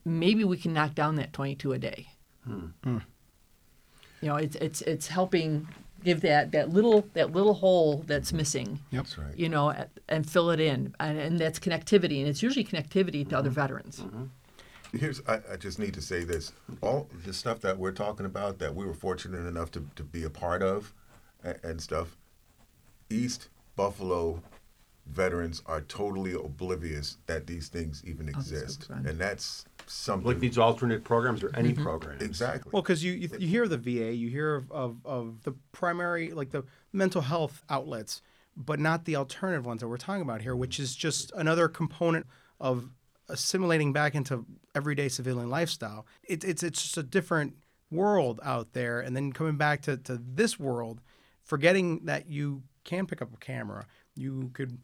Maybe 0.05 0.45
we 0.45 0.57
can 0.57 0.73
knock 0.73 0.95
down 0.95 1.17
that 1.17 1.33
22 1.33 1.73
a 1.73 1.79
day. 1.79 2.09
Hmm. 2.45 2.67
Hmm. 2.83 2.99
You 4.23 4.29
know, 4.29 4.37
it's 4.37 4.57
it's 4.57 4.81
it's 4.83 5.07
helping 5.09 5.69
give 6.05 6.23
that 6.23 6.53
that 6.53 6.71
little 6.71 7.07
that 7.15 7.33
little 7.33 7.55
hole 7.55 8.03
that's 8.07 8.33
missing. 8.33 8.81
That's 8.91 9.19
right. 9.19 9.37
You 9.37 9.49
know, 9.49 9.71
a- 9.71 9.89
and 10.09 10.29
fill 10.29 10.51
it 10.51 10.61
in, 10.61 10.95
and, 10.99 11.19
and 11.19 11.39
that's 11.39 11.59
connectivity, 11.59 12.19
and 12.21 12.29
it's 12.29 12.43
usually 12.43 12.65
connectivity 12.65 13.29
to 13.29 13.39
other 13.39 13.51
mm-hmm. 13.51 13.61
veterans. 13.61 14.01
Mm-hmm. 14.01 14.25
Here's 14.97 15.21
I, 15.29 15.41
I 15.53 15.57
just 15.57 15.79
need 15.79 15.95
to 15.95 16.03
say 16.03 16.25
this. 16.25 16.53
All 16.81 17.09
the 17.25 17.33
stuff 17.33 17.61
that 17.61 17.79
we're 17.79 17.93
talking 17.93 18.27
about 18.27 18.59
that 18.59 18.75
we 18.75 18.87
were 18.87 18.95
fortunate 18.95 19.47
enough 19.47 19.71
to, 19.73 19.87
to 19.97 20.03
be 20.03 20.25
a 20.25 20.31
part 20.31 20.63
of 20.63 20.95
and, 21.45 21.59
and 21.63 21.83
stuff, 21.83 22.17
East 23.11 23.49
Buffalo 23.77 24.43
veterans 25.07 25.63
are 25.67 25.81
totally 25.83 26.35
oblivious 26.35 27.17
that 27.27 27.47
these 27.47 27.69
things 27.69 28.03
even 28.05 28.27
that's 28.27 28.39
exist. 28.51 28.89
good. 28.89 29.07
and 29.07 29.19
that's 29.19 29.65
something 29.87 30.27
Like 30.27 30.41
these 30.41 30.59
alternate 30.59 31.03
programs 31.05 31.43
or 31.43 31.49
Mm-hmm. 31.49 31.59
any 31.59 31.73
program. 31.73 32.19
exactly. 32.21 32.71
Well, 32.73 32.83
because 32.83 33.03
you, 33.03 33.13
you 33.13 33.31
you 33.39 33.49
hear 33.49 33.67
the 33.69 33.79
VA, 33.79 34.13
you 34.13 34.29
hear 34.29 34.55
of, 34.57 34.71
of, 34.71 34.97
of 35.07 35.43
the 35.45 35.55
primary 35.73 36.33
like 36.33 36.51
the 36.51 36.65
mental 36.93 37.23
health 37.23 37.63
outlets, 37.71 38.21
but 38.57 38.79
not 38.79 39.07
the 39.07 39.17
alternative 39.17 39.65
ones 39.65 39.81
that 39.81 39.89
we're 39.89 39.97
talking 39.97 40.23
about 40.23 40.43
here, 40.43 40.55
which 40.55 40.79
is 40.79 40.95
just 40.95 41.33
another 41.37 41.69
component 41.69 42.27
of 42.61 42.91
assimilating 43.31 43.93
back 43.95 44.15
into 44.15 44.45
everyday 44.75 45.09
civilian 45.09 45.49
lifestyle. 45.49 46.07
It, 46.25 46.45
it's 46.45 46.63
it's 46.63 46.83
just 46.83 46.99
a 46.99 47.03
different 47.03 47.55
world 47.91 48.41
out 48.43 48.75
there, 48.75 49.01
and 49.01 49.17
then 49.17 49.33
coming 49.33 49.57
back 49.57 49.81
to, 49.83 49.97
to 49.97 50.21
this 50.23 50.59
world, 50.61 51.01
forgetting 51.45 52.05
that 52.05 52.29
you 52.29 52.63
can 52.89 53.07
pick 53.07 53.21
up 53.21 53.33
a 53.33 53.37
camera, 53.37 53.85
you 54.17 54.51
could 54.55 54.79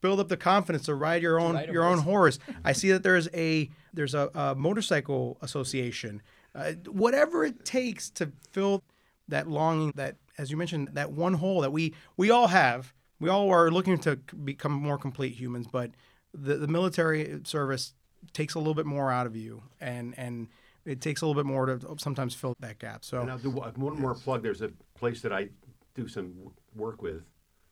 build 0.00 0.20
up 0.20 0.28
the 0.28 0.36
confidence 0.36 0.86
to 0.86 0.94
ride 0.94 1.22
your 1.22 1.40
own 1.40 1.62
your 1.72 1.84
own 1.84 1.98
horse. 1.98 2.38
I 2.64 2.72
see 2.72 2.90
that 2.92 3.02
there's 3.02 3.28
a 3.34 3.68
there's 3.92 4.14
a, 4.14 4.30
a 4.34 4.54
motorcycle 4.54 5.36
association. 5.42 6.22
Uh, 6.54 6.72
whatever 6.86 7.44
it 7.44 7.64
takes 7.64 8.10
to 8.10 8.32
fill 8.50 8.82
that 9.28 9.48
longing 9.48 9.92
that 9.94 10.16
as 10.38 10.50
you 10.50 10.56
mentioned 10.56 10.90
that 10.92 11.12
one 11.12 11.34
hole 11.34 11.60
that 11.60 11.72
we 11.72 11.94
we 12.16 12.30
all 12.30 12.48
have. 12.48 12.92
We 13.18 13.28
all 13.28 13.50
are 13.50 13.70
looking 13.70 13.98
to 13.98 14.16
become 14.16 14.72
more 14.72 14.96
complete 14.96 15.34
humans, 15.34 15.66
but 15.70 15.90
the, 16.32 16.56
the 16.56 16.66
military 16.66 17.40
service 17.44 17.92
takes 18.32 18.54
a 18.54 18.58
little 18.58 18.72
bit 18.72 18.86
more 18.86 19.12
out 19.12 19.26
of 19.26 19.36
you 19.36 19.62
and 19.80 20.14
and 20.16 20.48
it 20.86 21.02
takes 21.02 21.20
a 21.20 21.26
little 21.26 21.40
bit 21.40 21.46
more 21.46 21.66
to 21.66 21.96
sometimes 21.98 22.34
fill 22.34 22.54
that 22.60 22.78
gap. 22.78 23.04
So 23.04 23.20
And 23.20 23.30
I'll 23.30 23.38
do 23.38 23.50
one 23.50 23.74
one 23.74 24.00
more 24.00 24.14
plug. 24.14 24.42
There's 24.42 24.62
a 24.62 24.70
place 24.94 25.20
that 25.22 25.32
I 25.32 25.50
do 25.94 26.08
some 26.08 26.52
work 26.74 27.02
with, 27.02 27.22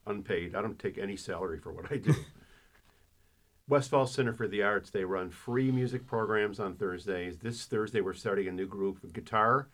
unpaid. 0.06 0.54
I 0.54 0.62
don't 0.62 0.78
take 0.78 0.98
any 0.98 1.16
salary 1.16 1.58
for 1.58 1.72
what 1.72 1.90
I 1.90 1.96
do. 1.96 2.14
Westfall 3.68 4.06
Center 4.06 4.32
for 4.32 4.48
the 4.48 4.62
Arts. 4.62 4.90
They 4.90 5.04
run 5.04 5.30
free 5.30 5.70
music 5.70 6.06
programs 6.06 6.58
on 6.58 6.74
Thursdays. 6.74 7.38
This 7.38 7.66
Thursday, 7.66 8.00
we're 8.00 8.14
starting 8.14 8.48
a 8.48 8.52
new 8.52 8.66
group 8.66 9.04
of 9.04 9.12
guitar 9.12 9.68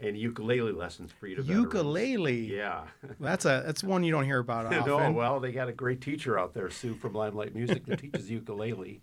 and 0.00 0.16
ukulele 0.16 0.72
lessons 0.72 1.12
free 1.12 1.34
to 1.34 1.42
veterans. 1.42 1.64
ukulele. 1.64 2.54
Yeah. 2.56 2.84
That's 3.20 3.44
a 3.44 3.62
that's 3.66 3.82
one 3.82 4.04
you 4.04 4.12
don't 4.12 4.24
hear 4.24 4.38
about 4.38 4.66
often. 4.72 4.84
no, 4.86 5.10
well, 5.12 5.40
they 5.40 5.52
got 5.52 5.68
a 5.68 5.72
great 5.72 6.00
teacher 6.00 6.38
out 6.38 6.54
there, 6.54 6.70
Sue 6.70 6.94
from 6.94 7.14
Limelight 7.14 7.54
Music, 7.54 7.84
that 7.86 8.00
teaches 8.00 8.30
ukulele. 8.30 9.02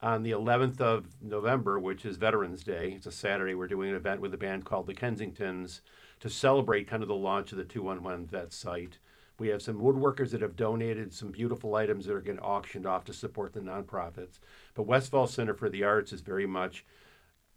On 0.00 0.22
the 0.22 0.30
11th 0.30 0.80
of 0.80 1.06
November, 1.20 1.78
which 1.80 2.04
is 2.04 2.16
Veterans 2.16 2.62
Day, 2.62 2.92
it's 2.96 3.06
a 3.06 3.12
Saturday, 3.12 3.54
we're 3.54 3.66
doing 3.66 3.90
an 3.90 3.96
event 3.96 4.20
with 4.20 4.32
a 4.32 4.36
band 4.36 4.64
called 4.64 4.86
the 4.86 4.94
Kensingtons 4.94 5.80
to 6.20 6.30
celebrate 6.30 6.88
kind 6.88 7.02
of 7.02 7.08
the 7.08 7.14
launch 7.14 7.52
of 7.52 7.58
the 7.58 7.64
211 7.64 8.26
Vet 8.26 8.52
site. 8.52 8.98
We 9.38 9.48
have 9.48 9.62
some 9.62 9.80
woodworkers 9.80 10.30
that 10.30 10.42
have 10.42 10.56
donated 10.56 11.12
some 11.12 11.30
beautiful 11.30 11.76
items 11.76 12.06
that 12.06 12.14
are 12.14 12.20
getting 12.20 12.40
auctioned 12.40 12.86
off 12.86 13.04
to 13.04 13.12
support 13.12 13.52
the 13.52 13.60
nonprofits. 13.60 14.40
But 14.74 14.82
Westfall 14.84 15.28
Center 15.28 15.54
for 15.54 15.68
the 15.70 15.84
Arts 15.84 16.12
is 16.12 16.20
very 16.22 16.46
much 16.46 16.84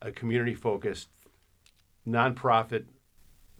a 0.01 0.11
community 0.11 0.53
focused 0.53 1.09
nonprofit 2.07 2.85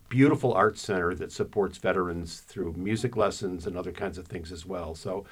beautiful 0.10 0.54
arts 0.54 0.82
center 0.82 1.14
that 1.16 1.32
supports 1.32 1.78
veterans 1.78 2.42
through 2.42 2.74
music 2.74 3.16
lessons 3.16 3.66
and 3.66 3.78
other 3.78 3.92
kinds 3.94 4.18
of 4.18 4.28
things 4.28 4.52
as 4.52 4.66
well. 4.66 4.94
So 4.94 5.26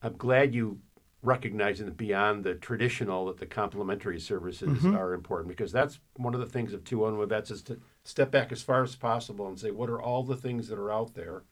I'm 0.00 0.16
glad 0.16 0.54
you 0.54 0.78
recognizing 1.22 1.86
that 1.86 1.96
beyond 1.96 2.44
the 2.44 2.54
traditional 2.54 3.26
that 3.26 3.38
the 3.38 3.46
complementary 3.46 4.20
services 4.20 4.78
Mhm. 4.82 4.96
are 4.96 5.12
important 5.12 5.48
because 5.48 5.72
that's 5.72 5.98
one 6.16 6.34
of 6.34 6.40
the 6.40 6.46
things 6.46 6.72
of 6.72 6.84
211 6.84 7.28
vets 7.28 7.50
is 7.50 7.62
to 7.62 7.80
step 8.06 8.30
back 8.30 8.52
as 8.52 8.62
far 8.62 8.82
as 8.82 8.94
possible 8.94 9.48
and 9.48 9.58
say 9.58 9.70
what 9.70 9.90
are 9.90 10.00
all 10.00 10.22
the 10.22 10.36
things 10.36 10.68
that 10.68 10.78
are 10.78 10.92
out 10.92 11.14
there 11.14 11.42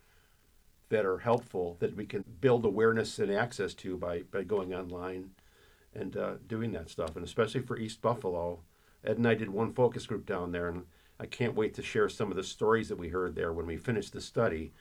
that 0.89 1.05
are 1.05 1.19
helpful 1.19 1.77
that 1.81 1.97
we 1.97 2.07
can 2.07 2.25
build 2.41 2.65
awareness 2.65 3.19
and 3.19 3.33
access 3.33 3.75
to 3.75 3.97
by, 3.97 4.23
by 4.31 4.43
going 4.43 4.73
online 4.73 5.31
and 5.95 6.17
uh, 6.17 6.35
doing 6.47 6.73
that 6.73 6.89
stuff? 6.89 7.17
And 7.17 7.25
especially 7.25 7.63
for 7.63 7.77
east 7.77 8.01
buffalo 8.01 8.61
ed 9.05 9.19
and 9.19 9.29
i 9.29 9.35
did 9.35 9.51
one 9.51 9.73
focus 9.73 10.07
group 10.07 10.27
down 10.27 10.53
there 10.53 10.69
and 10.69 10.85
i 11.21 11.27
can't 11.27 11.55
wait 11.55 11.75
to 11.75 11.83
share 11.83 12.09
some 12.09 12.31
of 12.31 12.37
the 12.37 12.43
stories 12.43 12.89
that 12.89 12.99
we 12.99 13.09
heard 13.09 13.35
there 13.35 13.53
when 13.53 13.67
we 13.67 13.77
finished 13.77 14.13
the 14.13 14.21
study 14.21 14.73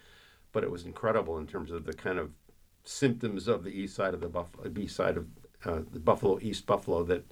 but 0.51 0.63
it 0.63 0.71
was 0.71 0.85
incredible 0.85 1.37
in 1.37 1.47
terms 1.47 1.71
of 1.71 1.85
the 1.85 1.93
kind 1.93 2.19
of 2.19 2.31
symptoms 2.83 3.47
of 3.47 3.63
the 3.63 3.69
east 3.69 3.95
side 3.95 4.13
of 4.13 4.21
the 4.21 4.29
buffalo 4.29 4.71
east 4.77 4.95
side 4.95 5.17
of 5.17 5.27
uh, 5.65 5.81
the 5.91 5.99
buffalo 5.99 6.39
east 6.41 6.65
buffalo 6.65 7.03
that 7.03 7.25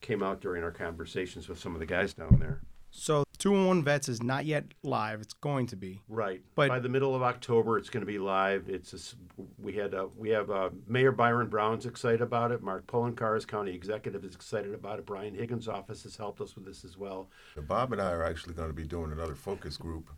came 0.00 0.22
out 0.22 0.40
during 0.40 0.62
our 0.62 0.70
conversations 0.70 1.48
with 1.48 1.58
some 1.58 1.74
of 1.74 1.80
the 1.80 1.86
guys 1.86 2.12
down 2.12 2.36
there 2.40 2.60
So 2.94 3.24
211 3.38 3.82
Vets 3.82 4.08
is 4.08 4.22
not 4.22 4.44
yet 4.44 4.64
live. 4.82 5.20
It's 5.22 5.32
going 5.32 5.66
to 5.68 5.76
be. 5.76 6.02
Right. 6.08 6.42
But 6.54 6.68
by 6.68 6.78
the 6.78 6.90
middle 6.90 7.16
of 7.16 7.22
October, 7.22 7.78
it's 7.78 7.88
going 7.88 8.02
to 8.02 8.06
be 8.06 8.18
live. 8.18 8.68
It's 8.68 8.92
a 8.92 8.96
s 8.96 9.16
we 9.60 9.72
had 9.72 9.94
uh, 9.94 10.08
we 10.16 10.28
have 10.30 10.50
uh, 10.50 10.70
Mayor 10.86 11.10
Byron 11.10 11.48
Brown's 11.48 11.86
excited 11.86 12.20
about 12.20 12.52
it. 12.52 12.62
Mark 12.62 12.86
Poloncarz, 12.86 13.38
as 13.38 13.44
county 13.46 13.74
executive, 13.74 14.24
is 14.24 14.34
excited 14.34 14.74
about 14.74 14.98
it. 14.98 15.06
Brian 15.06 15.34
Higgins' 15.34 15.68
office 15.68 16.02
has 16.04 16.16
helped 16.16 16.40
us 16.40 16.54
with 16.54 16.66
this 16.66 16.84
as 16.84 16.98
well. 16.98 17.28
Bob 17.56 17.92
and 17.92 18.00
I 18.00 18.12
are 18.12 18.22
actually 18.22 18.54
going 18.54 18.68
to 18.68 18.74
be 18.74 18.86
doing 18.86 19.10
another 19.10 19.34
focus 19.34 19.76
group 19.78 20.10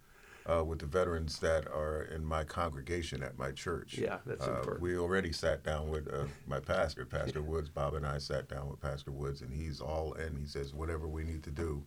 uh, 0.46 0.62
with 0.64 0.80
the 0.80 0.87
veterans 0.87 1.38
that 1.38 1.66
are 1.68 2.02
in 2.14 2.24
my 2.24 2.44
congregation 2.44 3.22
at 3.22 3.38
my 3.38 3.50
church. 3.52 3.96
Yeah, 3.96 4.18
that's 4.26 4.46
uh, 4.46 4.56
important. 4.56 4.82
We 4.82 4.98
already 4.98 5.32
sat 5.32 5.62
down 5.62 5.88
with 5.88 6.12
uh, 6.12 6.24
my 6.46 6.60
pastor, 6.60 7.06
Pastor 7.06 7.40
Woods. 7.40 7.70
Bob 7.70 7.94
and 7.94 8.06
I 8.06 8.18
sat 8.18 8.48
down 8.48 8.68
with 8.68 8.80
Pastor 8.80 9.12
Woods, 9.12 9.40
and 9.40 9.52
he's 9.52 9.80
all 9.80 10.12
in. 10.14 10.37
He 10.37 10.46
says, 10.46 10.74
whatever 10.74 11.08
we 11.08 11.24
need 11.24 11.42
to 11.44 11.50
do, 11.50 11.82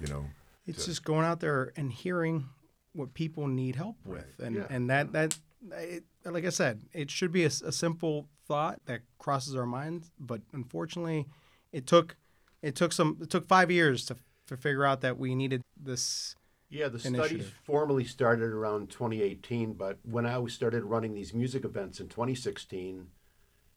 you 0.00 0.06
know. 0.08 0.26
It's 0.66 0.84
to- 0.84 0.90
just 0.90 1.04
going 1.04 1.24
out 1.26 1.40
there 1.40 1.72
and 1.76 1.92
hearing 1.92 2.48
what 2.92 3.14
people 3.14 3.46
need 3.46 3.76
help 3.76 3.96
with, 4.04 4.38
and 4.38 4.56
Yeah. 4.56 4.66
and 4.70 4.88
that 4.90 5.12
that 5.12 5.38
it, 5.72 6.04
like 6.24 6.44
I 6.44 6.50
said, 6.50 6.82
it 6.92 7.10
should 7.10 7.32
be 7.32 7.44
a 7.44 7.50
simple 7.50 8.28
thought 8.46 8.80
that 8.86 9.00
crosses 9.18 9.54
our 9.56 9.66
minds, 9.66 10.10
but 10.20 10.42
unfortunately, 10.52 11.26
it 11.72 11.86
took 11.86 12.16
it 12.62 12.74
took 12.76 12.92
some 12.92 13.18
it 13.20 13.30
took 13.30 13.46
five 13.46 13.70
years 13.70 14.04
to 14.06 14.16
to 14.46 14.56
figure 14.56 14.84
out 14.84 15.00
that 15.00 15.18
we 15.18 15.34
needed 15.34 15.62
this. 15.76 16.34
Yeah, 16.70 16.88
the 16.88 16.98
studies 16.98 17.50
formally 17.62 18.04
started 18.04 18.50
around 18.50 18.90
2018, 18.90 19.74
but 19.74 19.98
when 20.02 20.26
I 20.26 20.44
started 20.46 20.82
running 20.84 21.14
these 21.14 21.32
music 21.32 21.64
events 21.64 22.00
in 22.00 22.08
2016, 22.08 23.10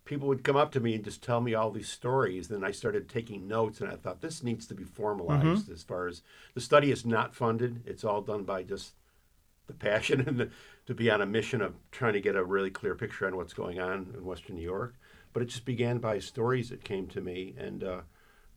people 0.08 0.28
would 0.28 0.44
come 0.44 0.56
up 0.56 0.72
to 0.72 0.80
me 0.80 0.96
and 0.96 1.04
just 1.04 1.22
tell 1.22 1.42
me 1.42 1.54
all 1.54 1.70
these 1.70 1.90
stories. 1.90 2.48
Then 2.48 2.64
I 2.64 2.72
started 2.72 3.08
taking 3.08 3.48
notes, 3.48 3.82
and 3.82 3.92
I 3.92 3.96
thought 3.96 4.22
this 4.22 4.42
needs 4.42 4.66
to 4.68 4.74
be 4.74 4.84
formalized. 4.84 5.70
As 5.72 5.84
far 5.84 6.08
as 6.08 6.24
the 6.56 6.62
study 6.62 6.92
is 6.92 7.06
not 7.06 7.36
funded, 7.36 7.84
it's 7.86 8.04
all 8.04 8.22
done 8.22 8.44
by 8.44 8.64
just 8.64 8.94
the 9.68 9.74
passion 9.74 10.22
and 10.28 10.40
the, 10.40 10.50
to 10.88 10.96
be 10.96 11.12
on 11.12 11.22
a 11.22 11.26
mission 11.26 11.62
of 11.62 11.76
trying 11.92 12.14
to 12.14 12.22
get 12.22 12.36
a 12.36 12.44
really 12.44 12.72
clear 12.72 12.96
picture 12.96 13.28
on 13.28 13.36
what's 13.36 13.54
going 13.54 13.80
on 13.80 14.14
in 14.16 14.26
Western 14.26 14.56
New 14.56 14.64
York. 14.64 14.96
But 15.34 15.44
it 15.44 15.50
just 15.50 15.66
began 15.66 16.00
by 16.00 16.20
stories 16.20 16.70
that 16.70 16.84
came 16.84 17.08
to 17.08 17.22
me, 17.22 17.54
and 17.58 17.84
uh, 17.84 18.02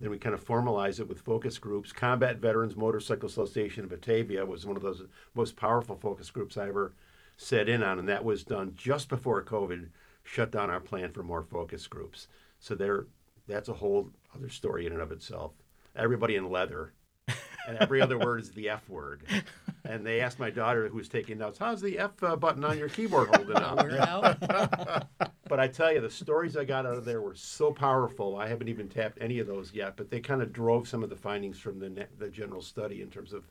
then 0.00 0.10
we 0.10 0.18
kind 0.18 0.34
of 0.34 0.42
formalized 0.42 1.00
it 1.00 1.08
with 1.08 1.20
focus 1.20 1.58
groups. 1.58 1.92
Combat 1.92 2.38
Veterans 2.38 2.76
Motorcycle 2.76 3.28
Association 3.28 3.84
of 3.84 3.90
Batavia 3.90 4.46
was 4.46 4.64
one 4.64 4.76
of 4.76 4.82
those 4.82 5.02
most 5.34 5.56
powerful 5.56 5.96
focus 5.96 6.30
groups 6.30 6.56
I 6.56 6.68
ever 6.68 6.94
set 7.36 7.68
in 7.68 7.82
on, 7.82 7.98
and 7.98 8.08
that 8.08 8.24
was 8.24 8.44
done 8.44 8.74
just 8.76 9.08
before 9.08 9.42
COVID 9.42 9.88
shut 10.30 10.52
down 10.52 10.70
our 10.70 10.80
plan 10.80 11.10
for 11.10 11.22
more 11.22 11.42
focus 11.42 11.88
groups. 11.88 12.28
So 12.60 12.74
there, 12.74 13.06
that's 13.48 13.68
a 13.68 13.74
whole 13.74 14.10
other 14.34 14.48
story 14.48 14.86
in 14.86 14.92
and 14.92 15.00
of 15.00 15.10
itself. 15.10 15.52
Everybody 15.96 16.36
in 16.36 16.48
leather, 16.48 16.92
and 17.66 17.76
every 17.78 18.00
other 18.00 18.16
word 18.16 18.40
is 18.40 18.52
the 18.52 18.68
F 18.68 18.88
word. 18.88 19.24
And 19.84 20.06
they 20.06 20.20
asked 20.20 20.38
my 20.38 20.50
daughter, 20.50 20.86
who 20.88 20.98
was 20.98 21.08
taking 21.08 21.38
notes, 21.38 21.58
"How's 21.58 21.80
the 21.80 21.98
F 21.98 22.22
uh, 22.22 22.36
button 22.36 22.64
on 22.64 22.78
your 22.78 22.88
keyboard 22.88 23.34
holding 23.34 23.56
up?" 23.56 25.08
but 25.48 25.58
I 25.58 25.66
tell 25.66 25.92
you, 25.92 26.00
the 26.00 26.10
stories 26.10 26.56
I 26.56 26.64
got 26.64 26.86
out 26.86 26.96
of 26.96 27.04
there 27.04 27.20
were 27.20 27.34
so 27.34 27.72
powerful. 27.72 28.36
I 28.36 28.46
haven't 28.46 28.68
even 28.68 28.88
tapped 28.88 29.18
any 29.20 29.40
of 29.40 29.48
those 29.48 29.72
yet, 29.72 29.96
but 29.96 30.10
they 30.10 30.20
kind 30.20 30.42
of 30.42 30.52
drove 30.52 30.86
some 30.86 31.02
of 31.02 31.10
the 31.10 31.16
findings 31.16 31.58
from 31.58 31.80
the 31.80 31.88
ne- 31.90 32.06
the 32.18 32.28
general 32.28 32.62
study 32.62 33.02
in 33.02 33.10
terms 33.10 33.32
of 33.32 33.50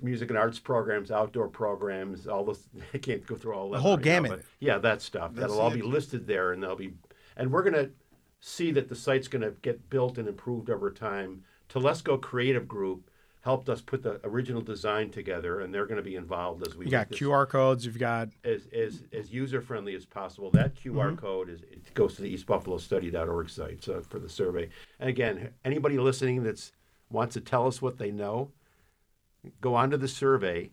music 0.00 0.30
and 0.30 0.38
arts 0.38 0.58
programs, 0.58 1.10
outdoor 1.10 1.48
programs, 1.48 2.26
all 2.26 2.44
this. 2.44 2.68
I 2.94 2.98
can't 2.98 3.26
go 3.26 3.36
through 3.36 3.54
all 3.54 3.70
that. 3.70 3.80
whole 3.80 3.96
right 3.96 4.04
now, 4.04 4.12
gamut. 4.12 4.30
but 4.30 4.40
yeah, 4.60 4.78
that 4.78 5.02
stuff. 5.02 5.32
That's 5.34 5.52
That'll 5.52 5.60
all 5.60 5.70
be 5.70 5.82
listed 5.82 6.26
there, 6.26 6.52
and 6.52 6.62
they'll 6.62 6.76
be. 6.76 6.94
And 7.36 7.52
we're 7.52 7.62
going 7.62 7.74
to 7.74 7.90
see 8.40 8.70
that 8.72 8.88
the 8.88 8.96
site's 8.96 9.28
going 9.28 9.42
to 9.42 9.52
get 9.62 9.90
built 9.90 10.18
and 10.18 10.28
improved 10.28 10.70
over 10.70 10.90
time. 10.90 11.44
Telesco 11.68 12.20
Creative 12.20 12.66
Group 12.66 13.10
helped 13.42 13.68
us 13.68 13.80
put 13.80 14.02
the 14.02 14.20
original 14.24 14.60
design 14.60 15.10
together, 15.10 15.60
and 15.60 15.72
they're 15.72 15.86
going 15.86 15.98
to 15.98 16.02
be 16.02 16.16
involved 16.16 16.66
as 16.66 16.74
we 16.74 16.86
you 16.86 16.90
got 16.90 17.10
QR 17.10 17.48
codes, 17.48 17.86
you've 17.86 17.98
got 17.98 18.28
as 18.44 18.66
as 18.72 19.04
as 19.12 19.32
user 19.32 19.60
friendly 19.60 19.94
as 19.94 20.04
possible. 20.04 20.50
That 20.50 20.74
QR 20.74 21.10
Mm-hmm. 21.12 21.16
code 21.16 21.48
is 21.48 21.62
it 21.62 21.94
goes 21.94 22.16
to 22.16 22.22
the 22.22 22.36
eastbuffalostudy.org 22.36 23.48
site 23.48 23.84
so 23.84 24.00
for 24.00 24.18
the 24.18 24.28
survey. 24.28 24.68
And 24.98 25.08
again, 25.08 25.50
anybody 25.64 25.98
listening 25.98 26.42
that's 26.42 26.72
wants 27.10 27.34
to 27.34 27.40
tell 27.40 27.68
us 27.68 27.80
what 27.80 27.98
they 27.98 28.10
know, 28.10 28.50
go 29.60 29.74
onto 29.76 29.96
the 29.96 30.08
survey 30.08 30.70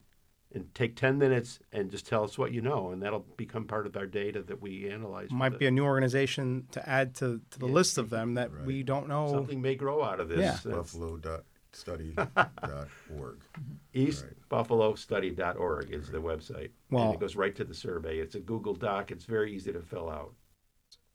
and 0.54 0.74
take 0.76 0.96
10 0.96 1.18
minutes 1.18 1.60
and 1.72 1.90
just 1.90 2.06
tell 2.08 2.24
us 2.24 2.38
what 2.38 2.52
you 2.52 2.62
know 2.62 2.92
and 2.92 3.02
that'll 3.02 3.26
become 3.38 3.66
part 3.66 3.88
of 3.88 3.98
our 3.98 4.06
data 4.06 4.44
that 4.44 4.62
we 4.62 4.90
analyze. 4.90 5.32
might 5.32 5.54
the- 5.54 5.58
be 5.58 5.66
a 5.66 5.72
new 5.72 5.84
organization 5.84 6.68
to 6.72 6.88
add 6.88 7.16
to, 7.16 7.42
to 7.50 7.60
the 7.60 7.66
list 7.66 7.98
of 7.98 8.10
them 8.10 8.36
that 8.36 8.52
we 8.66 8.84
don't 8.84 9.08
know. 9.08 9.30
something 9.32 9.62
may 9.62 9.76
grow 9.76 10.04
out 10.04 10.20
of 10.20 10.30
this. 10.30 10.40
Yeah. 10.40 10.58
That's 10.64 10.94
Buffalo.study.org. 10.94 13.38
eastbuffalostudy.org 13.96 15.92
is 15.92 16.10
the 16.10 16.20
website. 16.20 16.70
Well- 16.92 17.06
and 17.06 17.14
it 17.16 17.20
goes 17.20 17.36
right 17.36 17.56
to 17.56 17.64
the 17.64 17.74
survey. 17.74 18.20
It's 18.20 18.36
a 18.36 18.40
Google 18.40 18.76
Doc. 18.76 19.12
It's 19.12 19.26
very 19.26 19.54
easy 19.56 19.72
to 19.74 19.82
fill 19.82 20.10
out. 20.10 20.34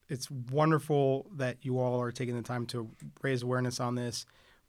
it's 0.09 0.31
wonderful 0.31 1.27
that 1.37 1.59
you 1.62 1.79
all 1.79 2.01
are 2.01 2.11
taking 2.11 2.35
the 2.35 2.42
time 2.42 2.66
to 2.66 2.90
raise 3.22 3.42
awareness 3.42 3.79
on 3.79 3.94
this. 3.94 4.27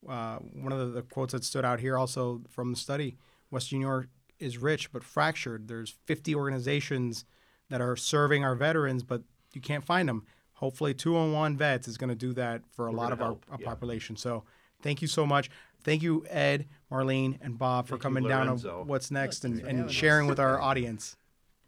Uh, 0.07 0.37
one 0.37 0.71
of 0.71 0.79
the, 0.79 0.85
the 0.85 1.01
quotes 1.01 1.33
that 1.33 1.43
stood 1.43 1.65
out 1.65 1.79
here 1.79 1.97
also 1.97 2.41
from 2.49 2.71
the 2.71 2.77
study 2.77 3.17
west 3.51 3.73
New 3.73 3.79
York 3.79 4.07
is 4.39 4.57
rich 4.57 4.91
but 4.91 5.03
fractured. 5.03 5.67
There's 5.67 5.95
50 6.05 6.35
organizations 6.35 7.25
that 7.69 7.81
are 7.81 7.95
serving 7.95 8.43
our 8.43 8.55
veterans, 8.55 9.03
but 9.03 9.21
you 9.53 9.61
can't 9.61 9.83
find 9.83 10.07
them. 10.09 10.25
Hopefully, 10.53 10.93
211 10.93 11.57
Vets 11.57 11.87
is 11.87 11.97
going 11.97 12.09
to 12.09 12.15
do 12.15 12.33
that 12.33 12.61
for 12.71 12.87
a 12.87 12.91
We're 12.91 12.97
lot 12.97 13.11
of 13.13 13.21
our, 13.21 13.27
help, 13.27 13.45
our 13.49 13.57
yeah. 13.59 13.67
population. 13.67 14.15
So, 14.17 14.43
thank 14.81 15.01
you 15.01 15.07
so 15.07 15.25
much. 15.25 15.49
Thank 15.83 16.03
you, 16.03 16.25
Ed, 16.29 16.67
Marlene, 16.91 17.37
and 17.41 17.57
Bob 17.57 17.85
for 17.85 17.91
Thank 17.91 17.99
you, 17.99 18.03
coming 18.03 18.23
down 18.27 18.47
Lorenzo. 18.47 18.81
on 18.81 18.87
what's 18.87 19.11
next 19.11 19.45
and, 19.45 19.61
and 19.61 19.89
sharing 19.89 20.27
with 20.27 20.39
our 20.39 20.59
audience 20.59 21.15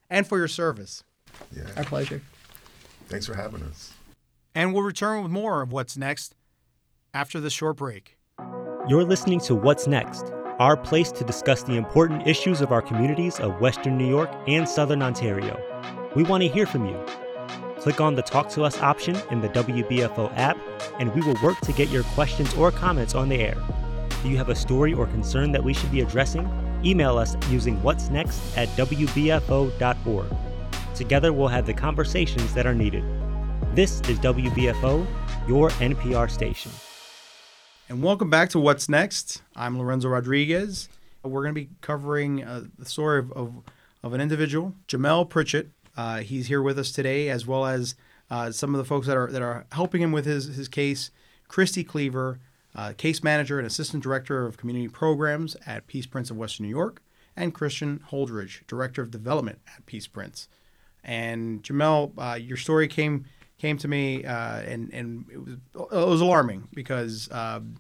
and 0.10 0.28
for 0.28 0.38
your 0.38 0.50
service. 0.50 1.04
Yeah. 1.56 1.64
Our 1.78 1.86
pleasure. 1.86 2.22
Thanks 3.08 3.26
for 3.26 3.36
having 3.36 3.64
us. 3.64 3.94
And 4.54 4.74
we'll 4.74 4.84
return 4.84 5.24
with 5.24 5.32
more 5.32 5.62
of 5.62 5.72
what's 5.72 5.96
next 5.96 6.36
after 7.14 7.40
this 7.40 7.54
short 7.54 7.78
break. 7.78 8.18
You're 8.88 9.06
listening 9.06 9.40
to 9.42 9.56
What's 9.56 9.88
Next, 9.88 10.26
our 10.62 10.78
place 10.78 11.12
to 11.12 11.24
discuss 11.24 11.64
the 11.64 11.76
important 11.76 12.28
issues 12.28 12.62
of 12.62 12.72
our 12.72 12.84
communities 12.84 13.40
of 13.40 13.60
Western 13.60 13.98
New 13.98 14.08
York 14.08 14.30
and 14.46 14.70
Southern 14.70 15.02
Ontario. 15.02 15.60
We 16.16 16.22
want 16.22 16.44
to 16.44 16.48
hear 16.48 16.68
from 16.68 16.86
you. 16.86 17.04
Click 17.80 18.00
on 18.00 18.14
the 18.14 18.22
Talk 18.22 18.48
to 18.50 18.64
Us 18.64 18.80
option 18.80 19.18
in 19.32 19.42
the 19.42 19.50
WBFO 19.50 20.32
app, 20.38 20.60
and 21.00 21.12
we 21.16 21.22
will 21.22 21.36
work 21.42 21.60
to 21.62 21.74
get 21.74 21.90
your 21.90 22.04
questions 22.14 22.54
or 22.54 22.70
comments 22.70 23.16
on 23.16 23.28
the 23.28 23.38
air. 23.38 23.58
Do 24.22 24.30
you 24.30 24.38
have 24.38 24.50
a 24.50 24.56
story 24.56 24.94
or 24.94 25.08
concern 25.08 25.52
that 25.52 25.64
we 25.64 25.74
should 25.74 25.92
be 25.92 26.02
addressing? 26.02 26.48
Email 26.86 27.18
us 27.18 27.36
using 27.50 27.82
what's 27.82 28.12
next 28.12 28.56
at 28.56 28.68
WBFO.org. 28.78 30.28
Together, 30.94 31.34
we'll 31.34 31.48
have 31.48 31.66
the 31.66 31.74
conversations 31.74 32.54
that 32.54 32.68
are 32.68 32.76
needed. 32.76 33.04
This 33.74 34.00
is 34.02 34.20
WBFO, 34.20 35.08
your 35.48 35.72
NPR 35.72 36.30
station. 36.30 36.72
And 37.92 38.02
welcome 38.02 38.30
back 38.30 38.48
to 38.52 38.60
What's 38.60 38.88
Next. 38.88 39.42
I'm 39.54 39.78
Lorenzo 39.78 40.08
Rodriguez. 40.08 40.88
We're 41.24 41.44
going 41.44 41.54
to 41.54 41.62
be 41.62 41.68
covering 41.82 42.42
uh, 42.42 42.64
the 42.80 42.86
story 42.86 43.20
of, 43.20 43.34
of, 43.34 43.54
of 44.02 44.14
an 44.14 44.22
individual, 44.22 44.76
Jamele 44.88 45.28
Prichett. 45.28 45.72
Uh, 45.98 46.20
he's 46.20 46.48
here 46.48 46.62
with 46.62 46.80
us 46.80 46.94
today, 46.94 47.28
as 47.28 47.46
well 47.46 47.66
as 47.66 47.96
uh, 48.30 48.50
some 48.54 48.74
of 48.74 48.78
the 48.78 48.86
folks 48.86 49.08
that 49.08 49.18
are 49.18 49.30
that 49.30 49.42
are 49.42 49.66
helping 49.74 50.02
him 50.02 50.14
with 50.14 50.26
his 50.26 50.56
his 50.56 50.70
case, 50.70 51.12
Christie 51.50 51.84
Cleaver, 51.84 52.40
uh, 52.74 52.94
case 52.96 53.26
manager 53.26 53.58
and 53.58 53.68
assistant 53.68 54.02
director 54.02 54.46
of 54.46 54.56
community 54.56 54.88
programs 54.88 55.58
at 55.66 55.86
Peaceprints 55.88 56.32
of 56.32 56.38
Western 56.38 56.68
New 56.68 56.70
York, 56.70 57.02
and 57.36 57.54
Christian 57.54 58.02
Holdridge, 58.10 58.66
director 58.68 59.02
of 59.02 59.12
development 59.12 59.60
at 59.76 59.86
Peaceprints. 59.86 60.48
And 61.04 61.62
Jamele, 61.62 62.14
uh, 62.18 62.36
your 62.36 62.56
story 62.56 62.88
came 62.88 63.26
came 63.62 63.78
to 63.78 63.88
me, 63.88 64.26
uh, 64.26 64.62
and 64.62 64.92
and 64.92 65.26
it 65.32 65.38
was 65.38 65.54
it 65.76 66.10
was 66.10 66.20
alarming 66.20 66.68
because 66.74 67.32
um, 67.32 67.76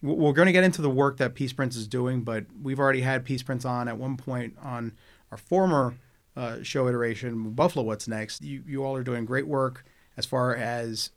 we're 0.00 0.32
going 0.32 0.46
to 0.46 0.52
get 0.52 0.62
into 0.62 0.82
the 0.82 0.90
work 0.90 1.16
that 1.16 1.34
Peaceprints 1.34 1.74
is 1.74 1.88
doing, 1.88 2.22
but 2.22 2.46
we've 2.62 2.78
already 2.78 3.00
had 3.00 3.24
Peaceprints 3.24 3.64
on 3.64 3.88
at 3.88 3.98
one 3.98 4.16
point 4.16 4.54
on 4.62 4.92
our 5.32 5.36
former 5.36 5.96
uh, 6.36 6.62
show 6.62 6.86
iteration, 6.86 7.50
Buffalo 7.50 7.84
What's 7.84 8.06
Next. 8.06 8.42
You, 8.42 8.62
you 8.66 8.84
all 8.84 8.94
are 8.94 9.02
doing 9.02 9.24
great 9.24 9.48
work 9.48 9.84
as 10.16 10.24
far 10.24 10.54
as 10.54 11.10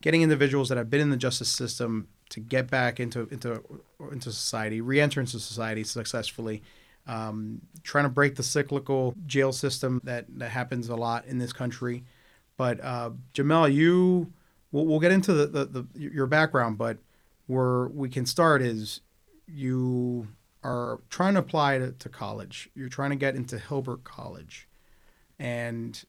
getting 0.00 0.22
individuals 0.22 0.70
that 0.70 0.78
have 0.78 0.88
been 0.88 1.02
in 1.02 1.10
the 1.10 1.16
justice 1.16 1.50
system 1.50 2.08
to 2.30 2.40
get 2.40 2.70
back 2.70 2.98
into 2.98 3.28
into 3.30 3.62
into 4.10 4.32
society, 4.32 4.80
re-enter 4.80 5.20
into 5.20 5.38
society 5.38 5.84
successfully. 5.84 6.62
Um, 7.06 7.60
trying 7.82 8.04
to 8.04 8.08
break 8.08 8.36
the 8.36 8.42
cyclical 8.42 9.14
jail 9.26 9.52
system 9.52 10.00
that, 10.04 10.24
that 10.38 10.48
happens 10.48 10.88
a 10.88 10.96
lot 10.96 11.26
in 11.26 11.36
this 11.36 11.52
country. 11.52 12.04
But 12.56 12.82
uh, 12.82 13.10
Jamele, 13.34 13.72
you 13.72 14.32
we'll, 14.70 14.86
we'll 14.86 15.00
get 15.00 15.12
into 15.12 15.32
the, 15.32 15.46
the, 15.46 15.64
the 15.64 15.86
your 15.94 16.26
background, 16.26 16.78
but 16.78 16.98
where 17.46 17.88
we 17.88 18.08
can 18.08 18.26
start 18.26 18.62
is 18.62 19.00
you 19.46 20.28
are 20.62 21.00
trying 21.10 21.34
to 21.34 21.40
apply 21.40 21.78
to, 21.78 21.92
to 21.92 22.08
college. 22.08 22.70
You're 22.74 22.88
trying 22.88 23.10
to 23.10 23.16
get 23.16 23.36
into 23.36 23.58
Hilbert 23.58 24.04
College, 24.04 24.68
and 25.38 26.02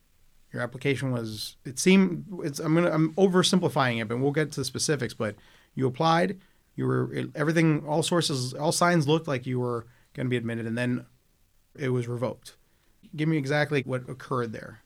your 0.52 0.62
application 0.62 1.12
was. 1.12 1.58
It 1.66 1.80
seemed. 1.80 2.26
It's. 2.44 2.60
I'm 2.60 2.76
gonna. 2.76 2.92
I'm 2.92 3.14
oversimplifying 3.14 4.02
it, 4.02 4.08
but 4.08 4.20
we'll 4.20 4.32
get 4.32 4.52
to 4.54 4.62
the 4.62 4.66
specifics. 4.66 5.14
But 5.14 5.36
you 5.76 5.88
applied. 5.88 6.40
You 6.76 6.88
were 6.88 7.26
everything. 7.36 7.86
All 7.88 8.04
sources. 8.04 8.54
All 8.54 8.72
signs 8.72 9.08
looked 9.08 9.28
like 9.28 9.46
you 9.46 9.60
were 9.60 9.86
going 10.14 10.28
to 10.28 10.30
be 10.30 10.38
admitted, 10.38 10.66
and 10.66 10.78
then 10.78 11.06
it 11.78 11.90
was 11.90 12.08
revoked. 12.08 12.56
Give 13.16 13.28
me 13.28 13.38
exactly 13.38 13.84
what 13.86 14.10
occurred 14.10 14.54
there. 14.54 14.82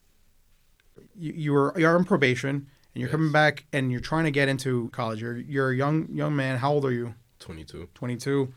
You, 1.19 1.33
you 1.35 1.53
were 1.53 1.73
you're 1.77 1.95
on 1.95 2.05
probation, 2.05 2.49
and 2.49 2.67
you're 2.95 3.09
yes. 3.09 3.11
coming 3.11 3.31
back, 3.31 3.65
and 3.73 3.91
you're 3.91 3.99
trying 3.99 4.23
to 4.23 4.31
get 4.31 4.47
into 4.47 4.89
college. 4.89 5.21
You're 5.21 5.37
you're 5.37 5.71
a 5.71 5.75
young 5.75 6.07
young 6.11 6.35
man. 6.35 6.57
How 6.57 6.71
old 6.71 6.85
are 6.85 6.91
you? 6.91 7.13
Twenty 7.39 7.63
two. 7.63 7.89
Twenty 7.93 8.15
two 8.15 8.53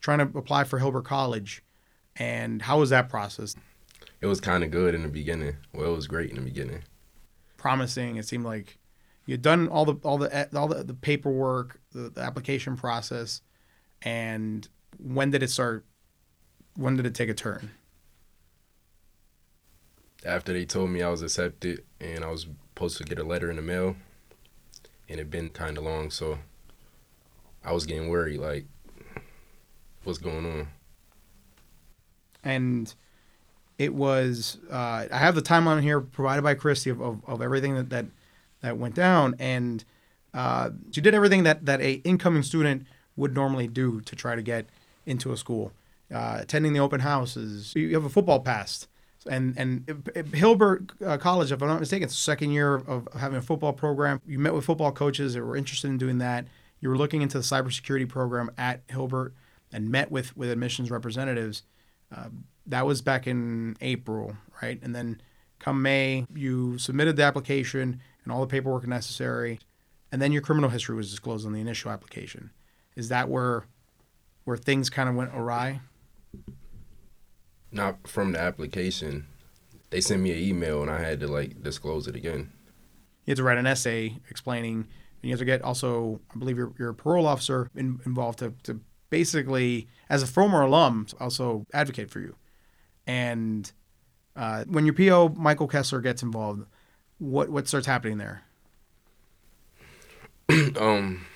trying 0.00 0.18
to 0.18 0.38
apply 0.38 0.64
for 0.64 0.78
Hilbert 0.78 1.04
College. 1.04 1.62
And 2.16 2.62
how 2.62 2.80
was 2.80 2.90
that 2.90 3.08
process? 3.08 3.54
It 4.20 4.26
was 4.26 4.40
kind 4.40 4.64
of 4.64 4.70
good 4.70 4.94
in 4.94 5.02
the 5.02 5.08
beginning. 5.08 5.56
Well, 5.72 5.92
it 5.92 5.96
was 5.96 6.06
great 6.06 6.30
in 6.30 6.36
the 6.36 6.42
beginning. 6.42 6.82
Promising. 7.56 8.16
It 8.16 8.26
seemed 8.26 8.44
like 8.44 8.78
you'd 9.26 9.42
done 9.42 9.68
all 9.68 9.84
the 9.84 9.94
all 10.02 10.18
the 10.18 10.48
all 10.56 10.68
the, 10.68 10.82
the 10.82 10.94
paperwork, 10.94 11.80
the, 11.92 12.10
the 12.10 12.20
application 12.20 12.76
process, 12.76 13.42
and 14.02 14.68
when 14.98 15.30
did 15.30 15.42
it 15.42 15.50
start? 15.50 15.84
When 16.74 16.96
did 16.96 17.06
it 17.06 17.14
take 17.14 17.28
a 17.28 17.34
turn? 17.34 17.70
After 20.24 20.52
they 20.52 20.64
told 20.64 20.90
me 20.90 21.02
I 21.02 21.08
was 21.08 21.22
accepted 21.22 21.84
and 22.00 22.24
I 22.24 22.30
was 22.30 22.46
supposed 22.74 22.98
to 22.98 23.04
get 23.04 23.18
a 23.18 23.24
letter 23.24 23.50
in 23.50 23.56
the 23.56 23.62
mail, 23.62 23.96
and 25.08 25.18
it 25.18 25.18
had 25.18 25.30
been 25.30 25.48
kind 25.50 25.78
of 25.78 25.84
long, 25.84 26.10
so 26.10 26.38
I 27.64 27.72
was 27.72 27.86
getting 27.86 28.08
worried. 28.08 28.40
Like, 28.40 28.66
what's 30.04 30.18
going 30.18 30.46
on. 30.46 30.68
And 32.42 32.92
it 33.78 33.94
was 33.94 34.58
uh, 34.70 35.06
I 35.10 35.18
have 35.18 35.34
the 35.34 35.42
timeline 35.42 35.82
here 35.82 36.00
provided 36.00 36.42
by 36.42 36.54
Christie 36.54 36.90
of, 36.90 37.00
of, 37.00 37.20
of 37.26 37.42
everything 37.42 37.74
that, 37.74 37.90
that 37.90 38.06
that 38.60 38.76
went 38.76 38.94
down, 38.94 39.36
and 39.38 39.84
uh, 40.34 40.70
she 40.90 41.00
did 41.00 41.14
everything 41.14 41.44
that 41.44 41.66
that 41.66 41.80
a 41.80 41.94
incoming 42.04 42.42
student 42.42 42.86
would 43.16 43.34
normally 43.34 43.68
do 43.68 44.00
to 44.02 44.16
try 44.16 44.34
to 44.34 44.42
get 44.42 44.66
into 45.06 45.32
a 45.32 45.36
school, 45.36 45.72
uh, 46.12 46.38
attending 46.40 46.72
the 46.72 46.80
open 46.80 47.00
houses. 47.00 47.72
You 47.74 47.94
have 47.94 48.04
a 48.04 48.08
football 48.08 48.40
pass, 48.40 48.88
and 49.28 49.56
and 49.56 50.32
Hilbert 50.34 50.92
uh, 51.04 51.16
College, 51.18 51.52
if 51.52 51.62
I'm 51.62 51.68
not 51.68 51.80
mistaken, 51.80 52.04
it's 52.04 52.14
the 52.14 52.20
second 52.20 52.50
year 52.50 52.76
of 52.76 53.08
having 53.18 53.38
a 53.38 53.42
football 53.42 53.72
program. 53.72 54.20
You 54.26 54.38
met 54.38 54.54
with 54.54 54.64
football 54.64 54.92
coaches 54.92 55.34
that 55.34 55.44
were 55.44 55.56
interested 55.56 55.88
in 55.88 55.98
doing 55.98 56.18
that. 56.18 56.46
You 56.80 56.88
were 56.88 56.96
looking 56.96 57.22
into 57.22 57.38
the 57.38 57.44
cybersecurity 57.44 58.08
program 58.08 58.50
at 58.56 58.82
Hilbert 58.88 59.34
and 59.72 59.90
met 59.90 60.10
with 60.10 60.36
with 60.36 60.50
admissions 60.50 60.90
representatives. 60.90 61.62
Uh, 62.14 62.28
that 62.66 62.86
was 62.86 63.02
back 63.02 63.26
in 63.26 63.76
April, 63.80 64.36
right? 64.62 64.78
And 64.82 64.94
then 64.94 65.20
come 65.58 65.82
May, 65.82 66.26
you 66.34 66.78
submitted 66.78 67.16
the 67.16 67.22
application 67.22 68.00
and 68.24 68.32
all 68.32 68.40
the 68.40 68.46
paperwork 68.46 68.86
necessary, 68.86 69.58
and 70.12 70.20
then 70.20 70.32
your 70.32 70.42
criminal 70.42 70.70
history 70.70 70.94
was 70.94 71.10
disclosed 71.10 71.46
on 71.46 71.52
the 71.52 71.60
initial 71.60 71.90
application. 71.90 72.50
Is 72.96 73.08
that 73.08 73.28
where 73.28 73.64
where 74.44 74.56
things 74.56 74.88
kind 74.88 75.08
of 75.08 75.14
went 75.14 75.30
awry? 75.34 75.80
Not 77.70 78.08
from 78.08 78.32
the 78.32 78.40
application. 78.40 79.26
They 79.90 80.00
sent 80.00 80.22
me 80.22 80.32
an 80.32 80.38
email 80.38 80.82
and 80.82 80.90
I 80.90 81.00
had 81.00 81.20
to 81.20 81.28
like 81.28 81.62
disclose 81.62 82.06
it 82.06 82.16
again. 82.16 82.52
You 83.24 83.32
had 83.32 83.36
to 83.38 83.42
write 83.42 83.58
an 83.58 83.66
essay 83.66 84.16
explaining. 84.30 84.86
And 85.20 85.28
you 85.28 85.30
have 85.30 85.40
to 85.40 85.44
get 85.44 85.62
also, 85.62 86.20
I 86.34 86.38
believe, 86.38 86.56
your, 86.56 86.72
your 86.78 86.92
parole 86.92 87.26
officer 87.26 87.70
in, 87.74 88.00
involved 88.06 88.38
to, 88.38 88.54
to 88.64 88.80
basically, 89.10 89.88
as 90.08 90.22
a 90.22 90.26
former 90.26 90.62
alum, 90.62 91.06
also 91.18 91.64
advocate 91.72 92.10
for 92.10 92.20
you. 92.20 92.36
And 93.06 93.70
uh, 94.36 94.64
when 94.68 94.86
your 94.86 94.94
PO 94.94 95.30
Michael 95.30 95.66
Kessler 95.66 96.00
gets 96.00 96.22
involved, 96.22 96.64
what 97.18 97.48
what 97.48 97.66
starts 97.66 97.86
happening 97.86 98.18
there? 98.18 98.42
um, 100.78 101.26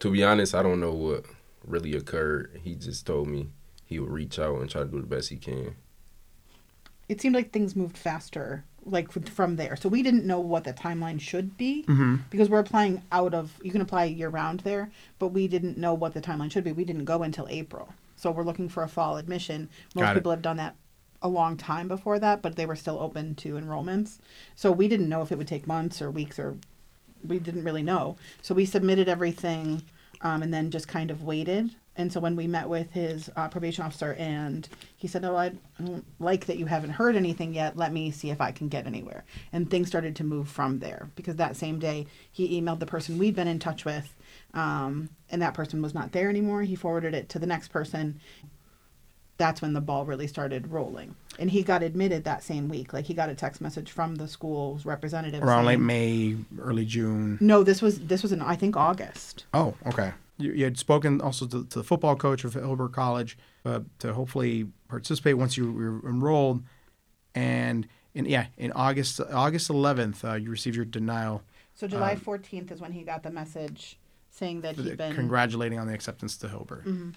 to 0.00 0.10
be 0.10 0.24
honest, 0.24 0.54
I 0.54 0.62
don't 0.62 0.80
know 0.80 0.92
what 0.92 1.24
really 1.64 1.94
occurred. 1.94 2.60
He 2.64 2.74
just 2.74 3.06
told 3.06 3.28
me 3.28 3.50
he 3.88 3.98
would 3.98 4.10
reach 4.10 4.38
out 4.38 4.60
and 4.60 4.68
try 4.68 4.82
to 4.82 4.88
do 4.88 5.00
the 5.00 5.06
best 5.06 5.30
he 5.30 5.36
can. 5.36 5.74
It 7.08 7.22
seemed 7.22 7.34
like 7.34 7.52
things 7.52 7.74
moved 7.74 7.96
faster 7.96 8.64
like 8.84 9.10
from 9.10 9.56
there. 9.56 9.76
So 9.76 9.88
we 9.88 10.02
didn't 10.02 10.26
know 10.26 10.40
what 10.40 10.64
the 10.64 10.74
timeline 10.74 11.18
should 11.18 11.56
be 11.56 11.84
mm-hmm. 11.88 12.16
because 12.28 12.50
we're 12.50 12.58
applying 12.58 13.02
out 13.10 13.32
of 13.32 13.58
you 13.62 13.70
can 13.70 13.80
apply 13.80 14.04
year 14.04 14.28
round 14.28 14.60
there, 14.60 14.90
but 15.18 15.28
we 15.28 15.48
didn't 15.48 15.78
know 15.78 15.94
what 15.94 16.12
the 16.12 16.20
timeline 16.20 16.52
should 16.52 16.64
be. 16.64 16.72
We 16.72 16.84
didn't 16.84 17.06
go 17.06 17.22
until 17.22 17.46
April. 17.48 17.94
So 18.16 18.30
we're 18.30 18.44
looking 18.44 18.68
for 18.68 18.82
a 18.82 18.88
fall 18.88 19.16
admission. 19.16 19.70
Most 19.94 20.04
Got 20.04 20.14
people 20.14 20.32
it. 20.32 20.36
have 20.36 20.42
done 20.42 20.58
that 20.58 20.76
a 21.22 21.28
long 21.28 21.56
time 21.56 21.88
before 21.88 22.18
that, 22.18 22.42
but 22.42 22.56
they 22.56 22.66
were 22.66 22.76
still 22.76 22.98
open 22.98 23.34
to 23.36 23.54
enrollments. 23.54 24.18
So 24.54 24.70
we 24.70 24.86
didn't 24.86 25.08
know 25.08 25.22
if 25.22 25.32
it 25.32 25.38
would 25.38 25.48
take 25.48 25.66
months 25.66 26.02
or 26.02 26.10
weeks 26.10 26.38
or 26.38 26.56
we 27.26 27.38
didn't 27.38 27.64
really 27.64 27.82
know. 27.82 28.16
So 28.42 28.54
we 28.54 28.66
submitted 28.66 29.08
everything 29.08 29.82
um, 30.20 30.42
and 30.42 30.52
then 30.52 30.70
just 30.70 30.88
kind 30.88 31.10
of 31.10 31.22
waited 31.22 31.70
and 31.98 32.12
so 32.12 32.20
when 32.20 32.36
we 32.36 32.46
met 32.46 32.68
with 32.68 32.92
his 32.92 33.28
uh, 33.36 33.48
probation 33.48 33.84
officer, 33.84 34.14
and 34.14 34.68
he 34.96 35.08
said, 35.08 35.24
"Oh, 35.24 35.36
I 35.36 35.50
don't 35.82 36.04
like 36.20 36.46
that 36.46 36.56
you 36.56 36.66
haven't 36.66 36.90
heard 36.90 37.16
anything 37.16 37.52
yet. 37.52 37.76
Let 37.76 37.92
me 37.92 38.12
see 38.12 38.30
if 38.30 38.40
I 38.40 38.52
can 38.52 38.68
get 38.68 38.86
anywhere." 38.86 39.24
And 39.52 39.68
things 39.68 39.88
started 39.88 40.14
to 40.16 40.24
move 40.24 40.48
from 40.48 40.78
there 40.78 41.10
because 41.16 41.36
that 41.36 41.56
same 41.56 41.80
day 41.80 42.06
he 42.30 42.58
emailed 42.60 42.78
the 42.78 42.86
person 42.86 43.18
we'd 43.18 43.34
been 43.34 43.48
in 43.48 43.58
touch 43.58 43.84
with, 43.84 44.14
um, 44.54 45.10
and 45.28 45.42
that 45.42 45.54
person 45.54 45.82
was 45.82 45.92
not 45.92 46.12
there 46.12 46.30
anymore. 46.30 46.62
He 46.62 46.76
forwarded 46.76 47.14
it 47.14 47.28
to 47.30 47.40
the 47.40 47.46
next 47.46 47.68
person. 47.68 48.20
That's 49.36 49.60
when 49.60 49.72
the 49.72 49.80
ball 49.80 50.04
really 50.04 50.28
started 50.28 50.68
rolling, 50.68 51.16
and 51.36 51.50
he 51.50 51.64
got 51.64 51.82
admitted 51.82 52.22
that 52.24 52.44
same 52.44 52.68
week. 52.68 52.92
Like 52.92 53.06
he 53.06 53.14
got 53.14 53.28
a 53.28 53.34
text 53.34 53.60
message 53.60 53.90
from 53.90 54.14
the 54.14 54.28
school's 54.28 54.86
representative 54.86 55.42
around 55.42 55.64
saying, 55.64 55.80
late 55.80 55.84
May, 55.84 56.36
early 56.60 56.84
June. 56.84 57.38
No, 57.40 57.64
this 57.64 57.82
was 57.82 57.98
this 57.98 58.22
was 58.22 58.30
in 58.30 58.40
I 58.40 58.54
think 58.54 58.76
August. 58.76 59.46
Oh, 59.52 59.74
okay 59.84 60.12
you, 60.38 60.52
you 60.52 60.64
had 60.64 60.78
spoken 60.78 61.20
also 61.20 61.46
to, 61.46 61.64
to, 61.66 61.78
the 61.78 61.84
football 61.84 62.16
coach 62.16 62.44
of 62.44 62.54
Hilbert 62.54 62.92
College 62.92 63.36
uh, 63.64 63.80
to 63.98 64.14
hopefully 64.14 64.66
participate 64.88 65.36
once 65.36 65.56
you 65.56 65.72
were 65.72 66.08
enrolled. 66.08 66.62
And 67.34 67.86
in 68.14 68.24
yeah, 68.24 68.46
in 68.56 68.72
August 68.72 69.20
August 69.32 69.68
11th, 69.68 70.24
uh, 70.24 70.34
you 70.34 70.50
received 70.50 70.76
your 70.76 70.84
denial. 70.84 71.42
So 71.74 71.86
July 71.86 72.16
14th 72.16 72.70
uh, 72.70 72.74
is 72.74 72.80
when 72.80 72.92
he 72.92 73.02
got 73.02 73.22
the 73.22 73.30
message 73.30 73.98
saying 74.30 74.62
that 74.62 74.76
he'd 74.76 74.96
been 74.96 75.14
congratulating 75.14 75.78
on 75.78 75.86
the 75.86 75.94
acceptance 75.94 76.36
to 76.38 76.48
Hilbert. 76.48 76.84
Mm-hmm. 76.84 77.10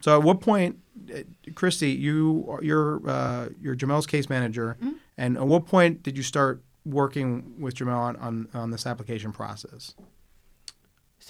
So 0.00 0.18
at 0.18 0.24
what 0.24 0.40
point, 0.40 0.78
uh, 1.14 1.20
Christie, 1.54 1.90
you 1.90 2.58
you're 2.62 3.08
uh, 3.08 3.48
you're 3.60 3.76
Jamele's 3.76 4.06
case 4.06 4.28
manager, 4.28 4.76
mm-hmm. 4.80 4.94
and 5.18 5.36
at 5.36 5.46
what 5.46 5.66
point 5.66 6.02
did 6.02 6.16
you 6.16 6.22
start 6.22 6.62
working 6.84 7.54
with 7.58 7.74
Jamele 7.74 7.96
on, 7.96 8.16
on, 8.16 8.48
on 8.54 8.70
this 8.70 8.86
application 8.86 9.32
process? 9.32 9.94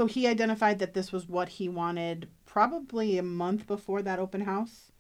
So 0.01 0.07
he 0.07 0.26
identified 0.26 0.78
that 0.78 0.94
this 0.94 1.12
was 1.12 1.28
what 1.28 1.51
he 1.51 1.68
wanted 1.68 2.26
probably 2.46 3.18
a 3.18 3.22
month 3.22 3.66
before 3.66 4.01
that 4.01 4.18
open 4.18 4.40
house. 4.40 4.92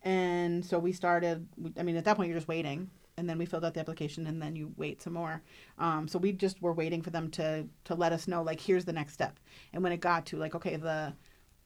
And 0.00 0.64
so 0.64 0.78
we 0.78 0.94
started, 0.94 1.46
I 1.78 1.82
mean, 1.82 1.94
at 1.98 2.06
that 2.06 2.16
point, 2.16 2.30
you're 2.30 2.38
just 2.38 2.48
waiting. 2.48 2.88
And 3.18 3.28
then 3.28 3.36
we 3.36 3.44
filled 3.44 3.66
out 3.66 3.74
the 3.74 3.80
application 3.80 4.26
and 4.26 4.40
then 4.40 4.56
you 4.56 4.72
wait 4.78 5.02
some 5.02 5.12
more. 5.12 5.42
Um, 5.78 6.08
so 6.08 6.18
we 6.18 6.32
just 6.32 6.62
were 6.62 6.72
waiting 6.72 7.02
for 7.02 7.10
them 7.10 7.30
to, 7.32 7.66
to 7.84 7.94
let 7.94 8.14
us 8.14 8.26
know, 8.26 8.42
like, 8.42 8.58
here's 8.58 8.86
the 8.86 8.94
next 8.94 9.12
step. 9.12 9.38
And 9.74 9.82
when 9.82 9.92
it 9.92 10.00
got 10.00 10.24
to, 10.24 10.38
like, 10.38 10.54
okay, 10.54 10.76
the, 10.76 11.12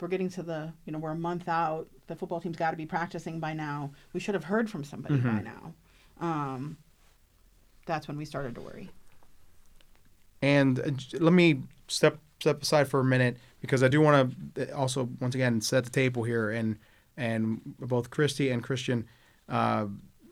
we're 0.01 0.09
getting 0.09 0.29
to 0.31 0.43
the, 0.43 0.73
you 0.85 0.93
know, 0.93 0.99
we're 0.99 1.13
a 1.13 1.15
month 1.15 1.49
out. 1.49 1.87
The 2.09 2.17
football 2.17 2.41
team's 2.41 2.57
got 2.57 2.73
to 2.73 2.77
be 2.77 2.87
practicing 2.87 3.39
by 3.39 3.53
now. 3.53 3.93
We 4.15 4.19
should 4.19 4.35
have 4.35 4.43
heard 4.43 4.69
from 4.69 4.83
somebody 4.83 5.15
mm-hmm. 5.15 5.37
by 5.37 5.43
now. 5.43 5.75
Um, 6.21 6.77
that's 7.87 8.09
when 8.09 8.17
we 8.17 8.25
started 8.25 8.57
to 8.57 8.61
worry. 8.61 8.91
And 10.43 10.81
uh, 10.81 10.91
let 11.21 11.33
me 11.33 11.63
step 11.87 12.19
step 12.41 12.63
aside 12.63 12.89
for 12.89 13.01
a 13.01 13.05
minute 13.05 13.37
because 13.61 13.83
I 13.83 13.89
do 13.89 14.01
want 14.01 14.35
to 14.55 14.75
also 14.75 15.09
once 15.21 15.35
again 15.35 15.61
set 15.61 15.85
the 15.85 15.91
table 15.91 16.25
here 16.25 16.51
and 16.51 16.79
and 17.17 17.61
both 17.79 18.11
Christie 18.11 18.51
and 18.51 18.63
Christian 18.63 19.07
uh, 19.49 19.87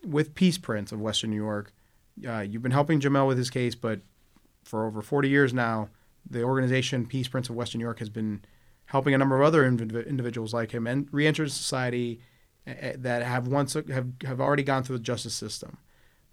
with 0.06 0.34
Peaceprints 0.34 0.90
of 0.90 1.00
Western 1.00 1.30
New 1.30 1.36
York. 1.36 1.72
Uh, 2.26 2.40
you've 2.40 2.62
been 2.62 2.72
helping 2.72 2.98
Jamele 2.98 3.26
with 3.26 3.36
his 3.36 3.50
case, 3.50 3.74
but 3.74 4.00
for 4.64 4.86
over 4.86 5.02
40 5.02 5.28
years 5.28 5.52
now, 5.52 5.90
the 6.28 6.42
organization 6.42 7.06
Peaceprints 7.06 7.48
of 7.48 7.56
Western 7.56 7.80
New 7.80 7.84
York 7.84 7.98
has 7.98 8.08
been 8.08 8.42
helping 8.86 9.14
a 9.14 9.18
number 9.18 9.40
of 9.40 9.46
other 9.46 9.70
indiv- 9.70 10.06
individuals 10.06 10.54
like 10.54 10.70
him 10.72 10.86
and 10.86 11.08
re-enter 11.12 11.46
society 11.48 12.20
uh, 12.66 12.92
that 12.96 13.22
have 13.22 13.46
once 13.46 13.74
have, 13.74 14.08
have 14.24 14.40
already 14.40 14.62
gone 14.62 14.82
through 14.82 14.98
the 14.98 15.04
justice 15.04 15.34
system. 15.34 15.78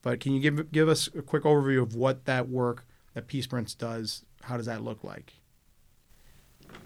But 0.02 0.20
can 0.20 0.34
you 0.34 0.40
give 0.40 0.72
give 0.72 0.88
us 0.88 1.10
a 1.16 1.22
quick 1.22 1.44
overview 1.44 1.82
of 1.82 1.96
what 1.96 2.26
that 2.26 2.48
work 2.48 2.86
that 3.14 3.28
Peaceprints 3.28 3.74
does? 3.74 4.24
How 4.44 4.58
does 4.58 4.68
that 4.68 4.84
look 4.84 5.04
like? 5.04 5.34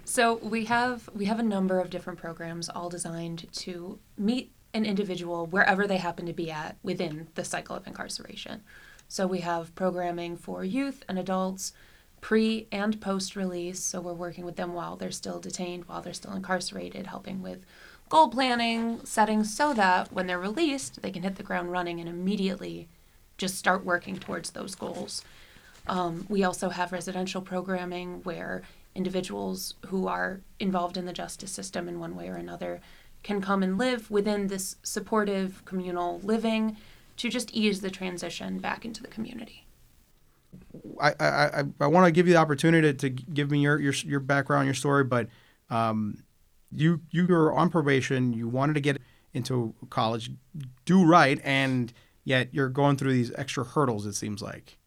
So 0.10 0.38
we 0.38 0.66
have 0.66 1.08
we 1.14 1.26
have 1.26 1.38
a 1.38 1.44
number 1.44 1.80
of 1.80 1.92
different 1.92 2.18
programs 2.18 2.68
all 2.68 2.90
designed 2.90 3.46
to 3.54 4.00
meet 4.18 4.52
an 4.74 4.84
individual 4.84 5.46
wherever 5.46 5.86
they 5.86 5.98
happen 5.98 6.26
to 6.26 6.34
be 6.34 6.50
at 6.50 6.78
within 6.82 7.28
the 7.36 7.46
cycle 7.46 7.76
of 7.76 7.86
incarceration. 7.86 8.64
So 9.08 9.28
we 9.28 9.42
have 9.42 9.76
programming 9.76 10.36
for 10.36 10.64
youth 10.64 11.04
and 11.08 11.20
adults 11.20 11.74
pre 12.22 12.68
and 12.72 13.00
post 13.00 13.36
release. 13.36 13.84
So 13.84 14.02
we're 14.02 14.14
working 14.14 14.46
with 14.46 14.56
them 14.56 14.74
while 14.74 14.96
they're 14.96 15.12
still 15.12 15.40
detained, 15.40 15.86
while 15.86 16.02
they're 16.02 16.14
still 16.16 16.34
incarcerated, 16.34 17.06
helping 17.06 17.44
with 17.44 17.60
goal 18.10 18.30
planning, 18.30 19.02
setting 19.04 19.44
so 19.44 19.76
that 19.76 20.12
when 20.12 20.26
they're 20.26 20.40
released, 20.40 21.04
they 21.04 21.12
can 21.12 21.22
hit 21.22 21.36
the 21.36 21.44
ground 21.44 21.72
running 21.72 22.00
and 22.00 22.10
immediately 22.10 22.88
just 23.38 23.60
start 23.60 23.86
working 23.86 24.18
towards 24.18 24.50
those 24.50 24.74
goals. 24.74 25.24
Um, 25.88 26.26
we 26.30 26.44
also 26.44 26.70
have 26.70 26.92
residential 26.92 27.44
programming 27.44 28.22
where 28.24 28.64
individuals 29.00 29.76
who 29.88 30.08
are 30.08 30.42
involved 30.60 30.98
in 30.98 31.06
the 31.06 31.14
justice 31.14 31.52
system 31.52 31.88
in 31.88 32.02
one 32.02 32.18
way 32.18 32.28
or 32.28 32.36
another 32.36 32.82
can 33.24 33.40
come 33.42 33.64
and 33.64 33.78
live 33.78 34.12
within 34.12 34.48
this 34.48 34.76
supportive 34.84 35.64
communal 35.64 36.20
living 36.22 36.76
to 37.16 37.30
just 37.30 37.50
ease 37.54 37.80
the 37.80 37.90
transition 37.90 38.60
back 38.60 38.84
into 38.84 39.02
the 39.02 39.08
community. 39.08 39.66
I, 41.00 41.14
I, 41.18 41.28
I, 41.28 41.64
I 41.80 41.88
want 41.88 42.06
to 42.08 42.12
give 42.12 42.28
you 42.28 42.34
the 42.34 42.40
opportunity 42.40 42.92
to, 42.92 42.94
to 42.94 43.10
give 43.10 43.50
me 43.52 43.62
your, 43.62 43.80
your, 43.80 43.94
your 43.94 44.20
background, 44.20 44.66
your 44.66 44.74
story, 44.74 45.06
but 45.06 45.28
um, 45.70 46.24
you 46.72 47.00
you 47.10 47.26
were 47.26 47.54
on 47.54 47.70
probation, 47.70 48.34
you 48.34 48.50
wanted 48.50 48.74
to 48.74 48.82
get 48.82 48.98
into 49.34 49.74
college, 49.90 50.32
do 50.84 51.06
right, 51.06 51.40
and 51.44 51.94
yet 52.26 52.50
you're 52.52 52.70
going 52.70 52.98
through 52.98 53.14
these 53.14 53.32
extra 53.36 53.64
hurdles. 53.64 54.06
It 54.06 54.14
seems 54.14 54.42
like. 54.42 54.78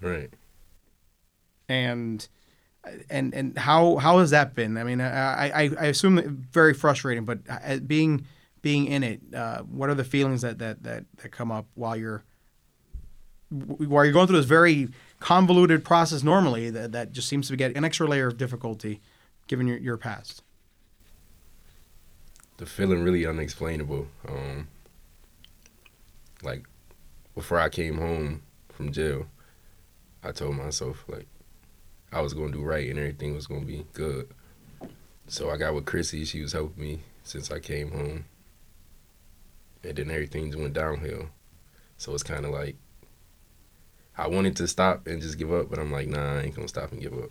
Right. 0.00 0.32
And 1.68 2.28
and 3.08 3.34
and 3.34 3.58
how 3.58 3.96
how 3.96 4.18
has 4.18 4.30
that 4.30 4.54
been? 4.54 4.76
I 4.76 4.84
mean, 4.84 5.00
I 5.00 5.48
I, 5.48 5.70
I 5.78 5.86
assume 5.86 6.46
very 6.50 6.74
frustrating, 6.74 7.24
but 7.24 7.40
uh, 7.48 7.76
being 7.78 8.26
being 8.62 8.86
in 8.86 9.02
it, 9.02 9.20
uh, 9.34 9.62
what 9.62 9.88
are 9.88 9.94
the 9.94 10.04
feelings 10.04 10.42
that, 10.42 10.58
that 10.58 10.82
that 10.82 11.04
that 11.18 11.30
come 11.30 11.50
up 11.50 11.66
while 11.74 11.96
you're 11.96 12.24
while 13.50 14.04
you're 14.04 14.12
going 14.12 14.26
through 14.26 14.36
this 14.36 14.46
very 14.46 14.88
convoluted 15.18 15.84
process 15.84 16.22
normally 16.22 16.70
that, 16.70 16.92
that 16.92 17.12
just 17.12 17.28
seems 17.28 17.48
to 17.48 17.56
get 17.56 17.76
an 17.76 17.84
extra 17.84 18.06
layer 18.06 18.28
of 18.28 18.36
difficulty 18.36 19.00
given 19.48 19.66
your, 19.66 19.76
your 19.78 19.96
past 19.96 20.42
the 22.58 22.66
feeling 22.66 23.02
really 23.02 23.26
unexplainable 23.26 24.06
um, 24.28 24.68
like 26.44 26.64
before 27.34 27.58
i 27.58 27.68
came 27.68 27.98
home 27.98 28.40
from 28.68 28.92
jail 28.92 29.26
i 30.22 30.30
told 30.30 30.54
myself 30.54 31.04
like 31.08 31.26
I 32.12 32.20
was 32.20 32.34
gonna 32.34 32.52
do 32.52 32.62
right 32.62 32.88
and 32.88 32.98
everything 32.98 33.34
was 33.34 33.46
gonna 33.46 33.64
be 33.64 33.86
good. 33.92 34.28
So 35.26 35.50
I 35.50 35.56
got 35.56 35.74
with 35.74 35.86
Chrissy. 35.86 36.24
She 36.24 36.40
was 36.40 36.52
helping 36.52 36.82
me 36.82 37.00
since 37.22 37.50
I 37.50 37.60
came 37.60 37.92
home, 37.92 38.24
and 39.84 39.96
then 39.96 40.10
everything 40.10 40.50
just 40.50 40.58
went 40.60 40.74
downhill. 40.74 41.28
So 41.96 42.12
it's 42.14 42.22
kind 42.22 42.44
of 42.44 42.50
like 42.50 42.76
I 44.16 44.26
wanted 44.26 44.56
to 44.56 44.68
stop 44.68 45.06
and 45.06 45.22
just 45.22 45.38
give 45.38 45.52
up, 45.52 45.70
but 45.70 45.78
I'm 45.78 45.92
like, 45.92 46.08
nah, 46.08 46.38
I 46.38 46.42
ain't 46.42 46.54
gonna 46.54 46.68
stop 46.68 46.92
and 46.92 47.00
give 47.00 47.14
up. 47.14 47.30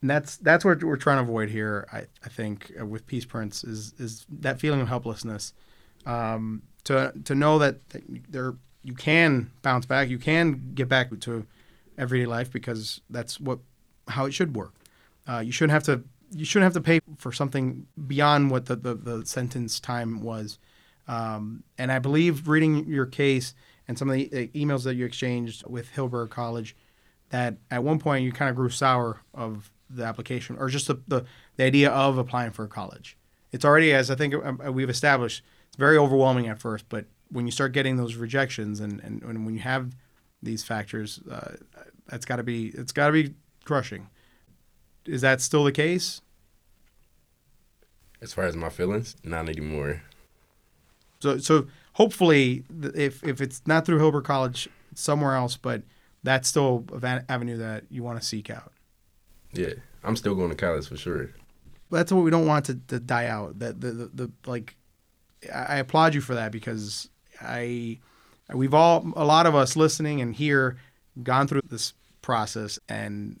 And 0.00 0.10
that's 0.10 0.36
that's 0.38 0.64
what 0.64 0.82
we're 0.82 0.96
trying 0.96 1.18
to 1.18 1.22
avoid 1.22 1.50
here. 1.50 1.86
I, 1.92 2.06
I 2.24 2.28
think 2.28 2.72
uh, 2.80 2.86
with 2.86 3.06
Peaceprints 3.06 3.64
is 3.64 3.92
is 3.98 4.26
that 4.28 4.60
feeling 4.60 4.80
of 4.80 4.88
helplessness. 4.88 5.52
Um, 6.06 6.62
to 6.84 7.12
to 7.24 7.34
know 7.34 7.58
that, 7.58 7.88
that 7.90 8.02
there 8.30 8.54
you 8.82 8.94
can 8.94 9.50
bounce 9.62 9.84
back, 9.84 10.08
you 10.08 10.18
can 10.18 10.72
get 10.74 10.88
back 10.88 11.10
to 11.20 11.46
everyday 11.98 12.26
life 12.26 12.50
because 12.50 13.00
that's 13.10 13.40
what 13.40 13.58
how 14.08 14.26
it 14.26 14.32
should 14.32 14.54
work. 14.54 14.74
Uh, 15.28 15.38
you 15.38 15.52
shouldn't 15.52 15.72
have 15.72 15.82
to 15.84 16.04
you 16.32 16.44
shouldn't 16.44 16.64
have 16.64 16.82
to 16.82 16.86
pay 16.86 17.00
for 17.16 17.32
something 17.32 17.86
beyond 18.06 18.50
what 18.50 18.66
the, 18.66 18.76
the, 18.76 18.94
the 18.94 19.26
sentence 19.26 19.78
time 19.78 20.22
was. 20.22 20.58
Um, 21.08 21.62
and 21.78 21.92
I 21.92 21.98
believe 21.98 22.48
reading 22.48 22.86
your 22.86 23.06
case 23.06 23.54
and 23.86 23.96
some 23.98 24.10
of 24.10 24.16
the 24.16 24.48
emails 24.48 24.84
that 24.84 24.96
you 24.96 25.04
exchanged 25.04 25.64
with 25.66 25.90
Hilbert 25.90 26.30
College, 26.30 26.74
that 27.30 27.56
at 27.70 27.84
one 27.84 27.98
point 27.98 28.24
you 28.24 28.32
kind 28.32 28.50
of 28.50 28.56
grew 28.56 28.68
sour 28.68 29.22
of 29.34 29.70
the 29.88 30.02
application 30.04 30.56
or 30.58 30.68
just 30.68 30.88
the, 30.88 31.00
the, 31.06 31.24
the 31.56 31.64
idea 31.64 31.90
of 31.90 32.18
applying 32.18 32.50
for 32.50 32.64
a 32.64 32.68
college. 32.68 33.16
It's 33.52 33.64
already, 33.64 33.94
as 33.94 34.10
I 34.10 34.16
think 34.16 34.34
uh, 34.34 34.72
we've 34.72 34.90
established, 34.90 35.42
it's 35.68 35.76
very 35.76 35.96
overwhelming 35.96 36.48
at 36.48 36.58
first, 36.58 36.88
but 36.88 37.06
when 37.30 37.46
you 37.46 37.52
start 37.52 37.72
getting 37.72 37.96
those 37.96 38.16
rejections 38.16 38.80
and, 38.80 39.00
and, 39.00 39.22
and 39.22 39.44
when 39.44 39.54
you 39.54 39.60
have 39.60 39.94
these 40.42 40.62
factors, 40.62 41.20
uh, 41.30 41.56
that's 42.08 42.24
got 42.24 42.36
to 42.36 42.42
be 42.42 42.68
it's 42.68 42.92
got 42.92 43.06
to 43.06 43.12
be 43.12 43.34
crushing. 43.64 44.08
Is 45.04 45.20
that 45.20 45.40
still 45.40 45.64
the 45.64 45.72
case? 45.72 46.20
As 48.20 48.32
far 48.32 48.44
as 48.44 48.56
my 48.56 48.68
feelings, 48.68 49.16
not 49.22 49.48
anymore. 49.48 50.02
So 51.20 51.38
so 51.38 51.66
hopefully, 51.94 52.64
if 52.94 53.22
if 53.24 53.40
it's 53.40 53.62
not 53.66 53.86
through 53.86 53.98
Hilbert 53.98 54.24
College, 54.24 54.68
somewhere 54.94 55.34
else, 55.34 55.56
but 55.56 55.82
that's 56.22 56.48
still 56.48 56.84
an 57.02 57.24
avenue 57.28 57.56
that 57.58 57.84
you 57.90 58.02
want 58.02 58.20
to 58.20 58.26
seek 58.26 58.50
out. 58.50 58.72
Yeah, 59.52 59.74
I'm 60.02 60.16
still 60.16 60.34
going 60.34 60.50
to 60.50 60.56
college 60.56 60.88
for 60.88 60.96
sure. 60.96 61.30
That's 61.90 62.10
what 62.12 62.24
we 62.24 62.30
don't 62.30 62.46
want 62.46 62.64
to, 62.66 62.74
to 62.88 62.98
die 62.98 63.26
out. 63.26 63.60
That 63.60 63.80
the, 63.80 63.92
the, 63.92 64.10
the 64.12 64.32
like, 64.44 64.76
I 65.54 65.76
applaud 65.76 66.14
you 66.14 66.20
for 66.20 66.34
that 66.34 66.50
because 66.50 67.08
I 67.40 68.00
We've 68.52 68.74
all, 68.74 69.12
a 69.16 69.24
lot 69.24 69.46
of 69.46 69.54
us 69.54 69.76
listening 69.76 70.20
and 70.20 70.34
here, 70.34 70.76
gone 71.22 71.48
through 71.48 71.62
this 71.68 71.94
process. 72.22 72.78
And 72.88 73.40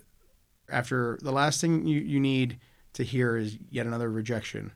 after 0.68 1.18
the 1.22 1.32
last 1.32 1.60
thing 1.60 1.86
you, 1.86 2.00
you 2.00 2.18
need 2.18 2.58
to 2.94 3.04
hear 3.04 3.36
is 3.36 3.58
yet 3.70 3.86
another 3.86 4.10
rejection. 4.10 4.72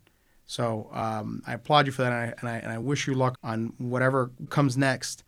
So 0.47 0.89
um, 0.93 1.43
I 1.47 1.55
applaud 1.55 1.87
you 1.87 1.93
for 1.93 2.03
that, 2.03 2.12
and 2.12 2.20
I, 2.20 2.35
and 2.41 2.49
I, 2.49 2.57
and 2.59 2.72
I 2.72 2.78
wish 2.78 3.07
you 3.07 3.14
luck 3.14 3.39
on 3.43 3.72
whatever 3.78 4.31
comes 4.49 4.76
next. 4.76 5.24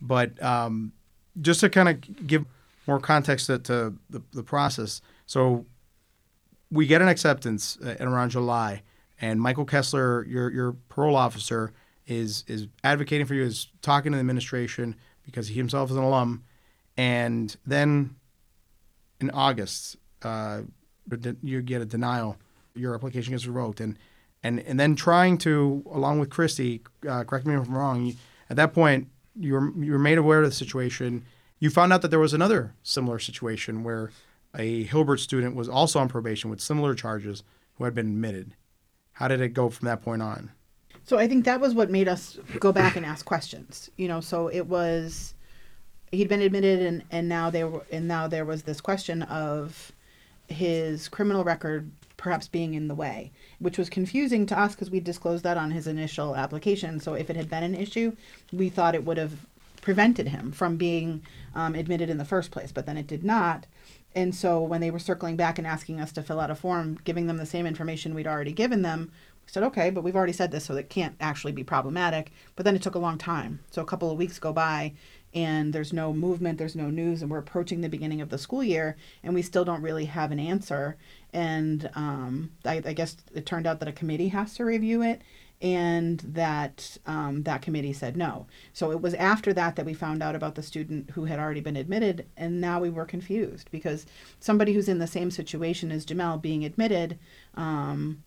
But 0.00 0.42
um, 0.42 0.92
just 1.40 1.60
to 1.60 1.70
kind 1.70 1.88
of 1.88 2.26
give 2.26 2.44
more 2.86 3.00
context 3.00 3.46
to, 3.46 3.58
to 3.60 3.94
the, 4.10 4.22
the 4.32 4.42
process, 4.42 5.00
so 5.26 5.64
we 6.70 6.86
get 6.86 7.00
an 7.00 7.08
acceptance 7.08 7.78
uh, 7.84 7.94
in 8.00 8.08
around 8.08 8.30
July, 8.30 8.82
and 9.20 9.40
Michael 9.40 9.64
Kessler, 9.64 10.24
your 10.26 10.50
your 10.50 10.72
parole 10.88 11.16
officer, 11.16 11.72
is 12.06 12.44
is 12.46 12.68
advocating 12.82 13.26
for 13.26 13.34
you, 13.34 13.42
is 13.42 13.68
talking 13.82 14.12
to 14.12 14.16
the 14.16 14.20
administration 14.20 14.96
because 15.24 15.48
he 15.48 15.54
himself 15.54 15.90
is 15.90 15.96
an 15.96 16.02
alum, 16.02 16.44
and 16.96 17.56
then 17.66 18.16
in 19.20 19.30
August, 19.30 19.96
uh, 20.22 20.62
you 21.42 21.62
get 21.62 21.80
a 21.80 21.86
denial, 21.86 22.36
your 22.74 22.94
application 22.94 23.32
gets 23.32 23.46
revoked, 23.46 23.80
and 23.80 23.98
and 24.42 24.60
and 24.60 24.78
then 24.78 24.96
trying 24.96 25.38
to, 25.38 25.82
along 25.90 26.20
with 26.20 26.30
Christie, 26.30 26.82
uh, 27.08 27.24
correct 27.24 27.46
me 27.46 27.54
if 27.54 27.66
I'm 27.66 27.74
wrong, 27.74 28.06
you, 28.06 28.14
at 28.50 28.56
that 28.56 28.74
point 28.74 29.08
you 29.38 29.54
were 29.54 29.72
you 29.82 29.92
were 29.92 29.98
made 29.98 30.18
aware 30.18 30.40
of 30.40 30.46
the 30.46 30.54
situation. 30.54 31.24
You 31.58 31.70
found 31.70 31.92
out 31.92 32.02
that 32.02 32.08
there 32.08 32.20
was 32.20 32.34
another 32.34 32.74
similar 32.82 33.18
situation 33.18 33.84
where 33.84 34.10
a 34.56 34.84
Hilbert 34.84 35.18
student 35.18 35.56
was 35.56 35.68
also 35.68 35.98
on 35.98 36.08
probation 36.08 36.50
with 36.50 36.60
similar 36.60 36.94
charges 36.94 37.42
who 37.76 37.84
had 37.84 37.94
been 37.94 38.06
admitted. 38.06 38.54
How 39.12 39.28
did 39.28 39.40
it 39.40 39.50
go 39.50 39.70
from 39.70 39.86
that 39.86 40.02
point 40.02 40.22
on? 40.22 40.50
So 41.04 41.18
I 41.18 41.28
think 41.28 41.44
that 41.44 41.60
was 41.60 41.74
what 41.74 41.90
made 41.90 42.08
us 42.08 42.38
go 42.58 42.72
back 42.72 42.96
and 42.96 43.04
ask 43.04 43.24
questions. 43.24 43.90
You 43.96 44.08
know, 44.08 44.20
so 44.20 44.48
it 44.48 44.66
was 44.66 45.34
he'd 46.10 46.28
been 46.28 46.42
admitted 46.42 46.80
and 46.80 47.02
and 47.10 47.28
now 47.28 47.50
there 47.50 47.68
were 47.68 47.84
and 47.92 48.08
now 48.08 48.26
there 48.26 48.44
was 48.44 48.62
this 48.62 48.80
question 48.80 49.22
of 49.22 49.92
his 50.48 51.08
criminal 51.08 51.44
record 51.44 51.90
perhaps 52.16 52.48
being 52.48 52.74
in 52.74 52.88
the 52.88 52.94
way, 52.94 53.32
which 53.58 53.76
was 53.76 53.90
confusing 53.90 54.46
to 54.46 54.58
us 54.58 54.74
because 54.74 54.90
we 54.90 55.00
disclosed 55.00 55.44
that 55.44 55.56
on 55.56 55.70
his 55.70 55.86
initial 55.86 56.36
application. 56.36 57.00
So 57.00 57.14
if 57.14 57.28
it 57.28 57.36
had 57.36 57.50
been 57.50 57.62
an 57.62 57.74
issue, 57.74 58.16
we 58.52 58.70
thought 58.70 58.94
it 58.94 59.04
would 59.04 59.18
have 59.18 59.32
prevented 59.82 60.28
him 60.28 60.50
from 60.50 60.76
being 60.76 61.22
um, 61.54 61.74
admitted 61.74 62.08
in 62.08 62.16
the 62.16 62.24
first 62.24 62.50
place, 62.50 62.72
but 62.72 62.86
then 62.86 62.96
it 62.96 63.06
did 63.06 63.24
not. 63.24 63.66
And 64.14 64.34
so 64.34 64.62
when 64.62 64.80
they 64.80 64.90
were 64.90 64.98
circling 64.98 65.36
back 65.36 65.58
and 65.58 65.66
asking 65.66 66.00
us 66.00 66.12
to 66.12 66.22
fill 66.22 66.40
out 66.40 66.50
a 66.50 66.54
form, 66.54 66.98
giving 67.04 67.26
them 67.26 67.36
the 67.36 67.44
same 67.44 67.66
information 67.66 68.14
we'd 68.14 68.26
already 68.26 68.52
given 68.52 68.82
them, 68.82 69.12
we 69.44 69.50
said, 69.50 69.62
okay, 69.64 69.90
but 69.90 70.02
we've 70.02 70.16
already 70.16 70.32
said 70.32 70.50
this, 70.50 70.64
so 70.64 70.76
it 70.76 70.88
can't 70.88 71.16
actually 71.20 71.52
be 71.52 71.64
problematic. 71.64 72.32
But 72.56 72.64
then 72.64 72.76
it 72.76 72.82
took 72.82 72.94
a 72.94 73.00
long 73.00 73.18
time. 73.18 73.60
So 73.70 73.82
a 73.82 73.86
couple 73.86 74.10
of 74.10 74.18
weeks 74.18 74.38
go 74.38 74.52
by, 74.52 74.94
and 75.34 75.72
there's 75.72 75.92
no 75.92 76.12
movement, 76.12 76.58
there's 76.58 76.76
no 76.76 76.90
news, 76.90 77.20
and 77.20 77.30
we're 77.30 77.38
approaching 77.38 77.80
the 77.80 77.88
beginning 77.88 78.20
of 78.20 78.30
the 78.30 78.38
school 78.38 78.62
year, 78.62 78.96
and 79.22 79.34
we 79.34 79.42
still 79.42 79.64
don't 79.64 79.82
really 79.82 80.04
have 80.04 80.30
an 80.30 80.38
answer. 80.38 80.96
And 81.32 81.90
um, 81.94 82.52
I, 82.64 82.80
I 82.84 82.92
guess 82.92 83.16
it 83.34 83.44
turned 83.44 83.66
out 83.66 83.80
that 83.80 83.88
a 83.88 83.92
committee 83.92 84.28
has 84.28 84.54
to 84.54 84.64
review 84.64 85.02
it, 85.02 85.22
and 85.60 86.20
that 86.20 86.98
um, 87.06 87.42
that 87.44 87.62
committee 87.62 87.92
said 87.92 88.16
no. 88.16 88.46
So 88.72 88.90
it 88.90 89.00
was 89.00 89.14
after 89.14 89.52
that 89.54 89.76
that 89.76 89.86
we 89.86 89.94
found 89.94 90.22
out 90.22 90.36
about 90.36 90.54
the 90.54 90.62
student 90.62 91.10
who 91.10 91.24
had 91.24 91.38
already 91.38 91.60
been 91.60 91.76
admitted, 91.76 92.26
and 92.36 92.60
now 92.60 92.80
we 92.80 92.90
were 92.90 93.06
confused 93.06 93.70
because 93.70 94.06
somebody 94.40 94.72
who's 94.72 94.88
in 94.88 94.98
the 94.98 95.06
same 95.06 95.30
situation 95.30 95.90
as 95.90 96.06
Jamele 96.06 96.40
being 96.40 96.64
admitted 96.64 97.18
um, 97.54 98.22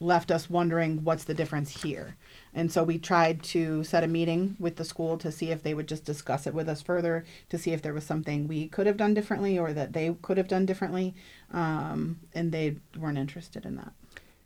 left 0.00 0.30
us 0.30 0.48
wondering 0.48 1.02
what's 1.04 1.24
the 1.24 1.34
difference 1.34 1.82
here. 1.82 2.16
And 2.54 2.70
so 2.70 2.84
we 2.84 2.98
tried 2.98 3.42
to 3.44 3.82
set 3.84 4.04
a 4.04 4.08
meeting 4.08 4.56
with 4.58 4.76
the 4.76 4.84
school 4.84 5.18
to 5.18 5.32
see 5.32 5.50
if 5.50 5.62
they 5.62 5.74
would 5.74 5.88
just 5.88 6.04
discuss 6.04 6.46
it 6.46 6.54
with 6.54 6.68
us 6.68 6.82
further, 6.82 7.24
to 7.50 7.58
see 7.58 7.72
if 7.72 7.82
there 7.82 7.94
was 7.94 8.04
something 8.04 8.46
we 8.46 8.68
could 8.68 8.86
have 8.86 8.96
done 8.96 9.14
differently 9.14 9.58
or 9.58 9.72
that 9.72 9.92
they 9.92 10.14
could 10.22 10.38
have 10.38 10.48
done 10.48 10.66
differently. 10.66 11.14
Um, 11.52 12.20
and 12.34 12.52
they 12.52 12.76
weren't 12.96 13.18
interested 13.18 13.64
in 13.64 13.76
that. 13.76 13.92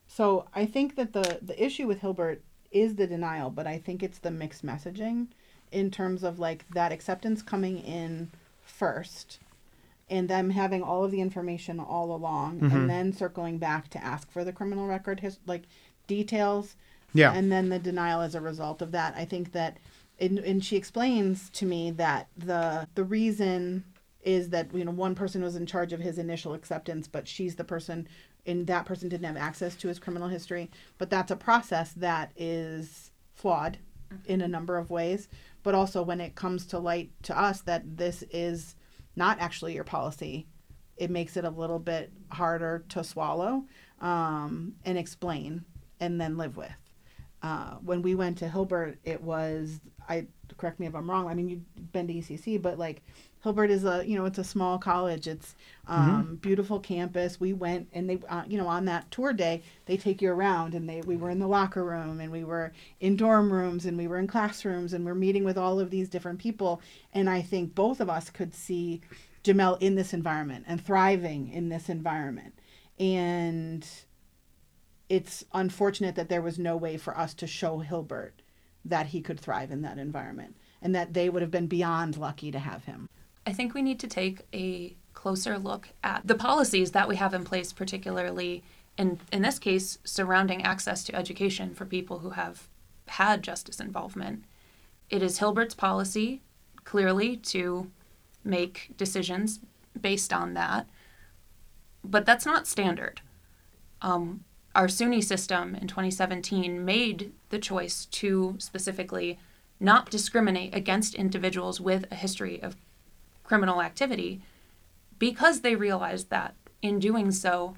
So 0.08 0.46
I 0.54 0.66
think 0.66 0.96
that 0.96 1.12
the, 1.12 1.38
the 1.42 1.62
issue 1.62 1.86
with 1.86 2.00
Hilbert 2.00 2.42
is 2.70 2.96
the 2.96 3.06
denial, 3.06 3.50
but 3.50 3.66
I 3.66 3.78
think 3.78 4.02
it's 4.02 4.18
the 4.18 4.30
mixed 4.30 4.64
messaging 4.64 5.28
in 5.70 5.90
terms 5.90 6.22
of 6.22 6.38
like 6.38 6.64
that 6.70 6.92
acceptance 6.92 7.42
coming 7.42 7.78
in 7.78 8.30
first 8.62 9.38
and 10.12 10.28
them 10.28 10.50
having 10.50 10.82
all 10.82 11.04
of 11.04 11.10
the 11.10 11.20
information 11.20 11.80
all 11.80 12.14
along 12.14 12.60
Mhm. 12.60 12.72
and 12.72 12.90
then 12.90 13.12
circling 13.12 13.58
back 13.58 13.88
to 13.88 14.04
ask 14.04 14.30
for 14.30 14.44
the 14.44 14.52
criminal 14.52 14.86
record 14.86 15.20
his 15.20 15.38
like 15.46 15.64
details. 16.06 16.76
Yeah. 17.14 17.32
and 17.34 17.52
then 17.52 17.68
the 17.68 17.78
denial 17.78 18.22
as 18.22 18.34
a 18.34 18.40
result 18.40 18.80
of 18.80 18.90
that. 18.92 19.14
I 19.16 19.24
think 19.26 19.52
that 19.52 19.78
and, 20.18 20.38
and 20.38 20.64
she 20.64 20.76
explains 20.76 21.50
to 21.50 21.66
me 21.66 21.90
that 21.92 22.28
the 22.36 22.88
the 22.94 23.04
reason 23.04 23.84
is 24.22 24.48
that 24.50 24.72
you 24.74 24.84
know 24.84 24.92
one 24.92 25.14
person 25.14 25.42
was 25.42 25.54
in 25.56 25.66
charge 25.66 25.92
of 25.92 26.00
his 26.00 26.16
initial 26.16 26.54
acceptance 26.54 27.08
but 27.08 27.26
she's 27.28 27.56
the 27.56 27.64
person 27.64 28.06
and 28.46 28.66
that 28.66 28.86
person 28.86 29.08
didn't 29.10 29.26
have 29.26 29.36
access 29.36 29.76
to 29.76 29.88
his 29.88 29.98
criminal 29.98 30.28
history. 30.28 30.70
But 30.98 31.10
that's 31.10 31.30
a 31.30 31.36
process 31.36 31.92
that 31.94 32.32
is 32.36 33.10
flawed 33.34 33.78
in 34.26 34.40
a 34.40 34.48
number 34.48 34.76
of 34.78 34.90
ways. 34.90 35.28
But 35.62 35.74
also 35.74 36.02
when 36.02 36.20
it 36.20 36.34
comes 36.34 36.66
to 36.66 36.78
light 36.78 37.10
to 37.24 37.38
us 37.38 37.60
that 37.62 37.96
this 37.98 38.24
is 38.32 38.74
not 39.16 39.38
actually 39.40 39.74
your 39.74 39.84
policy. 39.84 40.46
It 40.96 41.10
makes 41.10 41.36
it 41.36 41.44
a 41.44 41.50
little 41.50 41.78
bit 41.78 42.12
harder 42.30 42.84
to 42.90 43.02
swallow 43.02 43.64
um, 44.00 44.74
and 44.84 44.98
explain 44.98 45.64
and 46.00 46.20
then 46.20 46.36
live 46.36 46.56
with. 46.56 46.70
Uh, 47.42 47.74
when 47.82 48.02
we 48.02 48.14
went 48.14 48.38
to 48.38 48.48
Hilbert, 48.48 48.98
it 49.04 49.20
was 49.20 49.80
I 50.08 50.26
correct 50.62 50.78
me 50.78 50.86
if 50.86 50.94
I'm 50.94 51.10
wrong. 51.10 51.26
I 51.26 51.34
mean, 51.34 51.48
you've 51.48 51.92
been 51.92 52.06
to 52.06 52.14
ECC, 52.14 52.62
but 52.62 52.78
like 52.78 53.02
Hilbert 53.42 53.70
is 53.70 53.84
a 53.84 54.04
you 54.06 54.16
know 54.16 54.24
it's 54.26 54.38
a 54.38 54.44
small 54.44 54.78
college. 54.78 55.26
It's 55.26 55.56
um, 55.88 56.38
beautiful 56.40 56.78
campus. 56.78 57.40
We 57.40 57.52
went 57.52 57.88
and 57.92 58.08
they 58.08 58.20
uh, 58.28 58.44
you 58.46 58.56
know 58.56 58.68
on 58.68 58.84
that 58.84 59.10
tour 59.10 59.32
day 59.32 59.62
they 59.86 59.96
take 59.96 60.22
you 60.22 60.30
around 60.30 60.74
and 60.74 60.88
they 60.88 61.00
we 61.00 61.16
were 61.16 61.30
in 61.30 61.40
the 61.40 61.48
locker 61.48 61.84
room 61.84 62.20
and 62.20 62.30
we 62.30 62.44
were 62.44 62.72
in 63.00 63.16
dorm 63.16 63.52
rooms 63.52 63.84
and 63.84 63.98
we 63.98 64.06
were 64.06 64.18
in 64.20 64.28
classrooms 64.28 64.92
and 64.92 65.04
we're 65.04 65.16
meeting 65.16 65.42
with 65.42 65.58
all 65.58 65.80
of 65.80 65.90
these 65.90 66.08
different 66.08 66.38
people. 66.38 66.80
And 67.12 67.28
I 67.28 67.42
think 67.42 67.74
both 67.74 68.00
of 68.00 68.08
us 68.08 68.30
could 68.30 68.54
see 68.54 69.00
Jamele 69.42 69.82
in 69.82 69.96
this 69.96 70.14
environment 70.14 70.66
and 70.68 70.80
thriving 70.80 71.52
in 71.52 71.70
this 71.70 71.88
environment. 71.88 72.54
And 73.00 73.84
it's 75.08 75.44
unfortunate 75.52 76.14
that 76.14 76.28
there 76.28 76.40
was 76.40 76.60
no 76.60 76.76
way 76.76 76.96
for 76.96 77.18
us 77.18 77.34
to 77.34 77.48
show 77.48 77.80
Hilbert 77.80 78.41
that 78.84 79.06
he 79.06 79.20
could 79.20 79.38
thrive 79.38 79.70
in 79.70 79.82
that 79.82 79.98
environment 79.98 80.56
and 80.80 80.94
that 80.94 81.14
they 81.14 81.28
would 81.28 81.42
have 81.42 81.50
been 81.50 81.66
beyond 81.66 82.16
lucky 82.16 82.50
to 82.50 82.58
have 82.58 82.84
him. 82.84 83.08
I 83.46 83.52
think 83.52 83.74
we 83.74 83.82
need 83.82 84.00
to 84.00 84.08
take 84.08 84.42
a 84.52 84.96
closer 85.14 85.58
look 85.58 85.88
at 86.02 86.26
the 86.26 86.34
policies 86.34 86.92
that 86.92 87.08
we 87.08 87.16
have 87.16 87.34
in 87.34 87.44
place, 87.44 87.72
particularly 87.72 88.62
in, 88.96 89.20
in 89.32 89.42
this 89.42 89.58
case, 89.58 89.98
surrounding 90.04 90.62
access 90.62 91.04
to 91.04 91.14
education 91.14 91.74
for 91.74 91.84
people 91.84 92.20
who 92.20 92.30
have 92.30 92.68
had 93.08 93.42
justice 93.42 93.80
involvement. 93.80 94.44
It 95.10 95.22
is 95.22 95.38
Hilbert's 95.38 95.74
policy, 95.74 96.42
clearly, 96.84 97.36
to 97.36 97.90
make 98.44 98.90
decisions 98.96 99.60
based 100.00 100.32
on 100.32 100.54
that, 100.54 100.86
but 102.02 102.26
that's 102.26 102.46
not 102.46 102.66
standard. 102.66 103.20
Um, 104.00 104.44
our 104.74 104.86
SUNY 104.86 105.22
system 105.22 105.74
in 105.74 105.86
2017 105.86 106.84
made 106.84 107.32
the 107.50 107.58
choice 107.58 108.06
to 108.06 108.56
specifically 108.58 109.38
not 109.78 110.10
discriminate 110.10 110.74
against 110.74 111.14
individuals 111.14 111.80
with 111.80 112.06
a 112.10 112.14
history 112.14 112.62
of 112.62 112.76
criminal 113.42 113.82
activity 113.82 114.40
because 115.18 115.60
they 115.60 115.76
realized 115.76 116.30
that 116.30 116.54
in 116.80 116.98
doing 116.98 117.30
so, 117.30 117.76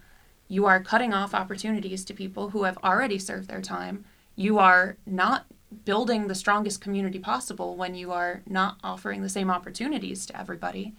you 0.48 0.66
are 0.66 0.82
cutting 0.82 1.12
off 1.12 1.34
opportunities 1.34 2.04
to 2.04 2.14
people 2.14 2.50
who 2.50 2.64
have 2.64 2.78
already 2.84 3.18
served 3.18 3.48
their 3.48 3.60
time. 3.60 4.04
You 4.36 4.58
are 4.58 4.96
not 5.06 5.46
building 5.84 6.28
the 6.28 6.34
strongest 6.34 6.80
community 6.80 7.18
possible 7.18 7.76
when 7.76 7.94
you 7.94 8.12
are 8.12 8.42
not 8.46 8.78
offering 8.84 9.22
the 9.22 9.28
same 9.28 9.50
opportunities 9.50 10.26
to 10.26 10.38
everybody. 10.38 10.94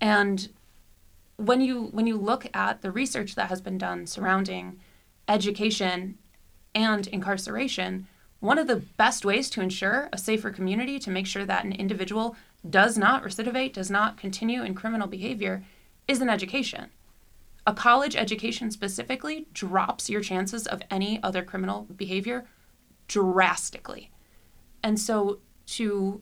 And 0.00 0.48
when 1.36 1.60
you 1.60 1.84
when 1.92 2.06
you 2.06 2.16
look 2.16 2.46
at 2.54 2.82
the 2.82 2.90
research 2.90 3.34
that 3.34 3.48
has 3.48 3.60
been 3.60 3.78
done 3.78 4.06
surrounding 4.06 4.78
education 5.28 6.18
and 6.74 7.06
incarceration, 7.08 8.06
one 8.40 8.58
of 8.58 8.66
the 8.66 8.76
best 8.76 9.24
ways 9.24 9.48
to 9.50 9.60
ensure 9.60 10.08
a 10.12 10.18
safer 10.18 10.50
community, 10.50 10.98
to 10.98 11.10
make 11.10 11.26
sure 11.26 11.44
that 11.44 11.64
an 11.64 11.72
individual 11.72 12.36
does 12.68 12.98
not 12.98 13.22
recidivate, 13.22 13.72
does 13.72 13.90
not 13.90 14.16
continue 14.16 14.62
in 14.62 14.74
criminal 14.74 15.06
behavior, 15.06 15.64
is 16.08 16.20
an 16.20 16.28
education. 16.28 16.90
A 17.66 17.72
college 17.72 18.16
education 18.16 18.70
specifically 18.70 19.46
drops 19.52 20.10
your 20.10 20.20
chances 20.20 20.66
of 20.66 20.82
any 20.90 21.22
other 21.22 21.42
criminal 21.42 21.86
behavior 21.94 22.46
drastically. 23.06 24.10
And 24.82 24.98
so 24.98 25.38
to 25.66 26.20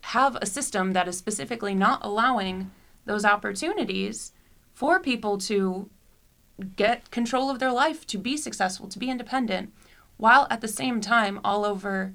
have 0.00 0.36
a 0.36 0.46
system 0.46 0.92
that 0.92 1.08
is 1.08 1.18
specifically 1.18 1.74
not 1.74 2.00
allowing 2.02 2.70
those 3.04 3.24
opportunities 3.24 4.32
for 4.72 4.98
people 5.00 5.36
to 5.36 5.90
get 6.76 7.10
control 7.10 7.50
of 7.50 7.58
their 7.58 7.72
life, 7.72 8.06
to 8.08 8.18
be 8.18 8.36
successful, 8.36 8.88
to 8.88 8.98
be 8.98 9.10
independent, 9.10 9.72
while 10.16 10.46
at 10.50 10.60
the 10.60 10.68
same 10.68 11.00
time 11.00 11.40
all 11.44 11.64
over, 11.64 12.14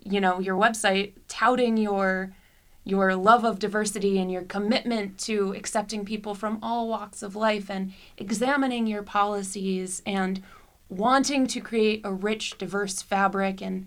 you 0.00 0.20
know, 0.20 0.38
your 0.40 0.56
website 0.56 1.12
touting 1.28 1.76
your 1.76 2.34
your 2.82 3.14
love 3.14 3.44
of 3.44 3.58
diversity 3.58 4.18
and 4.18 4.32
your 4.32 4.42
commitment 4.42 5.18
to 5.18 5.52
accepting 5.52 6.04
people 6.04 6.34
from 6.34 6.58
all 6.62 6.88
walks 6.88 7.22
of 7.22 7.36
life 7.36 7.70
and 7.70 7.92
examining 8.16 8.86
your 8.86 9.02
policies 9.02 10.02
and 10.06 10.42
wanting 10.88 11.46
to 11.46 11.60
create 11.60 12.00
a 12.04 12.12
rich, 12.12 12.56
diverse 12.56 13.02
fabric 13.02 13.60
and 13.60 13.86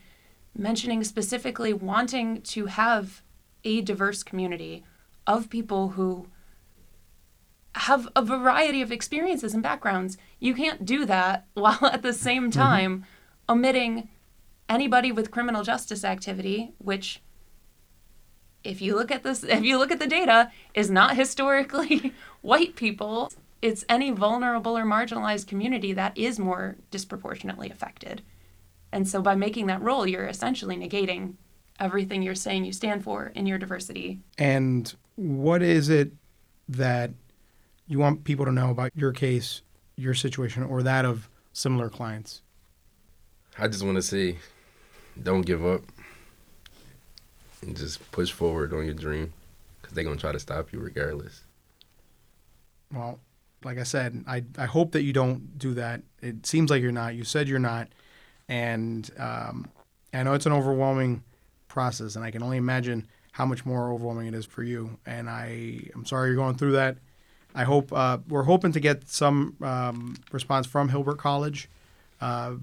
mentioning 0.56 1.04
specifically 1.04 1.74
wanting 1.74 2.42
to 2.42 2.68
have 2.68 3.24
a 3.64 3.82
diverse 3.82 4.22
community 4.24 4.84
of 5.26 5.50
people 5.50 5.90
who 5.90 6.28
have 7.76 8.08
a 8.16 8.22
variety 8.24 8.82
of 8.82 8.92
experiences 8.92 9.54
and 9.54 9.64
backgrounds. 9.64 10.18
You 10.40 10.54
can't 10.54 10.86
do 10.86 11.06
that 11.06 11.48
while 11.54 11.86
at 11.86 12.02
the 12.02 12.14
same 12.14 12.44
mm-hmm. 12.44 12.60
time 12.60 13.06
omitting 13.50 14.10
anybody 14.70 15.12
with 15.12 15.32
criminal 15.32 15.64
justice 15.64 16.04
activity, 16.04 16.74
which 16.78 17.22
if 18.64 18.82
you 18.82 18.96
look 18.96 19.12
at 19.12 19.24
this 19.24 19.44
if 19.44 19.64
you 19.64 19.78
look 19.78 19.92
at 19.92 20.00
the 20.00 20.08
data 20.08 20.52
is 20.74 20.90
not 20.90 21.16
historically 21.24 22.14
white 22.42 22.76
people. 22.76 23.32
It's 23.62 23.86
any 23.88 24.12
vulnerable 24.12 24.78
or 24.78 24.84
marginalized 24.84 25.48
community 25.48 25.94
that 25.94 26.18
is 26.18 26.38
more 26.38 26.76
disproportionately 26.92 27.70
affected. 27.70 28.22
And 28.92 29.08
so 29.08 29.22
by 29.22 29.36
making 29.36 29.68
that 29.68 29.82
role, 29.82 30.06
you're 30.06 30.28
essentially 30.28 30.76
negating 30.76 31.36
everything 31.80 32.22
you're 32.22 32.36
saying 32.36 32.66
you 32.66 32.74
stand 32.74 33.06
for 33.06 33.32
in 33.36 33.46
your 33.46 33.58
diversity. 33.58 34.20
And 34.38 34.94
what 35.16 35.64
is 35.64 35.88
it 35.88 36.12
that 36.68 37.12
you 37.88 38.00
want 38.00 38.24
people 38.24 38.46
to 38.46 38.52
know 38.52 38.70
about 38.70 38.92
your 38.96 39.12
case, 39.12 39.62
your 39.96 40.14
situation, 40.14 40.64
or 40.64 40.84
that 40.84 41.06
of 41.06 41.30
similar 41.52 41.90
clients? 41.90 42.42
I 43.58 43.68
just 43.68 43.84
want 43.84 43.98
to 43.98 44.02
say, 44.02 44.38
don't 45.22 45.44
give 45.46 45.66
up, 45.66 45.82
and 47.62 47.78
just 47.78 48.12
push 48.12 48.32
forward 48.32 48.74
on 48.74 48.86
your 48.86 48.94
dream, 48.94 49.34
because 49.82 49.94
they're 49.94 50.04
gonna 50.04 50.18
try 50.18 50.32
to 50.32 50.40
stop 50.40 50.74
you 50.74 50.80
regardless. 50.80 51.42
Well, 52.94 53.20
like 53.64 53.78
I 53.78 53.84
said, 53.84 54.24
I, 54.28 54.44
I 54.58 54.66
hope 54.66 54.92
that 54.92 55.04
you 55.04 55.14
don't 55.14 55.58
do 55.58 55.74
that. 55.76 56.02
It 56.22 56.46
seems 56.46 56.70
like 56.70 56.82
you're 56.82 56.92
not. 56.92 57.16
You 57.16 57.24
said 57.24 57.48
you're 57.48 57.60
not. 57.60 57.88
And 58.50 59.10
um, 59.18 59.70
I 60.14 60.24
know 60.24 60.34
it's 60.34 60.46
an 60.46 60.52
overwhelming 60.52 61.24
process, 61.68 62.16
and 62.16 62.26
I 62.26 62.32
can 62.32 62.44
only 62.44 62.58
imagine 62.58 63.08
how 63.32 63.46
much 63.46 63.66
more 63.66 63.92
overwhelming 63.92 64.28
it 64.28 64.36
is 64.36 64.46
for 64.46 64.64
you. 64.64 65.00
And 65.06 65.30
I 65.30 65.80
am 65.96 66.06
sorry 66.06 66.30
you're 66.30 66.36
going 66.36 66.56
through 66.56 66.74
that. 66.74 66.98
I 67.56 67.64
hope 67.64 67.92
uh, 67.94 68.18
we're 68.28 68.44
hoping 68.44 68.72
to 68.74 68.80
get 68.80 69.08
some 69.10 69.56
um, 69.62 70.16
response 70.32 70.66
from 70.68 70.90
Hilbert 70.90 71.18
College, 71.18 71.70
uh, 72.22 72.54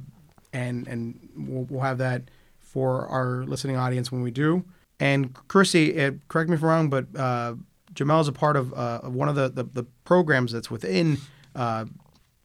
and 0.52 0.86
and 0.88 1.28
we'll, 1.36 1.64
we'll 1.70 1.80
have 1.82 1.98
that 1.98 2.22
for 2.58 3.06
our 3.06 3.44
listening 3.44 3.76
audience 3.76 4.10
when 4.12 4.22
we 4.22 4.30
do. 4.30 4.64
And 4.98 5.32
Chrissy, 5.48 5.98
uh, 6.00 6.12
correct 6.28 6.50
me 6.50 6.56
if 6.56 6.62
I'm 6.62 6.68
wrong, 6.68 6.90
but 6.90 7.06
uh, 7.16 7.54
Jamele 7.94 8.20
is 8.20 8.28
a 8.28 8.32
part 8.32 8.56
of, 8.56 8.72
uh, 8.74 9.00
of 9.02 9.14
one 9.14 9.28
of 9.28 9.34
the, 9.34 9.48
the, 9.48 9.62
the 9.64 9.84
programs 10.04 10.52
that's 10.52 10.70
within 10.70 11.18
uh, 11.56 11.86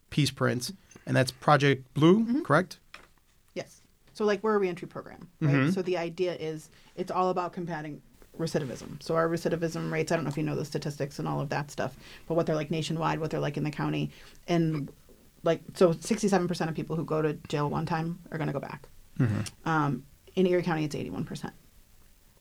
Peace 0.10 0.32
Prints, 0.32 0.72
and 1.06 1.16
that's 1.16 1.32
Project 1.32 1.94
Blue, 1.94 2.20
Mm-hmm. 2.22 2.42
correct? 2.44 2.80
Yes. 3.54 3.82
So 4.14 4.24
like 4.26 4.42
we're 4.44 4.56
a 4.56 4.60
reentry 4.60 4.88
program, 4.88 5.28
right? 5.42 5.54
Mhm. 5.56 5.74
So 5.74 5.82
the 5.82 5.98
idea 5.98 6.36
is 6.36 6.70
it's 6.96 7.12
all 7.12 7.30
about 7.30 7.52
combating 7.54 8.02
recidivism. 8.38 9.02
So 9.02 9.16
our 9.16 9.28
recidivism 9.28 9.92
rates, 9.92 10.12
I 10.12 10.16
don't 10.16 10.26
know 10.26 10.30
if 10.30 10.38
you 10.38 10.44
know 10.44 10.56
the 10.56 10.66
statistics 10.66 11.20
and 11.20 11.28
all 11.28 11.40
of 11.40 11.50
that 11.50 11.72
stuff, 11.72 11.98
but 12.28 12.36
what 12.36 12.46
they're 12.46 12.56
like 12.56 12.72
nationwide, 12.72 13.20
what 13.20 13.32
they're 13.32 13.40
like 13.40 13.58
in 13.58 13.64
the 13.64 13.72
county, 13.72 14.12
and 14.48 14.92
like 15.44 15.62
so 15.76 15.94
67% 15.94 16.68
of 16.68 16.76
people 16.76 16.96
who 16.96 17.06
go 17.06 17.22
to 17.22 17.34
jail 17.48 17.70
one 17.70 17.86
time 17.86 18.20
are 18.32 18.38
going 18.38 18.48
to 18.48 18.54
go 18.54 18.60
back. 18.60 18.88
Um, 19.66 20.04
in 20.36 20.48
Erie 20.48 20.64
County, 20.64 20.84
it's 20.84 20.96
81%. 20.96 21.52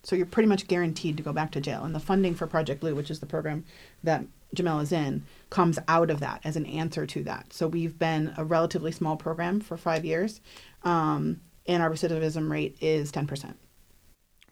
So 0.02 0.16
you're 0.16 0.26
pretty 0.26 0.48
much 0.48 0.66
guaranteed 0.68 1.16
to 1.16 1.22
go 1.22 1.32
back 1.32 1.50
to 1.52 1.60
jail. 1.60 1.84
And 1.84 1.94
the 1.94 2.00
funding 2.00 2.34
for 2.34 2.46
Project 2.46 2.80
Blue, 2.80 2.94
which 2.94 3.10
is 3.10 3.20
the 3.20 3.26
program 3.26 3.64
that 4.02 4.24
Jamele 4.54 4.82
is 4.82 4.92
in, 4.92 5.24
comes 5.50 5.78
out 5.88 6.10
of 6.10 6.20
that 6.20 6.40
as 6.44 6.56
an 6.56 6.66
answer 6.66 7.06
to 7.06 7.24
that. 7.24 7.52
So 7.52 7.66
we've 7.66 7.98
been 7.98 8.34
a 8.36 8.44
relatively 8.44 8.92
small 8.92 9.16
program 9.16 9.60
for 9.60 9.76
five 9.76 10.04
years, 10.04 10.40
um, 10.82 11.40
and 11.66 11.82
our 11.82 11.90
recidivism 11.90 12.50
rate 12.50 12.76
is 12.80 13.10
10%. 13.10 13.54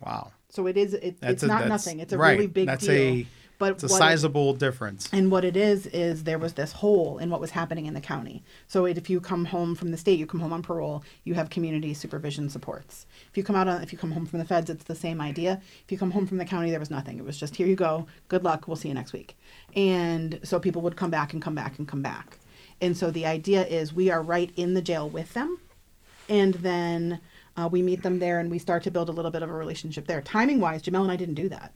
Wow. 0.04 0.32
So 0.52 0.66
it 0.66 0.76
is. 0.76 0.92
It, 0.92 1.16
it's 1.22 1.42
a- 1.42 1.46
not 1.46 1.66
nothing. 1.66 1.98
It's 1.98 2.12
a 2.12 2.18
right. 2.18 2.32
really 2.32 2.46
big 2.46 2.66
That's 2.66 2.84
deal. 2.84 2.92
a- 2.92 3.26
but 3.58 3.72
it's 3.72 3.84
a 3.84 3.86
what 3.86 3.94
it- 3.94 3.98
sizable 3.98 4.52
difference. 4.54 5.08
and 5.12 5.30
what 5.30 5.44
it 5.44 5.56
is 5.56 5.86
is 5.86 6.24
there 6.24 6.38
was 6.38 6.54
this 6.54 6.72
hole 6.72 7.16
in 7.18 7.30
what 7.30 7.40
was 7.40 7.52
happening 7.52 7.86
in 7.86 7.94
the 7.94 8.00
county. 8.00 8.42
So 8.66 8.84
it, 8.84 8.98
if 8.98 9.08
you 9.08 9.18
come 9.20 9.46
home 9.46 9.74
from 9.74 9.92
the 9.92 9.96
state, 9.96 10.18
you 10.18 10.26
come 10.26 10.40
home 10.40 10.52
on 10.52 10.62
parole, 10.62 11.04
you 11.24 11.34
have 11.34 11.48
community 11.48 11.94
supervision 11.94 12.50
supports. 12.50 13.06
If 13.30 13.36
you 13.38 13.44
come 13.44 13.56
out 13.56 13.68
on, 13.68 13.80
if 13.82 13.92
you 13.92 13.98
come 13.98 14.10
home 14.10 14.26
from 14.26 14.40
the 14.40 14.44
feds, 14.44 14.68
it's 14.68 14.84
the 14.84 14.94
same 14.96 15.20
idea. 15.22 15.62
If 15.84 15.92
you 15.92 15.96
come 15.96 16.10
home 16.10 16.26
from 16.26 16.36
the 16.38 16.44
county, 16.44 16.70
there 16.70 16.80
was 16.80 16.90
nothing. 16.90 17.18
It 17.18 17.24
was 17.24 17.38
just 17.38 17.56
here 17.56 17.66
you 17.66 17.76
go, 17.76 18.06
good 18.28 18.42
luck, 18.44 18.66
we'll 18.66 18.76
see 18.76 18.88
you 18.88 18.94
next 18.94 19.12
week. 19.14 19.36
And 19.74 20.40
so 20.42 20.58
people 20.60 20.82
would 20.82 20.96
come 20.96 21.10
back 21.10 21.32
and 21.32 21.40
come 21.40 21.54
back 21.54 21.78
and 21.78 21.88
come 21.88 22.02
back. 22.02 22.38
And 22.80 22.94
so 22.96 23.10
the 23.10 23.24
idea 23.26 23.64
is 23.64 23.94
we 23.94 24.10
are 24.10 24.22
right 24.22 24.50
in 24.56 24.74
the 24.74 24.82
jail 24.82 25.08
with 25.08 25.32
them, 25.34 25.58
and 26.28 26.54
then 26.54 27.20
uh, 27.56 27.68
we 27.70 27.82
meet 27.82 28.02
them 28.02 28.18
there 28.18 28.40
and 28.40 28.50
we 28.50 28.58
start 28.58 28.82
to 28.84 28.90
build 28.90 29.08
a 29.08 29.12
little 29.12 29.30
bit 29.30 29.42
of 29.42 29.50
a 29.50 29.54
relationship 29.54 30.06
there. 30.06 30.22
Timing 30.22 30.60
wise, 30.60 30.82
Jamele 30.82 31.02
and 31.02 31.12
I 31.12 31.16
didn't 31.16 31.34
do 31.34 31.48
that. 31.48 31.72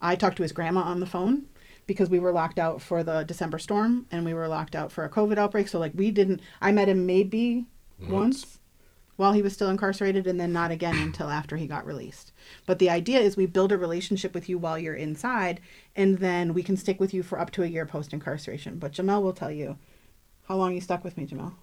I 0.00 0.14
talked 0.14 0.36
to 0.36 0.42
his 0.42 0.52
grandma 0.52 0.82
on 0.82 1.00
the 1.00 1.06
phone 1.06 1.46
because 1.86 2.10
we 2.10 2.18
were 2.18 2.32
locked 2.32 2.58
out 2.58 2.82
for 2.82 3.02
the 3.02 3.24
December 3.24 3.58
storm 3.58 4.06
and 4.10 4.24
we 4.24 4.34
were 4.34 4.48
locked 4.48 4.74
out 4.74 4.92
for 4.92 5.04
a 5.04 5.08
COVID 5.08 5.38
outbreak. 5.38 5.68
So 5.68 5.78
like 5.78 5.92
we 5.94 6.10
didn't. 6.10 6.40
I 6.60 6.72
met 6.72 6.88
him 6.88 7.06
maybe 7.06 7.66
Once. 7.98 8.12
once 8.12 8.58
while 9.16 9.32
he 9.32 9.40
was 9.42 9.54
still 9.54 9.70
incarcerated 9.70 10.26
and 10.26 10.38
then 10.38 10.52
not 10.52 10.70
again 10.70 10.96
until 10.98 11.30
after 11.30 11.56
he 11.56 11.66
got 11.66 11.86
released. 11.86 12.32
But 12.66 12.78
the 12.78 12.90
idea 12.90 13.20
is 13.20 13.36
we 13.36 13.46
build 13.46 13.72
a 13.72 13.78
relationship 13.78 14.34
with 14.34 14.48
you 14.48 14.58
while 14.58 14.78
you're 14.78 14.94
inside 14.94 15.60
and 15.94 16.18
then 16.18 16.52
we 16.52 16.62
can 16.62 16.76
stick 16.76 17.00
with 17.00 17.14
you 17.14 17.22
for 17.22 17.40
up 17.40 17.50
to 17.52 17.62
a 17.62 17.66
year 17.66 17.86
post 17.86 18.12
incarceration. 18.12 18.78
But 18.78 18.92
Jamele 18.92 19.22
will 19.22 19.32
tell 19.32 19.50
you 19.50 19.78
how 20.48 20.56
long 20.56 20.74
you 20.74 20.80
stuck 20.82 21.02
with 21.02 21.16
me, 21.16 21.26
Jamele. 21.26 21.54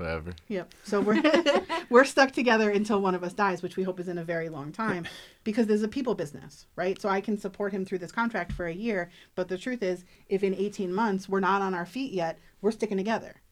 Forever. 0.00 0.32
Yep. 0.48 0.72
So 0.84 1.02
we're 1.02 1.22
we're 1.90 2.06
stuck 2.06 2.32
together 2.32 2.70
until 2.70 3.02
one 3.02 3.14
of 3.14 3.22
us 3.22 3.34
dies, 3.34 3.62
which 3.62 3.76
we 3.76 3.82
hope 3.82 4.00
is 4.00 4.08
in 4.08 4.16
a 4.16 4.24
very 4.24 4.48
long 4.48 4.72
time, 4.72 5.06
because 5.44 5.66
there's 5.66 5.82
a 5.82 5.88
people 5.88 6.14
business, 6.14 6.64
right? 6.74 6.98
So 6.98 7.10
I 7.10 7.20
can 7.20 7.36
support 7.36 7.74
him 7.74 7.84
through 7.84 7.98
this 7.98 8.10
contract 8.10 8.52
for 8.52 8.66
a 8.66 8.72
year, 8.72 9.10
but 9.34 9.48
the 9.48 9.58
truth 9.58 9.82
is, 9.82 10.06
if 10.30 10.42
in 10.42 10.54
18 10.54 10.90
months 10.90 11.28
we're 11.28 11.40
not 11.40 11.60
on 11.60 11.74
our 11.74 11.84
feet 11.84 12.12
yet, 12.12 12.38
we're 12.62 12.70
sticking 12.70 12.96
together. 12.96 13.42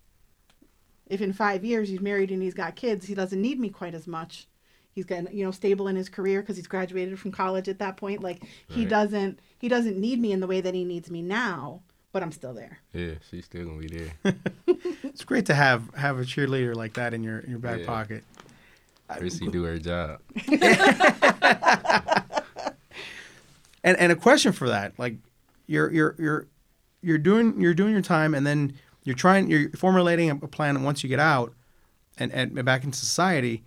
If 1.07 1.21
in 1.21 1.35
five 1.35 1.67
years 1.67 1.91
he's 1.91 2.01
married 2.01 2.31
and 2.31 2.43
he's 2.43 2.55
got 2.55 2.77
kids, 2.77 3.05
he 3.05 3.15
doesn't 3.15 3.43
need 3.43 3.61
me 3.61 3.69
quite 3.69 3.95
as 3.95 4.07
much. 4.07 4.49
He's 4.91 5.05
got 5.05 5.35
you 5.35 5.45
know 5.45 5.51
stable 5.51 5.87
in 5.87 5.97
his 5.97 6.09
career 6.09 6.41
because 6.41 6.57
he's 6.57 6.67
graduated 6.67 7.19
from 7.19 7.31
college 7.31 7.69
at 7.69 7.79
that 7.81 7.99
point. 7.99 8.23
Like 8.23 8.43
he 8.71 8.87
doesn't 8.87 9.41
he 9.59 9.69
doesn't 9.69 9.99
need 9.99 10.19
me 10.19 10.33
in 10.33 10.41
the 10.41 10.47
way 10.47 10.63
that 10.63 10.75
he 10.75 10.87
needs 10.87 11.11
me 11.11 11.21
now, 11.21 11.83
but 12.13 12.23
I'm 12.23 12.33
still 12.33 12.55
there. 12.55 12.79
Yeah, 12.93 13.15
she's 13.31 13.45
still 13.45 13.67
gonna 13.67 13.79
be 13.79 13.89
there. 13.89 14.35
It's 15.05 15.25
great 15.25 15.47
to 15.47 15.55
have 15.55 15.93
have 15.95 16.19
a 16.19 16.23
cheerleader 16.23 16.75
like 16.75 16.95
that 16.95 17.13
in 17.15 17.23
your 17.25 17.39
in 17.41 17.51
your 17.51 17.59
back 17.59 17.81
Yeah. 17.81 17.87
pocket. 17.87 18.25
Chrissy 19.17 19.49
do 19.49 19.65
her 19.65 19.79
job. 19.79 20.21
And 23.85 23.97
and 23.97 24.11
a 24.11 24.17
question 24.17 24.53
for 24.53 24.69
that, 24.69 24.99
like 24.99 25.17
you're 25.67 25.91
you're 25.93 26.15
you're 26.19 26.47
you're 27.01 27.17
doing 27.19 27.61
you're 27.61 27.75
doing 27.75 27.93
your 27.93 28.03
time, 28.03 28.35
and 28.35 28.45
then 28.45 28.75
you're 29.05 29.15
trying 29.15 29.49
you're 29.49 29.71
formulating 29.71 30.31
a 30.31 30.35
a 30.35 30.49
plan 30.49 30.83
once 30.83 31.03
you 31.05 31.09
get 31.09 31.21
out, 31.21 31.55
and 32.19 32.33
and 32.33 32.65
back 32.65 32.83
into 32.85 32.99
society. 32.99 33.63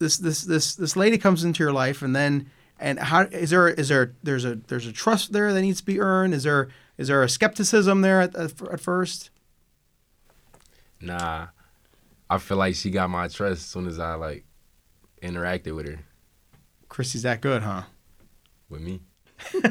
This 0.00 0.18
this 0.18 0.42
this 0.42 0.74
this 0.74 0.96
lady 0.96 1.16
comes 1.16 1.44
into 1.44 1.62
your 1.62 1.72
life, 1.72 2.02
and 2.02 2.14
then 2.14 2.50
and 2.78 2.98
how 2.98 3.22
is 3.22 3.50
there 3.50 3.68
is 3.68 3.88
there 3.88 4.14
there's 4.22 4.44
a 4.44 4.56
there's 4.68 4.86
a 4.86 4.92
trust 4.92 5.32
there 5.32 5.52
that 5.52 5.60
needs 5.60 5.80
to 5.80 5.86
be 5.86 6.00
earned? 6.00 6.34
Is 6.34 6.42
there 6.44 6.68
is 6.96 7.08
there 7.08 7.22
a 7.22 7.28
skepticism 7.28 8.00
there 8.02 8.20
at 8.20 8.34
at, 8.36 8.60
at 8.62 8.80
first? 8.80 9.30
Nah, 11.00 11.48
I 12.28 12.38
feel 12.38 12.56
like 12.56 12.74
she 12.74 12.90
got 12.90 13.10
my 13.10 13.28
trust 13.28 13.52
as 13.52 13.60
soon 13.62 13.86
as 13.86 13.98
I 13.98 14.14
like 14.14 14.44
interacted 15.22 15.74
with 15.76 15.86
her. 15.88 16.00
Chrissy's 16.88 17.22
that 17.22 17.40
good, 17.40 17.62
huh? 17.62 17.82
With 18.68 18.80
me. 18.82 19.00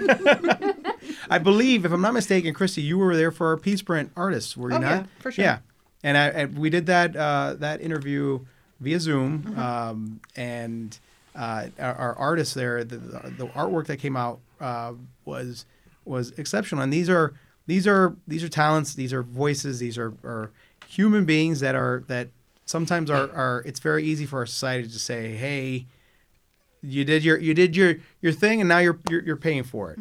I 1.29 1.37
believe, 1.39 1.85
if 1.85 1.91
I'm 1.91 2.01
not 2.01 2.13
mistaken, 2.13 2.53
Christie, 2.53 2.81
you 2.81 2.97
were 2.97 3.15
there 3.15 3.31
for 3.31 3.47
our 3.47 3.57
Peace 3.57 3.81
Print 3.81 4.11
artists, 4.15 4.55
were 4.55 4.69
you 4.69 4.77
Oh, 4.77 4.79
not? 4.79 4.89
yeah, 4.89 5.05
for 5.19 5.31
sure. 5.31 5.43
Yeah, 5.45 5.59
and, 6.03 6.17
I, 6.17 6.27
and 6.27 6.57
we 6.57 6.69
did 6.69 6.85
that 6.85 7.15
uh, 7.15 7.55
that 7.59 7.81
interview 7.81 8.45
via 8.79 8.99
Zoom, 8.99 9.43
Mm-hmm. 9.43 9.59
um, 9.59 10.21
and 10.35 10.97
uh, 11.37 11.67
our, 11.79 11.95
our 11.95 12.15
artists 12.15 12.53
there, 12.53 12.83
the, 12.83 12.97
the 12.97 13.47
artwork 13.47 13.85
that 13.87 13.97
came 13.97 14.17
out 14.17 14.39
uh, 14.59 14.93
was 15.23 15.65
was 16.03 16.31
exceptional. 16.31 16.81
And 16.81 16.91
these 16.91 17.09
are 17.09 17.33
these 17.67 17.85
are 17.85 18.15
these 18.27 18.43
are 18.43 18.49
talents, 18.49 18.95
these 18.95 19.13
are 19.13 19.21
voices, 19.21 19.79
these 19.79 19.97
are, 19.97 20.13
are 20.23 20.51
human 20.87 21.25
beings 21.25 21.59
that 21.59 21.75
are 21.75 22.03
that 22.07 22.29
sometimes 22.65 23.09
are, 23.09 23.31
are 23.31 23.63
it's 23.65 23.79
very 23.79 24.03
easy 24.03 24.25
for 24.25 24.39
our 24.39 24.45
society 24.45 24.87
to 24.87 24.99
say, 24.99 25.35
hey, 25.35 25.85
you 26.81 27.05
did 27.05 27.23
your 27.23 27.37
you 27.37 27.53
did 27.53 27.75
your 27.75 27.95
your 28.21 28.31
thing 28.31 28.59
and 28.59 28.67
now 28.67 28.79
you're 28.79 28.99
you're, 29.09 29.23
you're 29.23 29.35
paying 29.35 29.63
for 29.63 29.91
it. 29.91 29.99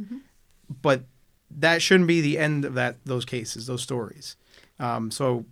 But 0.82 1.02
that 1.50 1.82
shouldn't 1.82 2.08
be 2.08 2.20
the 2.20 2.38
end 2.38 2.64
of 2.64 2.74
that 2.74 2.96
those 3.04 3.24
cases 3.24 3.66
those 3.66 3.82
stories. 3.82 4.36
Um, 4.78 5.10
so 5.10 5.44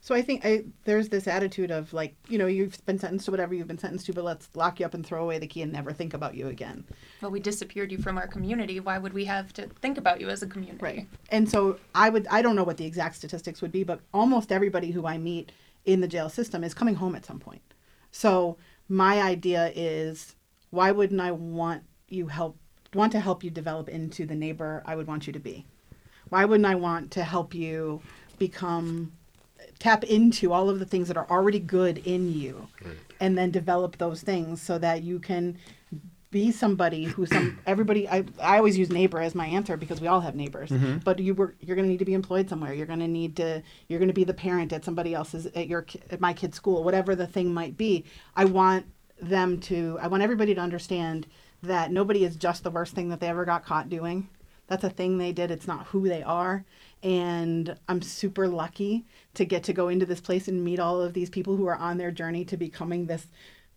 So 0.00 0.14
I 0.14 0.22
think 0.22 0.44
I, 0.44 0.64
there's 0.84 1.08
this 1.08 1.26
attitude 1.26 1.70
of 1.70 1.92
like, 1.92 2.14
you 2.28 2.38
know, 2.38 2.46
you've 2.46 2.84
been 2.86 2.98
sentenced 2.98 3.24
to 3.26 3.30
whatever 3.30 3.52
you've 3.52 3.66
been 3.66 3.78
sentenced 3.78 4.06
to, 4.06 4.12
but 4.12 4.24
let's 4.24 4.48
lock 4.54 4.80
you 4.80 4.86
up 4.86 4.94
and 4.94 5.04
throw 5.04 5.22
away 5.22 5.38
the 5.38 5.46
key 5.46 5.60
and 5.60 5.72
never 5.72 5.92
think 5.92 6.14
about 6.14 6.34
you 6.34 6.46
again. 6.46 6.84
Well, 7.20 7.30
we 7.30 7.40
disappeared 7.40 7.90
you 7.90 7.98
from 7.98 8.16
our 8.16 8.28
community. 8.28 8.80
Why 8.80 8.98
would 8.98 9.12
we 9.12 9.24
have 9.24 9.52
to 9.54 9.66
think 9.66 9.98
about 9.98 10.20
you 10.20 10.28
as 10.28 10.42
a 10.42 10.46
community? 10.46 10.82
Right. 10.82 11.08
And 11.30 11.50
so 11.50 11.78
I 11.94 12.10
would, 12.10 12.26
I 12.28 12.42
don't 12.42 12.56
know 12.56 12.64
what 12.64 12.76
the 12.76 12.86
exact 12.86 13.16
statistics 13.16 13.60
would 13.60 13.72
be, 13.72 13.82
but 13.82 14.00
almost 14.14 14.52
everybody 14.52 14.92
who 14.92 15.06
I 15.06 15.18
meet 15.18 15.52
in 15.84 16.00
the 16.00 16.08
jail 16.08 16.28
system 16.28 16.62
is 16.62 16.74
coming 16.74 16.94
home 16.94 17.14
at 17.14 17.26
some 17.26 17.40
point. 17.40 17.62
So 18.12 18.56
my 18.88 19.20
idea 19.20 19.72
is, 19.74 20.36
why 20.70 20.92
wouldn't 20.92 21.20
I 21.20 21.32
want 21.32 21.82
you 22.08 22.28
help, 22.28 22.56
want 22.94 23.12
to 23.12 23.20
help 23.20 23.42
you 23.42 23.50
develop 23.50 23.88
into 23.88 24.26
the 24.26 24.34
neighbor 24.34 24.82
I 24.86 24.96
would 24.96 25.06
want 25.06 25.26
you 25.26 25.32
to 25.32 25.38
be? 25.38 25.66
Why 26.28 26.44
wouldn't 26.44 26.66
I 26.66 26.76
want 26.76 27.10
to 27.12 27.24
help 27.24 27.54
you 27.54 28.00
become 28.38 29.12
tap 29.78 30.04
into 30.04 30.52
all 30.52 30.68
of 30.70 30.78
the 30.78 30.84
things 30.84 31.08
that 31.08 31.16
are 31.16 31.28
already 31.30 31.60
good 31.60 31.98
in 31.98 32.32
you 32.32 32.68
and 33.20 33.36
then 33.38 33.50
develop 33.50 33.98
those 33.98 34.22
things 34.22 34.60
so 34.60 34.78
that 34.78 35.02
you 35.02 35.18
can 35.18 35.56
be 36.30 36.52
somebody 36.52 37.04
who 37.04 37.24
some 37.26 37.58
everybody 37.66 38.08
I, 38.08 38.24
I 38.40 38.58
always 38.58 38.76
use 38.76 38.90
neighbor 38.90 39.18
as 39.20 39.34
my 39.34 39.46
answer 39.46 39.76
because 39.76 40.00
we 40.00 40.06
all 40.08 40.20
have 40.20 40.34
neighbors. 40.34 40.70
Mhm. 40.70 41.02
but 41.02 41.18
you 41.20 41.34
were 41.34 41.54
you're 41.60 41.76
going 41.76 41.86
to 41.86 41.90
need 41.90 41.98
to 42.00 42.04
be 42.04 42.12
employed 42.14 42.48
somewhere. 42.48 42.74
You're 42.74 42.86
going 42.86 42.98
to 43.00 43.08
need 43.08 43.36
to 43.36 43.62
you're 43.88 43.98
going 43.98 44.08
to 44.08 44.14
be 44.14 44.24
the 44.24 44.34
parent 44.34 44.72
at 44.72 44.84
somebody 44.84 45.14
else's 45.14 45.46
at 45.46 45.68
your 45.68 45.86
at 46.10 46.20
my 46.20 46.32
kid's 46.34 46.56
school 46.56 46.84
whatever 46.84 47.14
the 47.14 47.26
thing 47.26 47.54
might 47.54 47.76
be. 47.76 48.04
I 48.36 48.44
want 48.44 48.86
them 49.20 49.58
to 49.58 49.98
i 50.00 50.06
want 50.06 50.22
everybody 50.22 50.54
to 50.54 50.60
understand 50.60 51.26
that 51.60 51.90
nobody 51.90 52.22
is 52.24 52.36
just 52.36 52.62
the 52.62 52.70
worst 52.70 52.94
thing 52.94 53.08
that 53.08 53.18
they 53.18 53.26
ever 53.26 53.44
got 53.44 53.64
caught 53.64 53.88
doing. 53.88 54.28
That's 54.68 54.84
a 54.84 54.90
thing 54.90 55.16
they 55.18 55.32
did. 55.32 55.50
It's 55.50 55.66
not 55.66 55.86
who 55.86 56.08
they 56.08 56.22
are 56.22 56.64
and 57.02 57.76
i'm 57.88 58.02
super 58.02 58.48
lucky 58.48 59.04
to 59.34 59.44
get 59.44 59.62
to 59.64 59.72
go 59.72 59.88
into 59.88 60.04
this 60.06 60.20
place 60.20 60.48
and 60.48 60.62
meet 60.64 60.78
all 60.80 61.00
of 61.00 61.12
these 61.14 61.30
people 61.30 61.56
who 61.56 61.66
are 61.66 61.76
on 61.76 61.96
their 61.98 62.10
journey 62.10 62.44
to 62.44 62.56
becoming 62.56 63.06
this 63.06 63.26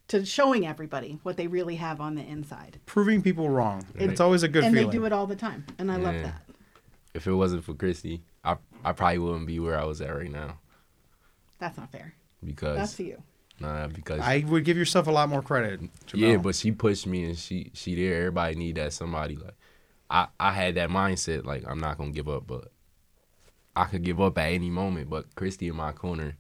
to 0.08 0.26
showing 0.26 0.66
everybody 0.68 1.20
what 1.24 1.38
they 1.38 1.48
really 1.48 1.76
have 1.76 2.02
on 2.02 2.16
the 2.16 2.24
inside 2.24 2.80
proving 2.86 3.22
people 3.22 3.50
wrong 3.50 3.86
It- 3.96 4.10
it's 4.12 4.20
always 4.22 4.44
a 4.44 4.48
good 4.48 4.62
thing. 4.62 4.68
and 4.70 4.76
feeling 4.76 4.90
they 4.92 4.98
do 4.98 5.06
it 5.06 5.14
all 5.14 5.28
the 5.28 5.36
time 5.36 5.66
and 5.78 5.92
i 5.92 5.96
love 5.98 6.16
that 6.24 6.42
If 7.14 7.28
it 7.28 7.34
wasn't 7.34 7.64
for 7.66 7.74
Christie, 7.74 8.22
I 8.44 8.56
I 8.84 8.94
probably 8.94 9.20
wouldn't 9.20 9.46
be 9.46 9.60
where 9.60 9.78
I 9.78 9.84
was 9.84 10.00
at 10.02 10.16
right 10.16 10.32
now 10.32 10.60
that's 11.60 11.78
not 11.78 11.92
fair 11.92 12.14
because 12.44 12.78
that's 12.78 12.96
to 12.96 13.04
you 13.04 13.24
Nah, 13.60 13.86
because 13.88 14.22
I 14.22 14.44
would 14.48 14.66
give 14.66 14.76
yourself 14.76 15.06
a 15.06 15.12
lot 15.12 15.30
more 15.30 15.44
credit. 15.44 15.82
Jamele. 16.08 16.18
yeah, 16.20 16.38
but 16.38 16.56
she 16.56 16.72
pushed 16.72 17.06
me 17.06 17.26
and 17.26 17.38
she 17.38 17.70
she 17.76 17.94
there. 17.94 18.18
Everybody 18.18 18.56
need 18.56 18.74
that 18.78 18.92
somebody 18.92 19.36
like. 19.36 19.54
I 20.10 20.30
I 20.40 20.52
had 20.52 20.74
that 20.76 20.90
mindset 20.90 21.46
like 21.46 21.64
I'm 21.68 21.78
not 21.80 22.00
gonna 22.00 22.10
give 22.10 22.28
up, 22.28 22.48
but 22.48 22.72
I 23.76 23.86
could 23.86 24.04
give 24.04 24.20
up 24.20 24.38
at 24.38 24.52
any 24.52 24.70
moment. 24.70 25.10
But 25.10 25.34
Christie 25.36 25.68
in 25.68 25.76
my 25.76 25.92
corner, 25.92 26.38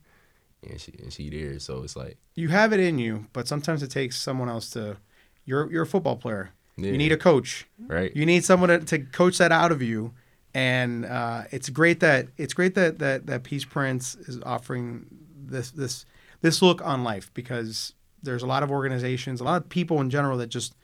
and 0.67 0.79
she 0.79 0.93
and 1.01 1.11
she 1.11 1.29
there, 1.29 1.59
so 1.59 1.84
it's 1.84 1.95
like 1.95 2.17
you 2.36 2.49
have 2.49 2.73
it 2.73 2.79
in 2.79 2.99
you, 2.99 3.27
but 3.34 3.47
sometimes 3.47 3.84
it 3.84 3.91
takes 3.91 4.17
someone 4.17 4.49
else 4.49 4.69
to. 4.71 4.97
You're 5.45 5.71
you're 5.71 5.84
a 5.84 5.88
football 5.88 6.17
player. 6.17 6.51
Yeah. 6.77 6.91
You 6.91 6.97
need 6.97 7.11
a 7.11 7.17
coach. 7.17 7.67
Right. 7.88 8.15
You 8.15 8.25
need 8.25 8.45
someone 8.45 8.69
to, 8.69 8.79
to 8.79 8.99
coach 8.99 9.38
that 9.39 9.51
out 9.51 9.71
of 9.71 9.82
you, 9.82 10.13
and 10.53 11.05
uh, 11.05 11.43
it's 11.51 11.69
great 11.69 11.99
that 11.99 12.27
it's 12.38 12.53
great 12.53 12.75
that, 12.75 12.99
that 12.99 13.27
that 13.27 13.43
Peaceprints 13.43 14.15
is 14.15 14.39
offering 14.43 15.05
this 15.36 15.71
this 15.71 16.05
this 16.41 16.61
look 16.61 16.84
on 16.86 17.03
life 17.03 17.32
because 17.34 17.93
there's 18.23 18.43
a 18.43 18.47
lot 18.47 18.63
of 18.63 18.71
organizations, 18.71 19.41
a 19.41 19.43
lot 19.43 19.61
of 19.61 19.69
people 19.69 19.99
in 20.01 20.09
general 20.09 20.38
that 20.38 20.47
just 20.47 20.75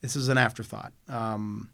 this 0.00 0.16
is 0.16 0.28
an 0.28 0.38
afterthought. 0.38 0.92
Um, 1.08 1.70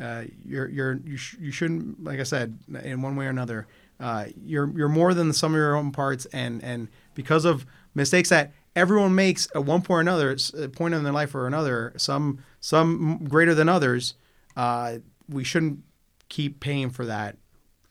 uh, 0.00 0.24
you're 0.44 0.68
you're 0.68 0.94
you, 1.04 1.16
sh- 1.16 1.36
you 1.40 1.50
shouldn't 1.50 2.02
like 2.02 2.20
I 2.20 2.24
said 2.24 2.58
in 2.82 3.02
one 3.02 3.16
way 3.16 3.26
or 3.26 3.30
another. 3.30 3.66
Uh, 4.00 4.26
you're 4.44 4.70
you're 4.76 4.88
more 4.88 5.12
than 5.12 5.28
the 5.28 5.34
sum 5.34 5.52
of 5.52 5.56
your 5.56 5.76
own 5.76 5.90
parts, 5.90 6.26
and 6.26 6.62
and 6.62 6.88
because 7.14 7.44
of 7.44 7.66
mistakes 7.94 8.28
that 8.28 8.52
everyone 8.76 9.14
makes 9.14 9.48
at 9.54 9.64
one 9.64 9.82
point 9.82 9.98
or 9.98 10.00
another, 10.00 10.36
a 10.56 10.68
point 10.68 10.94
in 10.94 11.02
their 11.02 11.12
life 11.12 11.34
or 11.34 11.46
another, 11.46 11.92
some 11.96 12.38
some 12.60 13.24
greater 13.24 13.54
than 13.54 13.68
others, 13.68 14.14
uh, 14.56 14.98
we 15.28 15.42
shouldn't 15.42 15.80
keep 16.28 16.60
paying 16.60 16.90
for 16.90 17.04
that 17.06 17.36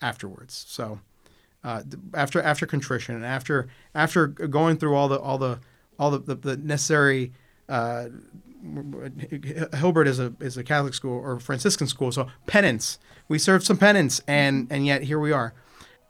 afterwards. 0.02 0.66
So 0.68 1.00
uh, 1.64 1.84
after 2.14 2.42
after 2.42 2.66
contrition 2.66 3.16
and 3.16 3.26
after 3.26 3.68
after 3.94 4.28
going 4.28 4.78
through 4.78 4.96
all 4.96 5.10
the 5.10 5.20
all 5.20 5.38
the 5.38 5.60
all 6.00 6.12
the, 6.12 6.20
the, 6.20 6.36
the 6.36 6.58
necessary 6.58 7.34
uh, 7.68 8.08
Hilbert 9.76 10.08
is 10.08 10.20
a 10.20 10.34
is 10.40 10.58
a 10.58 10.64
Catholic 10.64 10.94
school 10.94 11.20
or 11.20 11.40
Franciscan 11.40 11.88
school, 11.88 12.12
so 12.12 12.28
penance. 12.48 13.00
We 13.28 13.40
served 13.40 13.66
some 13.66 13.78
penance, 13.78 14.22
and 14.28 14.68
and 14.70 14.86
yet 14.86 15.04
here 15.04 15.20
we 15.20 15.32
are. 15.32 15.54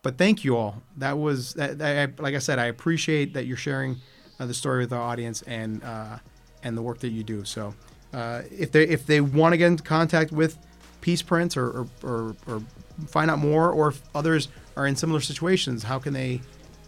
But 0.01 0.17
thank 0.17 0.43
you 0.43 0.55
all. 0.55 0.83
That 0.97 1.17
was 1.17 1.53
that, 1.55 1.79
that, 1.79 2.19
like 2.19 2.35
I 2.35 2.39
said, 2.39 2.59
I 2.59 2.65
appreciate 2.65 3.33
that 3.33 3.45
you're 3.45 3.57
sharing 3.57 3.97
uh, 4.39 4.45
the 4.45 4.53
story 4.53 4.79
with 4.79 4.93
our 4.93 5.01
audience 5.01 5.41
and 5.41 5.83
uh, 5.83 6.19
and 6.63 6.77
the 6.77 6.81
work 6.81 6.99
that 6.99 7.09
you 7.09 7.23
do. 7.23 7.43
So 7.43 7.73
uh, 8.13 8.43
if 8.51 8.71
they 8.71 8.83
if 8.87 9.05
they 9.05 9.21
want 9.21 9.53
to 9.53 9.57
get 9.57 9.67
into 9.67 9.83
contact 9.83 10.31
with 10.31 10.57
Peaceprints 11.01 11.57
or 11.57 11.69
or, 11.69 11.87
or 12.03 12.35
or 12.47 12.63
find 13.07 13.29
out 13.29 13.39
more, 13.39 13.71
or 13.71 13.89
if 13.89 14.01
others 14.15 14.47
are 14.75 14.87
in 14.87 14.95
similar 14.95 15.19
situations, 15.19 15.83
how 15.83 15.99
can 15.99 16.13
they 16.13 16.41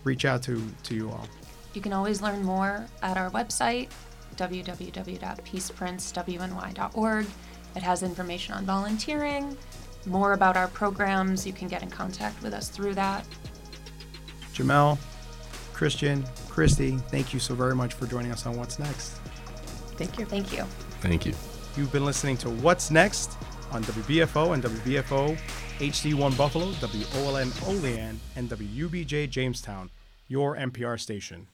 reach 0.03 0.25
out 0.25 0.41
to 0.43 0.63
to 0.83 0.95
you 0.95 1.09
all? 1.09 1.27
You 1.73 1.81
can 1.81 1.93
always 1.93 2.21
learn 2.21 2.43
more 2.43 2.85
at 3.01 3.17
our 3.17 3.29
website, 3.31 3.89
www.peaceprintsWNY.org. 4.39 7.25
It 7.75 7.83
has 7.83 8.01
information 8.01 8.55
on 8.55 8.65
volunteering, 8.65 9.55
more 10.05 10.31
about 10.33 10.57
our 10.57 10.67
programs. 10.69 11.45
You 11.45 11.53
can 11.53 11.67
get 11.67 11.83
in 11.83 11.89
contact 11.89 12.41
with 12.41 12.53
us 12.53 12.69
through 12.69 12.95
that. 12.95 13.25
Jamele, 14.53 14.97
Christian, 15.73 16.25
Christie, 16.47 16.97
thank 17.09 17.33
you 17.33 17.39
so 17.39 17.53
very 17.53 17.75
much 17.75 17.93
for 17.93 18.07
joining 18.07 18.31
us 18.31 18.45
on 18.45 18.55
What's 18.57 18.79
Next. 18.79 19.17
Thank 19.97 20.17
you. 20.17 20.25
Thank 20.25 20.53
you. 20.53 20.63
Thank 21.01 21.25
you. 21.25 21.33
You've 21.77 21.91
been 21.91 22.05
listening 22.05 22.37
to 22.37 22.49
What's 22.49 22.89
Next 22.89 23.37
on 23.71 23.83
WBFO 23.83 24.53
and 24.53 24.63
WBFO 24.63 25.37
HD1 25.79 26.37
Buffalo, 26.37 26.71
WOLN 26.71 27.67
Olean, 27.67 28.19
and 28.35 28.49
WUBJ 28.49 29.29
Jamestown, 29.29 29.89
your 30.27 30.57
NPR 30.57 30.99
station. 30.99 31.47